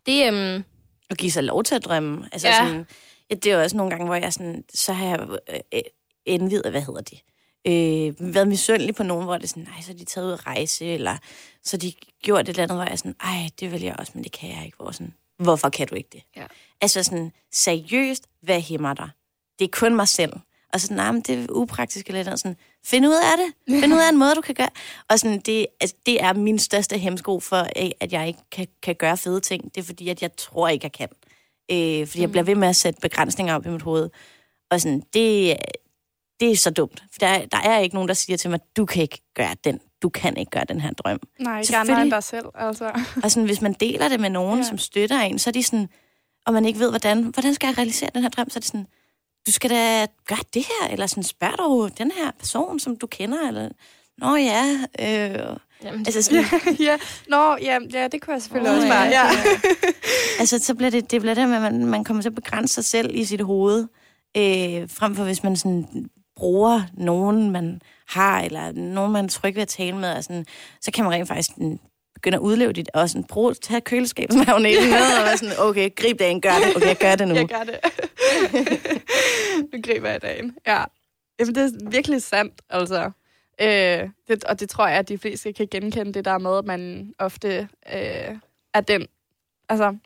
Det, 0.06 0.26
øhm, 0.26 0.64
at 1.10 1.18
give 1.18 1.32
sig 1.32 1.44
lov 1.44 1.64
til 1.64 1.74
at 1.74 1.84
drømme. 1.84 2.28
Altså 2.32 2.48
Ja. 2.48 2.66
sådan, 2.66 2.86
det 3.34 3.52
er 3.52 3.62
også 3.62 3.76
nogle 3.76 3.90
gange, 3.90 4.06
hvor 4.06 4.14
jeg 4.14 4.32
sådan, 4.32 4.64
så 4.74 4.92
har 4.92 5.06
jeg 5.06 5.38
øh, 5.74 5.80
indvidet, 6.26 6.70
hvad 6.70 6.82
hedder 6.82 7.00
det, 7.00 7.22
øh, 7.66 8.34
været 8.34 8.48
misundelig 8.48 8.94
på 8.94 9.02
nogen, 9.02 9.24
hvor 9.24 9.34
det 9.36 9.44
er 9.44 9.48
sådan, 9.48 9.62
nej, 9.62 9.80
så 9.82 9.92
er 9.92 9.96
de 9.96 10.04
taget 10.04 10.26
ud 10.26 10.32
at 10.32 10.46
rejse, 10.46 10.84
eller 10.84 11.16
så 11.64 11.76
de 11.76 11.92
gjort 12.22 12.40
et 12.40 12.48
eller 12.48 12.62
andet, 12.62 12.76
hvor 12.76 12.84
jeg 12.84 12.92
er 12.92 12.96
sådan, 12.96 13.16
ej, 13.20 13.48
det 13.60 13.72
vil 13.72 13.82
jeg 13.82 13.96
også, 13.98 14.12
men 14.14 14.24
det 14.24 14.32
kan 14.32 14.48
jeg 14.56 14.64
ikke. 14.64 14.76
Hvor 14.76 14.90
sådan, 14.90 15.14
hvorfor 15.38 15.68
kan 15.68 15.86
du 15.86 15.94
ikke 15.94 16.08
det? 16.12 16.22
Ja. 16.36 16.46
Altså 16.80 17.02
sådan, 17.02 17.32
seriøst, 17.52 18.26
hvad 18.42 18.60
hæmmer 18.60 18.94
dig? 18.94 19.08
Det 19.58 19.64
er 19.64 19.68
kun 19.72 19.96
mig 19.96 20.08
selv. 20.08 20.32
Og 20.72 20.80
så, 20.80 20.94
nej, 20.94 21.12
men 21.12 21.20
det 21.20 21.44
er 21.44 21.46
upraktisk 21.50 22.06
eller 22.06 22.24
noget. 22.24 22.40
Sådan, 22.40 22.56
find 22.84 23.06
ud 23.06 23.14
af 23.14 23.38
det. 23.38 23.80
Find 23.80 23.94
ud 23.94 23.98
af 23.98 24.08
en 24.08 24.18
måde, 24.18 24.34
du 24.34 24.40
kan 24.40 24.54
gøre. 24.54 24.68
Og 25.08 25.18
sådan, 25.18 25.40
det, 25.40 25.66
altså, 25.80 25.96
det 26.06 26.22
er 26.22 26.32
min 26.32 26.58
største 26.58 26.98
hemsko 26.98 27.40
for, 27.40 27.60
øh, 27.76 27.90
at 28.00 28.12
jeg 28.12 28.26
ikke 28.26 28.40
kan, 28.52 28.66
kan 28.82 28.94
gøre 28.94 29.16
fede 29.16 29.40
ting. 29.40 29.74
Det 29.74 29.80
er 29.80 29.84
fordi, 29.84 30.08
at 30.08 30.22
jeg 30.22 30.36
tror 30.36 30.68
ikke, 30.68 30.84
jeg 30.84 30.92
kan. 30.92 31.08
Øh, 31.70 32.06
fordi 32.06 32.20
jeg 32.20 32.30
bliver 32.30 32.44
ved 32.44 32.54
med 32.54 32.68
at 32.68 32.76
sætte 32.76 33.00
begrænsninger 33.00 33.54
op 33.54 33.66
i 33.66 33.68
mit 33.68 33.82
hoved. 33.82 34.10
Og 34.70 34.80
sådan, 34.80 35.00
det, 35.00 35.56
det 36.40 36.50
er 36.50 36.56
så 36.56 36.70
dumt. 36.70 37.02
For 37.12 37.18
der, 37.18 37.46
der 37.46 37.58
er 37.58 37.78
ikke 37.78 37.94
nogen, 37.94 38.08
der 38.08 38.14
siger 38.14 38.36
til 38.36 38.50
mig, 38.50 38.60
du 38.76 38.84
kan 38.86 39.02
ikke 39.02 39.22
gøre 39.34 39.54
den. 39.64 39.80
Du 40.02 40.08
kan 40.08 40.36
ikke 40.36 40.50
gøre 40.50 40.64
den 40.68 40.80
her 40.80 40.92
drøm. 40.92 41.20
Nej, 41.40 41.62
Selvfølgelig. 41.62 42.02
end 42.02 42.10
dig 42.10 42.22
selv, 42.22 42.46
altså. 42.54 42.92
Og 43.22 43.30
sådan, 43.30 43.44
hvis 43.46 43.60
man 43.60 43.72
deler 43.72 44.08
det 44.08 44.20
med 44.20 44.30
nogen, 44.30 44.58
Ja. 44.58 44.64
som 44.64 44.78
støtter 44.78 45.20
en, 45.20 45.38
så 45.38 45.50
er 45.50 45.52
de 45.52 45.62
sådan, 45.62 45.88
og 46.46 46.52
man 46.52 46.64
ikke 46.64 46.78
ved, 46.78 46.90
hvordan, 46.90 47.22
hvordan 47.22 47.54
skal 47.54 47.66
jeg 47.66 47.78
realisere 47.78 48.10
den 48.14 48.22
her 48.22 48.28
drøm, 48.28 48.50
så 48.50 48.58
er 48.58 48.60
det 48.60 48.66
sådan, 48.68 48.86
du 49.46 49.52
skal 49.52 49.70
da 49.70 50.06
gøre 50.26 50.38
det 50.54 50.62
her, 50.64 50.88
eller 50.90 51.06
sådan, 51.06 51.22
spørg 51.22 51.58
du 51.58 51.90
den 51.98 52.10
her 52.10 52.30
person, 52.38 52.80
som 52.80 52.96
du 52.96 53.06
kender, 53.06 53.48
eller, 53.48 53.68
nå 54.18 54.36
ja, 54.36 54.78
øh, 55.00 55.56
jamen, 55.84 56.00
altså 56.00 56.22
sådan, 56.22 56.44
ja. 56.88 56.96
Nå, 57.28 57.56
ja, 57.62 57.78
ja, 57.92 58.08
det 58.08 58.22
kunne 58.22 58.34
jeg 58.34 58.42
selvfølgelig 58.42 58.70
Åh, 58.70 58.76
også 58.76 58.86
ja, 58.86 58.92
bare. 58.92 59.06
Ja. 59.06 59.22
altså, 60.40 60.58
så 60.58 60.74
bliver 60.74 60.90
det, 60.90 61.10
det 61.10 61.20
bliver 61.20 61.34
det 61.34 61.48
med, 61.48 61.56
at 61.56 61.62
man, 61.62 61.86
man 61.86 62.04
kommer 62.04 62.22
til 62.22 62.28
at 62.28 62.34
begrænse 62.34 62.74
sig 62.74 62.84
selv 62.84 63.10
i 63.14 63.24
sit 63.24 63.40
hoved, 63.40 63.86
øh, 64.36 64.88
frem 64.88 65.16
for 65.16 65.24
hvis 65.24 65.42
man 65.42 65.56
sådan 65.56 65.86
bruger 66.36 66.82
nogen, 66.94 67.50
man 67.50 67.80
har, 68.08 68.40
eller 68.40 68.72
nogen, 68.72 69.12
man 69.12 69.24
er 69.24 69.28
tryg 69.28 69.54
ved 69.54 69.62
at 69.62 69.68
tale 69.68 69.96
med, 69.96 70.12
og 70.12 70.24
sådan, 70.24 70.46
så 70.80 70.90
kan 70.90 71.04
man 71.04 71.12
rent 71.12 71.28
faktisk 71.28 71.50
begynde 72.14 72.36
at 72.36 72.40
udleve 72.40 72.72
dit, 72.72 72.88
og 72.94 73.10
sådan, 73.10 73.24
bruge, 73.24 73.54
tage 73.54 73.80
køleskabsmagneten 73.80 74.90
med, 74.90 74.98
og 75.18 75.24
være 75.24 75.36
sådan, 75.36 75.54
okay, 75.58 75.90
grib 75.96 76.18
dagen, 76.18 76.40
gør 76.40 76.50
det, 76.50 76.76
okay, 76.76 76.86
jeg 76.86 76.98
gør 76.98 77.14
det 77.14 77.28
nu. 77.28 77.34
Jeg 77.34 77.48
gør 77.48 77.64
det. 77.64 77.78
nu 79.72 79.82
griber 79.82 80.08
jeg 80.08 80.22
dagen. 80.22 80.56
Ja. 80.66 80.84
Jamen, 81.40 81.54
det 81.54 81.64
er 81.64 81.90
virkelig 81.90 82.22
sandt, 82.22 82.62
altså. 82.70 83.10
Øh, 83.60 84.08
det, 84.28 84.44
og 84.44 84.60
det 84.60 84.68
tror 84.68 84.86
jeg, 84.86 84.98
at 84.98 85.08
de 85.08 85.18
fleste 85.18 85.52
kan 85.52 85.68
genkende 85.70 86.12
det 86.12 86.24
der 86.24 86.38
med, 86.38 86.58
at 86.58 86.64
man 86.64 87.12
ofte 87.18 87.68
øh, 87.94 88.36
er 88.74 88.80
den... 88.80 89.06
Altså, 89.68 89.96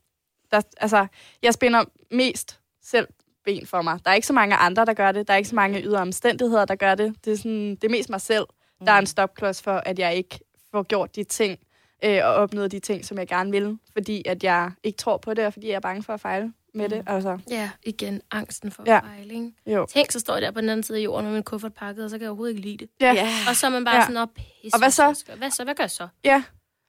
der, 0.50 0.60
altså, 0.76 1.06
jeg 1.42 1.54
spænder 1.54 1.84
mest 2.10 2.60
selv 2.82 3.08
ben 3.44 3.66
for 3.66 3.82
mig. 3.82 3.98
Der 4.04 4.10
er 4.10 4.14
ikke 4.14 4.26
så 4.26 4.32
mange 4.32 4.56
andre, 4.56 4.84
der 4.84 4.94
gør 4.94 5.12
det. 5.12 5.28
Der 5.28 5.34
er 5.34 5.38
ikke 5.38 5.48
så 5.48 5.54
mange 5.54 5.82
ydre 5.82 6.00
omstændigheder, 6.00 6.64
der 6.64 6.74
gør 6.74 6.94
det. 6.94 7.14
Det 7.24 7.32
er, 7.32 7.36
sådan, 7.36 7.70
det 7.70 7.84
er 7.84 7.88
mest 7.88 8.10
mig 8.10 8.20
selv, 8.20 8.46
der 8.86 8.92
er 8.92 8.98
en 8.98 9.06
stopklods 9.06 9.62
for, 9.62 9.72
at 9.72 9.98
jeg 9.98 10.14
ikke 10.14 10.38
får 10.70 10.82
gjort 10.82 11.16
de 11.16 11.24
ting 11.24 11.58
øh, 12.04 12.20
og 12.24 12.34
opnået 12.34 12.72
de 12.72 12.78
ting, 12.78 13.04
som 13.04 13.18
jeg 13.18 13.28
gerne 13.28 13.50
vil. 13.50 13.78
Fordi 13.92 14.22
at 14.26 14.44
jeg 14.44 14.70
ikke 14.82 14.96
tror 14.96 15.16
på 15.16 15.34
det, 15.34 15.46
og 15.46 15.52
fordi 15.52 15.68
jeg 15.68 15.74
er 15.74 15.80
bange 15.80 16.02
for 16.02 16.12
at 16.12 16.20
fejle 16.20 16.52
med 16.76 16.88
det. 16.88 17.02
Altså, 17.06 17.38
ja, 17.50 17.70
igen, 17.82 18.20
angsten 18.30 18.70
for 18.70 18.82
Ja. 18.86 18.98
fejl, 18.98 19.30
ikke? 19.30 19.52
jo. 19.66 19.86
Tænk, 19.90 20.10
så 20.10 20.20
står 20.20 20.32
jeg 20.34 20.42
der 20.42 20.50
på 20.50 20.60
den 20.60 20.68
anden 20.68 20.82
side 20.82 20.98
af 20.98 21.04
jorden 21.04 21.24
med 21.26 21.32
min 21.34 21.42
kuffert 21.42 21.74
pakket, 21.74 22.04
og 22.04 22.10
så 22.10 22.16
kan 22.18 22.22
jeg 22.22 22.30
overhovedet 22.30 22.56
ikke 22.56 22.68
lide 22.68 22.76
det. 22.76 22.88
Ja. 23.00 23.12
Ja. 23.12 23.28
Og 23.48 23.56
så 23.56 23.66
er 23.66 23.70
man 23.70 23.84
bare 23.84 23.96
Ja. 23.96 24.02
sådan, 24.02 24.16
op 24.16 24.38
Og 24.72 24.78
hvad 24.78 24.90
så? 24.90 25.24
Hvad 25.36 25.50
så? 25.50 25.64
Hvad 25.64 25.74
gør 25.74 25.84
jeg 25.84 25.90
så? 25.90 26.08
Ja. 26.24 26.42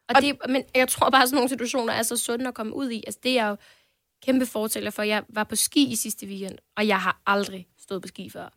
Og, 0.09 0.15
og 0.15 0.21
det, 0.21 0.37
men 0.49 0.63
jeg 0.75 0.87
tror 0.87 1.09
bare, 1.09 1.21
at 1.23 1.29
sådan 1.29 1.35
nogle 1.35 1.49
situationer 1.49 1.93
er 1.93 2.03
så 2.03 2.17
sunde 2.17 2.47
at 2.47 2.53
komme 2.53 2.73
ud 2.75 2.89
i. 2.89 3.03
Altså, 3.07 3.19
det 3.23 3.39
er 3.39 3.47
jo 3.47 3.55
kæmpe 4.25 4.45
fortæller 4.45 4.91
for. 4.91 5.03
Jeg 5.03 5.23
var 5.29 5.43
på 5.43 5.55
ski 5.55 5.91
i 5.91 5.95
sidste 5.95 6.25
weekend, 6.27 6.57
og 6.77 6.87
jeg 6.87 7.01
har 7.01 7.21
aldrig 7.25 7.67
stået 7.79 8.01
på 8.01 8.07
ski 8.07 8.29
før. 8.29 8.49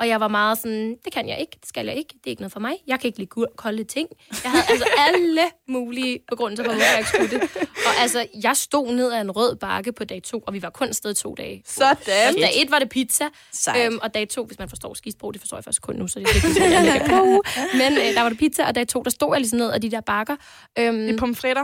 Og 0.00 0.08
jeg 0.08 0.20
var 0.20 0.28
meget 0.28 0.58
sådan, 0.58 0.96
det 1.04 1.12
kan 1.12 1.28
jeg 1.28 1.38
ikke, 1.40 1.56
det 1.60 1.68
skal 1.68 1.86
jeg 1.86 1.94
ikke, 1.96 2.08
det 2.14 2.26
er 2.26 2.30
ikke 2.30 2.42
noget 2.42 2.52
for 2.52 2.60
mig. 2.60 2.72
Jeg 2.86 3.00
kan 3.00 3.08
ikke 3.08 3.18
lide 3.18 3.30
kolde 3.56 3.84
ting. 3.84 4.08
Jeg 4.44 4.50
havde 4.50 4.64
altså 4.68 4.86
alle 4.98 5.40
mulige 5.68 6.18
begrundelser 6.28 6.64
for, 6.64 6.72
hvorfor 6.72 6.86
jeg 6.90 6.98
ikke 6.98 7.10
skulle 7.10 7.30
det. 7.30 7.66
Og 7.86 7.92
altså, 8.02 8.26
jeg 8.42 8.56
stod 8.56 8.92
ned 8.92 9.12
ad 9.12 9.20
en 9.20 9.30
rød 9.30 9.56
bakke 9.56 9.92
på 9.92 10.04
dag 10.04 10.22
to, 10.22 10.38
og 10.46 10.52
vi 10.54 10.62
var 10.62 10.70
kun 10.70 10.88
afsted 10.88 11.14
to 11.14 11.34
dage. 11.34 11.62
Sådan. 11.66 11.96
Altså, 12.08 12.40
dag 12.40 12.62
et 12.62 12.70
var 12.70 12.78
det 12.78 12.88
pizza, 12.88 13.24
Sejt. 13.52 13.86
øhm, 13.86 13.98
og 14.02 14.14
dag 14.14 14.28
to, 14.28 14.44
hvis 14.44 14.58
man 14.58 14.68
forstår 14.68 14.94
skisprog, 14.94 15.32
det 15.34 15.40
forstår 15.40 15.56
jeg 15.56 15.64
først 15.64 15.82
kun 15.82 15.94
nu, 15.96 16.08
så 16.08 16.18
det 16.18 16.28
er 16.28 16.34
ikke, 16.34 16.48
sådan, 16.54 16.72
jeg 16.72 16.84
lægger 16.84 17.08
på. 17.08 17.42
Men 17.74 17.92
øh, 17.98 18.14
der 18.14 18.22
var 18.22 18.28
det 18.28 18.38
pizza, 18.38 18.64
og 18.66 18.74
dag 18.74 18.88
to, 18.88 19.02
der 19.02 19.10
stod 19.10 19.28
jeg 19.34 19.40
ligesom 19.40 19.58
ned 19.58 19.72
ad 19.72 19.80
de 19.80 19.90
der 19.90 20.00
bakker. 20.00 20.36
Øhm, 20.78 21.08
I 21.08 21.16
pomfritter. 21.16 21.62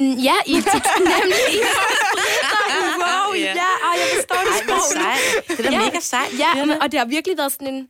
Mm, 0.00 0.12
Ja, 0.28 0.34
i 0.46 0.52
nemlig 1.14 1.42
i 1.52 1.58
Wow, 3.04 3.34
Ja. 3.34 3.40
ja, 3.62 3.72
og 3.86 3.92
jeg 4.00 4.06
forstår 4.14 4.36
det 4.36 4.70
Ej, 4.70 4.78
sejt. 4.92 5.58
Det 5.58 5.66
er 5.66 5.70
da 5.70 5.76
Ja. 5.76 5.84
mega 5.84 6.00
sejt. 6.00 6.38
Ja, 6.38 6.64
men, 6.64 6.82
og 6.82 6.92
det 6.92 6.98
har 7.00 7.06
virkelig 7.06 7.38
været 7.38 7.52
sådan 7.52 7.74
en, 7.74 7.88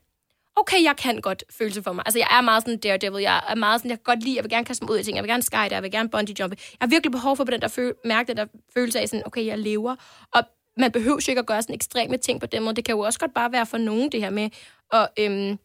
okay, 0.57 0.83
jeg 0.83 0.97
kan 0.97 1.21
godt 1.21 1.45
følelse 1.59 1.83
for 1.83 1.93
mig. 1.93 2.03
Altså, 2.07 2.19
jeg 2.19 2.29
er 2.31 2.41
meget 2.41 2.63
sådan 2.63 2.79
daredevil. 2.79 3.23
Jeg 3.23 3.43
er 3.49 3.55
meget 3.55 3.81
sådan, 3.81 3.91
jeg 3.91 3.99
kan 3.99 4.05
godt 4.05 4.23
lide, 4.23 4.37
jeg 4.37 4.45
vil 4.45 4.51
gerne 4.51 4.65
kaste 4.65 4.85
mig 4.85 4.91
ud 4.93 4.99
i 4.99 5.05
ting. 5.05 5.17
Jeg 5.17 5.23
vil 5.25 5.31
gerne 5.31 5.43
skydive, 5.43 5.69
jeg 5.71 5.83
vil 5.83 5.91
gerne 5.91 6.09
bungee 6.09 6.35
jumpe. 6.41 6.57
Jeg 6.61 6.77
har 6.81 6.89
virkelig 6.89 7.13
behov 7.13 7.37
for 7.37 7.45
på 7.45 7.51
den 7.51 7.61
der 7.61 7.69
føl- 7.69 7.95
mærke, 8.05 8.29
den 8.29 8.37
der 8.37 8.47
følelse 8.75 9.01
af 9.01 9.09
sådan, 9.09 9.23
okay, 9.27 9.47
jeg 9.47 9.59
lever. 9.59 9.97
Og 10.35 10.43
man 10.77 10.93
behøver 10.93 11.19
jo 11.29 11.31
ikke 11.33 11.39
at 11.41 11.47
gøre 11.47 11.63
sådan 11.63 11.75
ekstreme 11.75 12.17
ting 12.17 12.41
på 12.41 12.47
den 12.47 12.63
måde. 12.63 12.77
Det 12.77 12.85
kan 12.85 12.95
jo 12.95 13.01
også 13.01 13.19
godt 13.19 13.35
bare 13.35 13.53
være 13.53 13.67
for 13.67 13.79
nogen, 13.79 14.13
det 14.13 14.21
her 14.21 14.31
med 14.31 14.51
at 14.93 15.09
øhm, 15.19 15.59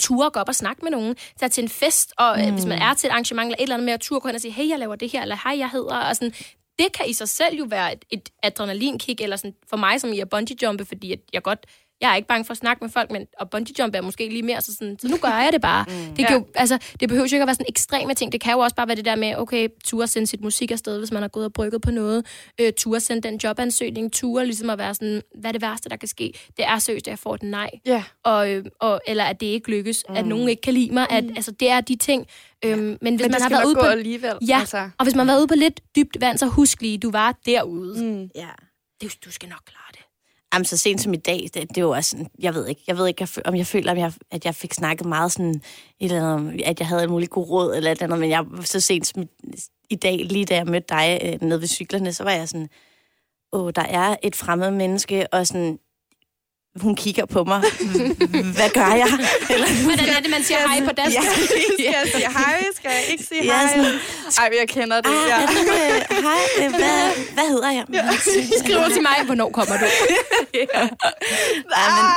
ture 0.00 0.30
gå 0.30 0.40
op 0.40 0.48
og 0.48 0.54
snakke 0.54 0.82
med 0.82 0.90
nogen, 0.90 1.16
tage 1.40 1.48
til 1.50 1.62
en 1.62 1.68
fest, 1.68 2.12
og 2.18 2.38
mm. 2.38 2.52
hvis 2.52 2.64
man 2.66 2.78
er 2.82 2.94
til 2.94 3.06
et 3.06 3.10
arrangement 3.10 3.46
eller 3.46 3.56
et 3.58 3.62
eller 3.62 3.74
andet 3.74 3.84
med 3.84 3.92
at 3.92 4.00
ture 4.00 4.20
gå 4.20 4.28
hen 4.28 4.34
og 4.34 4.40
sige, 4.40 4.52
hey, 4.52 4.68
jeg 4.68 4.78
laver 4.78 4.96
det 4.96 5.10
her, 5.12 5.22
eller 5.22 5.36
hej, 5.44 5.58
jeg 5.58 5.70
hedder, 5.70 5.96
og 5.96 6.16
sådan, 6.16 6.34
det 6.78 6.92
kan 6.92 7.08
i 7.08 7.12
sig 7.12 7.28
selv 7.28 7.56
jo 7.58 7.64
være 7.68 7.92
et, 7.92 8.04
et 8.10 8.28
adrenalinkick, 8.42 9.20
eller 9.20 9.36
sådan, 9.36 9.54
for 9.68 9.76
mig, 9.76 10.00
som 10.00 10.12
i 10.12 10.20
at 10.20 10.28
bungee 10.28 10.56
jumpe, 10.62 10.84
fordi 10.84 11.12
at 11.12 11.20
jeg 11.32 11.42
godt, 11.42 11.66
jeg 12.00 12.10
er 12.12 12.16
ikke 12.16 12.28
bange 12.28 12.44
for 12.44 12.52
at 12.52 12.58
snakke 12.58 12.84
med 12.84 12.90
folk, 12.90 13.10
men 13.10 13.26
og 13.40 13.50
bungee 13.50 13.74
jump 13.78 13.94
er 13.94 14.00
måske 14.00 14.28
lige 14.28 14.42
mere, 14.42 14.60
så, 14.60 14.74
sådan, 14.74 14.98
så 14.98 15.08
nu 15.08 15.16
gør 15.16 15.28
jeg 15.28 15.50
det 15.52 15.60
bare. 15.60 15.84
Mm. 15.88 16.14
Det, 16.16 16.26
kan 16.26 16.36
jo, 16.36 16.46
altså, 16.54 16.78
det 17.00 17.08
behøver 17.08 17.26
jo 17.30 17.34
ikke 17.34 17.42
at 17.42 17.46
være 17.46 17.54
sådan 17.54 17.66
ekstreme 17.68 18.14
ting, 18.14 18.32
det 18.32 18.40
kan 18.40 18.52
jo 18.52 18.58
også 18.58 18.76
bare 18.76 18.88
være 18.88 18.96
det 18.96 19.04
der 19.04 19.16
med, 19.16 19.34
okay, 19.36 19.68
ture 19.84 20.06
sende 20.06 20.26
sit 20.26 20.40
musik 20.40 20.70
afsted, 20.70 20.98
hvis 20.98 21.12
man 21.12 21.22
har 21.22 21.28
gået 21.28 21.44
og 21.46 21.52
brygget 21.52 21.82
på 21.82 21.90
noget, 21.90 22.26
øh, 22.60 22.72
ture 22.72 23.00
sende 23.00 23.28
den 23.28 23.40
jobansøgning, 23.44 24.12
ture 24.12 24.44
ligesom 24.46 24.70
at 24.70 24.78
være 24.78 24.94
sådan, 24.94 25.22
hvad 25.40 25.50
er 25.50 25.52
det 25.52 25.62
værste, 25.62 25.88
der 25.88 25.96
kan 25.96 26.08
ske? 26.08 26.32
Det 26.56 26.64
er 26.64 26.78
seriøst, 26.78 27.06
at 27.06 27.10
jeg 27.10 27.18
får 27.18 27.34
et 27.34 27.42
nej 27.42 27.70
Ja. 27.86 28.02
og, 28.24 28.50
øh, 28.52 28.64
og, 28.80 29.00
eller 29.06 29.24
at 29.24 29.40
det 29.40 29.46
ikke 29.46 29.70
lykkes, 29.70 30.04
mm. 30.08 30.16
at 30.16 30.26
nogen 30.26 30.48
ikke 30.48 30.62
kan 30.62 30.74
lide 30.74 30.94
mig. 30.94 31.06
At, 31.10 31.24
altså, 31.24 31.50
det 31.50 31.70
er 31.70 31.80
de 31.80 31.96
ting. 31.96 32.26
Øhm, 32.64 32.78
men 32.80 32.96
hvis 33.00 33.02
Men 33.10 33.18
man 33.20 33.30
det 33.30 33.42
har 33.42 33.48
været 33.50 33.64
ude 33.64 33.74
på... 33.74 33.80
alligevel. 33.80 34.32
Ja, 34.48 34.58
Altså. 34.60 34.90
og 34.98 35.04
hvis 35.04 35.14
man 35.14 35.26
har 35.26 35.34
været 35.34 35.40
ude 35.40 35.48
på 35.48 35.54
lidt 35.54 35.80
dybt 35.96 36.16
vand, 36.20 36.38
så 36.38 36.46
husk 36.46 36.82
lige, 36.82 36.98
du 36.98 37.10
var 37.10 37.34
derude. 37.46 38.04
Mm. 38.04 38.30
Ja. 38.34 38.48
Du, 39.02 39.08
du 39.24 39.30
skal 39.32 39.48
nok 39.48 39.60
klare 39.66 39.92
det. 39.92 40.00
Jamen, 40.56 40.64
så 40.64 40.76
sent 40.76 41.00
som 41.00 41.14
i 41.14 41.16
dag, 41.16 41.48
det, 41.54 41.74
det 41.74 41.84
var 41.84 42.00
sådan, 42.00 42.26
jeg 42.38 42.54
ved 42.54 42.66
ikke, 42.66 42.82
jeg 42.86 42.98
ved 42.98 43.06
ikke, 43.06 43.28
om 43.44 43.54
jeg 43.56 43.66
føler, 43.66 43.92
om 43.92 43.98
jeg, 43.98 44.12
at 44.30 44.44
jeg 44.44 44.54
fik 44.54 44.74
snakket 44.74 45.06
meget 45.06 45.32
sådan, 45.32 45.54
et 45.54 46.12
eller 46.12 46.36
andet, 46.36 46.62
at 46.62 46.80
jeg 46.80 46.88
havde 46.88 47.04
en 47.04 47.10
mulig 47.10 47.30
god 47.30 47.48
råd, 47.48 47.76
eller 47.76 47.90
et 47.90 47.94
eller 47.94 48.04
andet, 48.04 48.18
men 48.18 48.30
jeg 48.30 48.44
så 48.64 48.80
sent 48.80 49.06
som 49.06 49.22
i, 49.22 49.28
i 49.90 49.94
dag, 49.94 50.16
lige 50.16 50.44
da 50.44 50.54
jeg 50.54 50.66
mødte 50.66 50.86
dig 50.88 51.20
øh, 51.24 51.48
nede 51.48 51.60
ved 51.60 51.68
cyklerne, 51.68 52.12
så 52.12 52.24
var 52.24 52.30
jeg 52.30 52.48
sådan, 52.48 52.68
åh, 53.52 53.70
der 53.76 53.82
er 53.82 54.16
et 54.22 54.36
fremmed 54.36 54.70
menneske, 54.70 55.26
og 55.32 55.46
sådan, 55.46 55.78
hun 56.80 56.96
kigger 56.96 57.26
på 57.26 57.44
mig. 57.44 57.60
Hvad 58.56 58.70
gør 58.74 58.92
jeg? 58.94 59.08
Eller, 59.50 59.84
Hvordan 59.84 60.08
er 60.16 60.20
det, 60.20 60.30
man 60.30 60.42
siger 60.44 60.58
hej 60.68 60.84
på 60.84 60.92
dansk? 60.96 61.16
Ja. 61.18 61.22
Skal 61.78 61.84
jeg 61.84 62.02
sige 62.14 62.28
hej? 62.32 62.64
Skal 62.76 62.90
jeg 62.94 63.02
ikke 63.10 63.24
sige 63.24 63.44
Ja, 63.44 63.52
hej? 63.52 63.68
sådan- 63.76 64.00
Ej, 64.38 64.50
jeg 64.60 64.68
kender 64.68 65.00
det. 65.00 65.10
ah, 65.10 65.28
Ja. 65.28 65.34
er 65.42 65.46
du, 65.46 65.52
øh, 65.52 66.22
hej, 66.24 66.66
øh, 66.66 66.70
hvad, 66.70 67.24
hvad 67.34 67.48
hedder 67.48 67.70
jeg? 67.70 67.84
Ja. 67.92 68.02
Skriver 68.64 68.88
til 68.88 69.02
mig, 69.02 69.16
hvornår 69.26 69.50
kommer 69.50 69.76
du? 69.78 69.84
Ja, 70.54 70.82
men, 70.82 72.10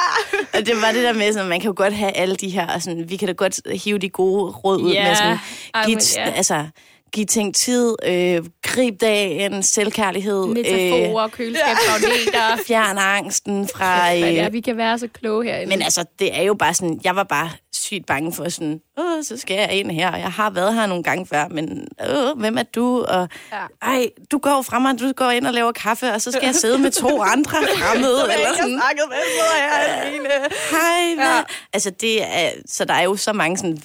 og 0.53 0.65
det 0.65 0.81
var 0.81 0.91
det 0.91 1.03
der 1.03 1.13
med, 1.13 1.33
sådan, 1.33 1.49
man 1.49 1.59
kan 1.59 1.67
jo 1.67 1.73
godt 1.77 1.93
have 1.93 2.11
alle 2.11 2.35
de 2.35 2.49
her, 2.49 2.67
og 2.67 2.81
sådan, 2.81 3.09
vi 3.09 3.17
kan 3.17 3.27
da 3.27 3.33
godt 3.33 3.59
hive 3.83 3.97
de 3.97 4.09
gode 4.09 4.51
råd 4.51 4.81
ud 4.81 4.91
Ja, 4.91 5.07
med 5.07 5.15
sådan, 5.15 5.37
ej, 5.73 5.85
give, 5.85 5.95
men 5.95 6.03
ja. 6.15 6.31
altså, 6.31 6.65
give 7.11 7.25
ting 7.25 7.55
tid, 7.55 7.95
øh, 8.05 8.43
grib 8.63 9.01
dagen, 9.01 9.63
selvkærlighed, 9.63 10.45
Metaforer, 10.47 11.25
øh, 11.25 11.31
køleskabsmagneter. 11.31 12.57
fjern 12.67 12.97
angsten 12.97 13.67
fra... 13.75 13.95
Hvad 14.17 14.21
det 14.31 14.39
er, 14.39 14.45
Øh, 14.47 14.53
vi 14.53 14.61
kan 14.61 14.77
være 14.77 14.99
så 14.99 15.07
kloge 15.13 15.45
herinde. 15.45 15.69
men 15.69 15.81
altså, 15.81 16.05
det 16.19 16.37
er 16.37 16.41
jo 16.43 16.53
bare 16.53 16.73
sådan, 16.73 16.99
jeg 17.03 17.15
var 17.15 17.23
bare 17.23 17.49
sygt 17.73 18.05
bange 18.05 18.33
for 18.33 18.49
sådan, 18.49 18.79
åh, 18.99 19.23
så 19.23 19.37
skal 19.37 19.55
jeg 19.57 19.71
ind 19.73 19.91
her, 19.91 20.11
og 20.11 20.19
jeg 20.19 20.31
har 20.31 20.49
været 20.49 20.73
her 20.73 20.85
nogle 20.87 21.03
gange 21.03 21.25
før, 21.25 21.47
men 21.47 21.87
åh, 22.09 22.39
hvem 22.39 22.57
er 22.57 22.63
du? 22.63 23.03
Og 23.03 23.29
Ja. 23.51 23.57
ej, 23.81 24.09
du 24.31 24.37
går 24.37 24.61
fra 24.61 24.79
mig, 24.79 24.99
du 24.99 25.11
går 25.11 25.29
ind 25.31 25.47
og 25.47 25.53
laver 25.53 25.71
kaffe, 25.71 26.11
og 26.13 26.21
så 26.21 26.31
skal 26.31 26.45
jeg 26.45 26.55
sidde 26.55 26.77
med 26.77 26.91
to 26.91 27.21
andre 27.33 27.57
fremmede, 27.77 28.25
Jeg 28.27 28.35
eller 28.35 28.49
sådan. 28.55 28.81
snakket 28.81 29.03
med, 29.09 29.17
så 29.39 29.57
jeg 29.57 30.01
alene. 30.05 30.29
hej? 30.71 31.25
Ja. 31.35 31.41
Altså, 31.73 31.89
det 31.89 32.23
er, 32.23 32.49
så 32.67 32.85
der 32.85 32.93
er 32.93 33.03
jo 33.03 33.15
så 33.15 33.33
mange 33.33 33.57
sådan 33.57 33.77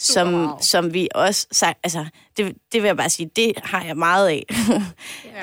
som, 0.00 0.56
som 0.60 0.94
vi 0.94 1.08
også... 1.14 1.46
sag- 1.52 1.74
Altså, 1.84 2.06
det, 2.36 2.56
det 2.72 2.82
vil 2.82 2.88
jeg 2.88 2.96
bare 2.96 3.10
sige, 3.10 3.30
det 3.36 3.52
har 3.62 3.84
jeg 3.84 3.96
meget 3.96 4.28
af. 4.28 4.44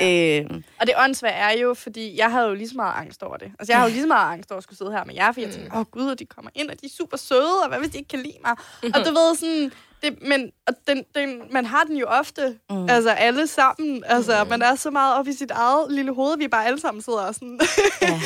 Ja. 0.01 0.39
øh, 0.39 0.61
Og 0.79 0.87
det 0.87 0.95
åndssvagt 0.97 1.35
er 1.37 1.49
jo, 1.61 1.73
fordi 1.73 2.17
jeg 2.17 2.31
havde 2.31 2.47
jo 2.47 2.53
lige 2.53 2.69
så 2.69 2.75
meget 2.75 2.93
angst 2.97 3.23
over 3.23 3.37
det. 3.37 3.51
Altså, 3.59 3.73
jeg 3.73 3.77
havde 3.79 3.89
jo 3.91 3.93
lige 3.93 4.01
så 4.03 4.07
meget 4.07 4.33
angst 4.33 4.51
over 4.51 4.57
at 4.57 4.63
skulle 4.63 4.77
sidde 4.77 4.91
her 4.91 5.03
med 5.03 5.15
jer, 5.15 5.31
fordi 5.31 5.45
jeg 5.45 5.53
tænkte, 5.53 5.77
åh 5.77 5.85
gud, 5.91 6.09
og 6.09 6.19
de 6.19 6.25
kommer 6.25 6.51
ind, 6.55 6.69
og 6.69 6.81
de 6.81 6.85
er 6.85 6.89
super 6.97 7.17
søde, 7.17 7.61
og 7.63 7.67
hvad 7.69 7.79
hvis 7.79 7.89
de 7.91 7.97
ikke 7.97 8.07
kan 8.07 8.19
lide 8.19 8.37
mig? 8.45 8.55
Og 8.95 9.05
du 9.05 9.11
ved 9.11 9.35
sådan, 9.35 9.71
det, 10.03 10.21
men 10.21 10.51
og 10.67 10.73
den, 10.87 11.03
den, 11.15 11.41
man 11.51 11.65
har 11.65 11.83
den 11.83 11.97
jo 11.97 12.05
ofte, 12.05 12.57
mm. 12.69 12.89
altså 12.89 13.09
alle 13.09 13.47
sammen. 13.47 14.03
Altså, 14.05 14.43
mm. 14.43 14.49
man 14.49 14.61
er 14.61 14.75
så 14.75 14.91
meget 14.91 15.15
op 15.15 15.27
i 15.27 15.33
sit 15.33 15.51
eget 15.51 15.91
lille 15.91 16.13
hoved, 16.13 16.37
vi 16.37 16.47
bare 16.47 16.65
alle 16.65 16.79
sammen 16.81 17.01
sidder 17.01 17.19
og 17.19 17.35
sådan... 17.35 17.59
ja. 18.01 18.19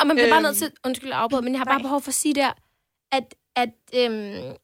Og 0.00 0.06
man 0.06 0.16
bliver 0.16 0.28
bare 0.28 0.36
Øhm, 0.38 0.42
nødt 0.42 0.56
til, 0.56 0.70
undskyld 0.84 1.10
afbryde, 1.14 1.42
men 1.42 1.52
jeg 1.52 1.60
har 1.60 1.64
bare 1.64 1.74
nej. 1.78 1.82
behov 1.82 2.00
for 2.02 2.08
at 2.10 2.14
sige 2.14 2.34
der, 2.34 2.52
at, 3.12 3.34
at, 3.56 3.68
øhm, 3.94 4.54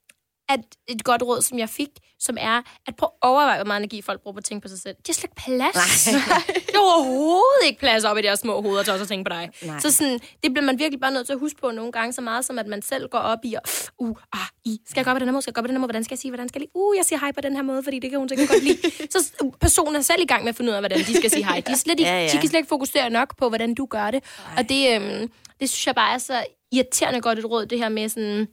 at 0.49 0.61
et 0.89 1.05
godt 1.05 1.23
råd, 1.23 1.43
som 1.43 1.59
jeg 1.59 1.69
fik, 1.69 1.89
som 2.19 2.37
er, 2.41 2.63
at 2.87 2.97
prøv 2.97 3.09
at 3.23 3.29
overveje, 3.29 3.57
hvor 3.57 3.65
meget 3.65 3.81
energi 3.81 4.03
folk 4.03 4.21
bruger 4.23 4.33
på 4.35 4.39
at 4.39 4.45
tænke 4.45 4.63
på 4.63 4.69
sig 4.69 4.79
selv. 4.79 4.95
De 4.95 5.03
har 5.07 5.15
slet 5.15 5.25
ikke 5.25 5.37
plads. 5.37 6.07
Nej. 6.13 6.43
Der 6.73 6.79
er 6.79 6.95
overhovedet 6.95 7.67
ikke 7.67 7.81
plads 7.81 8.05
op 8.05 8.19
i 8.19 8.23
deres 8.23 8.41
små 8.41 8.63
hoveder 8.63 8.83
til 8.83 8.93
også 8.93 9.03
at 9.03 9.09
tænke 9.09 9.31
på 9.31 9.35
dig. 9.35 9.51
Nej. 9.63 9.81
Så 9.81 9.91
sådan, 9.91 10.19
det 10.43 10.53
bliver 10.53 10.63
man 10.63 10.79
virkelig 10.79 11.01
bare 11.01 11.13
nødt 11.13 11.27
til 11.27 11.33
at 11.33 11.39
huske 11.39 11.61
på 11.61 11.71
nogle 11.71 11.93
gange, 11.93 12.13
så 12.13 12.21
meget 12.21 12.45
som 12.45 12.59
at 12.59 12.67
man 12.67 12.83
selv 12.83 13.09
går 13.09 13.19
op 13.19 13.39
i, 13.45 13.55
og, 13.55 13.63
uh, 13.99 14.17
ah, 14.33 14.41
i, 14.65 14.81
skal 14.87 15.01
jeg 15.01 15.05
gøre 15.05 15.15
på 15.15 15.19
den 15.19 15.29
her 15.29 15.33
måde, 15.33 15.43
skal 15.43 15.51
jeg 15.51 15.55
gøre 15.55 15.63
på 15.63 15.67
den 15.67 15.75
her 15.75 15.81
måde, 15.81 15.89
hvordan 15.89 16.05
skal 16.05 16.15
jeg 16.15 16.19
sige, 16.19 16.31
hvordan 16.31 16.49
skal 16.49 16.59
jeg 16.61 16.67
lige, 16.67 16.73
uh, 16.75 16.97
jeg 16.97 17.05
siger 17.05 17.19
hej 17.19 17.33
på 17.33 17.41
den 17.41 17.57
her 17.57 17.63
måde, 17.63 17.83
fordi 17.83 17.99
det 17.99 18.11
kan 18.11 18.19
hun 18.19 18.29
sikkert 18.29 18.49
godt 18.49 18.65
lide. 18.65 18.79
Så 19.15 19.33
uh, 19.43 19.53
personen 19.61 19.97
er 19.97 20.01
selv 20.01 20.23
i 20.23 20.27
gang 20.27 20.43
med 20.43 20.49
at 20.49 20.57
finde 20.57 20.71
ud 20.71 20.75
af, 20.75 20.81
hvordan 20.81 20.99
de 20.99 21.17
skal 21.17 21.31
sige 21.31 21.45
hej. 21.45 21.61
De, 21.67 21.73
er 21.73 21.77
slet 21.77 21.99
ikke, 22.01 22.11
Ja, 22.11 22.21
ja. 22.21 22.27
de 22.33 22.39
kan 22.39 22.49
slet 22.49 22.59
ikke 22.59 22.69
fokusere 22.69 23.11
nok 23.11 23.37
på, 23.39 23.49
hvordan 23.49 23.75
du 23.75 23.87
gør 23.87 24.11
det. 24.11 24.25
Og 24.59 24.69
det, 24.69 24.95
øhm, 24.95 25.31
det 25.61 25.71
synes 25.71 25.87
jeg 25.87 25.95
bare 25.95 26.15
er 26.15 26.19
så 26.19 26.45
irriterende 26.73 27.21
godt 27.21 27.39
et 27.39 27.45
råd, 27.45 27.67
det 27.67 27.79
her 27.79 27.89
med 27.89 28.09
sådan, 28.09 28.49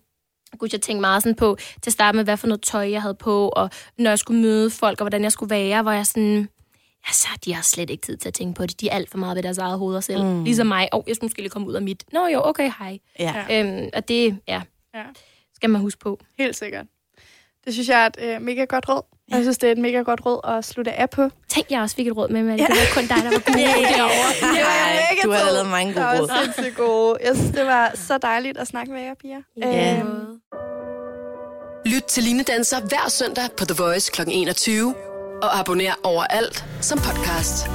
Gud, 0.60 0.70
jeg 0.72 0.82
tænkte 0.82 1.02
meget 1.02 1.24
sådan 1.24 1.36
på, 1.36 1.56
til 1.82 1.90
at 1.90 1.94
starte 1.94 2.16
med, 2.16 2.24
hvad 2.24 2.38
for 2.38 2.48
noget 2.48 2.62
tøj 2.62 2.90
jeg 2.92 3.02
havde 3.02 3.16
på, 3.16 3.50
og 3.50 3.70
når 3.98 4.12
jeg 4.12 4.20
skulle 4.20 4.42
møde 4.42 4.70
folk, 4.70 5.02
og 5.02 5.04
hvordan 5.04 5.24
jeg 5.24 5.32
skulle 5.32 5.50
være, 5.50 5.82
hvor 5.82 5.92
jeg 5.92 6.06
sådan, 6.06 6.50
altså, 7.08 7.28
de 7.46 7.54
har 7.54 7.62
slet 7.64 7.90
ikke 7.90 8.02
tid 8.06 8.18
til 8.18 8.28
at 8.28 8.34
tænke 8.34 8.54
på 8.58 8.66
det. 8.66 8.82
De 8.82 8.90
er 8.90 8.96
alt 8.96 9.10
for 9.10 9.18
meget 9.18 9.36
ved 9.36 9.44
deres 9.44 9.58
eget 9.58 9.78
hoveder 9.80 10.00
selv. 10.02 10.24
Mm. 10.24 10.44
Ligesom 10.44 10.68
mig. 10.68 10.90
Og 10.92 11.04
jeg 11.08 11.16
skulle 11.16 11.28
måske 11.28 11.42
lige 11.42 11.50
komme 11.50 11.68
ud 11.68 11.74
af 11.74 11.82
mit. 11.82 12.04
Nå 12.14 12.28
jo, 12.28 12.42
okay, 12.44 12.72
hej. 12.80 13.00
ja. 13.20 13.46
Øhm, 13.52 13.90
og 13.94 14.08
det, 14.08 14.38
ja, 14.48 14.62
Ja. 14.94 15.04
skal 15.56 15.70
man 15.70 15.82
huske 15.82 16.00
på. 16.00 16.20
Helt 16.38 16.56
sikkert. 16.56 16.86
Det 17.66 17.74
synes 17.74 17.90
jeg 17.90 18.02
er 18.02 18.06
et 18.06 18.18
øh, 18.36 18.42
mega 18.42 18.66
godt 18.66 18.90
råd. 18.90 19.02
Ja. 19.32 19.36
Jeg 19.36 19.44
synes, 19.44 19.58
det 19.58 19.68
er 19.68 19.72
et 19.72 19.78
mega 19.78 19.98
godt 20.02 20.26
råd 20.26 20.58
at 20.58 20.66
slutte 20.66 20.92
af 20.92 21.10
på. 21.10 21.30
Tænk, 21.50 21.66
jeg 21.70 21.82
også 21.82 21.96
fik 21.96 22.08
et 22.08 22.18
råd 22.18 22.30
med, 22.30 22.44
men 22.44 22.60
det 22.60 22.68
var 22.70 22.76
kun 22.94 23.04
dig, 23.08 23.18
der 23.18 23.24
var 23.24 23.40
god 23.46 23.54
derovre. 23.96 24.30
Det 24.56 24.64
var 24.64 24.88
Ej, 24.88 24.94
mega 25.12 25.22
du 25.24 25.32
har 25.32 25.52
lavet 25.52 25.70
mange 25.70 25.94
gode 25.94 26.06
Det 26.06 26.20
råd. 26.22 26.28
var 26.28 26.40
sindssygt 26.44 26.78
gode. 26.78 27.18
Jeg 27.26 27.36
synes, 27.36 27.52
det 27.52 27.66
var 27.66 27.92
så 27.96 28.18
dejligt 28.18 28.58
at 28.58 28.68
snakke 28.68 28.92
med 28.92 29.02
jer, 29.02 29.14
piger. 29.22 29.42
Ja. 29.62 29.98
Øhm, 30.00 30.40
Lyt 31.86 32.04
til 32.04 32.24
Line 32.24 32.44
Danser 32.44 32.80
hver 32.82 33.10
søndag 33.10 33.44
på 33.58 33.66
The 33.66 33.84
Voice 33.84 34.12
kl. 34.12 34.22
21. 34.28 34.96
Og 35.42 35.60
abonner 35.60 35.94
overalt 36.04 36.66
som 36.82 36.98
podcast. 36.98 37.68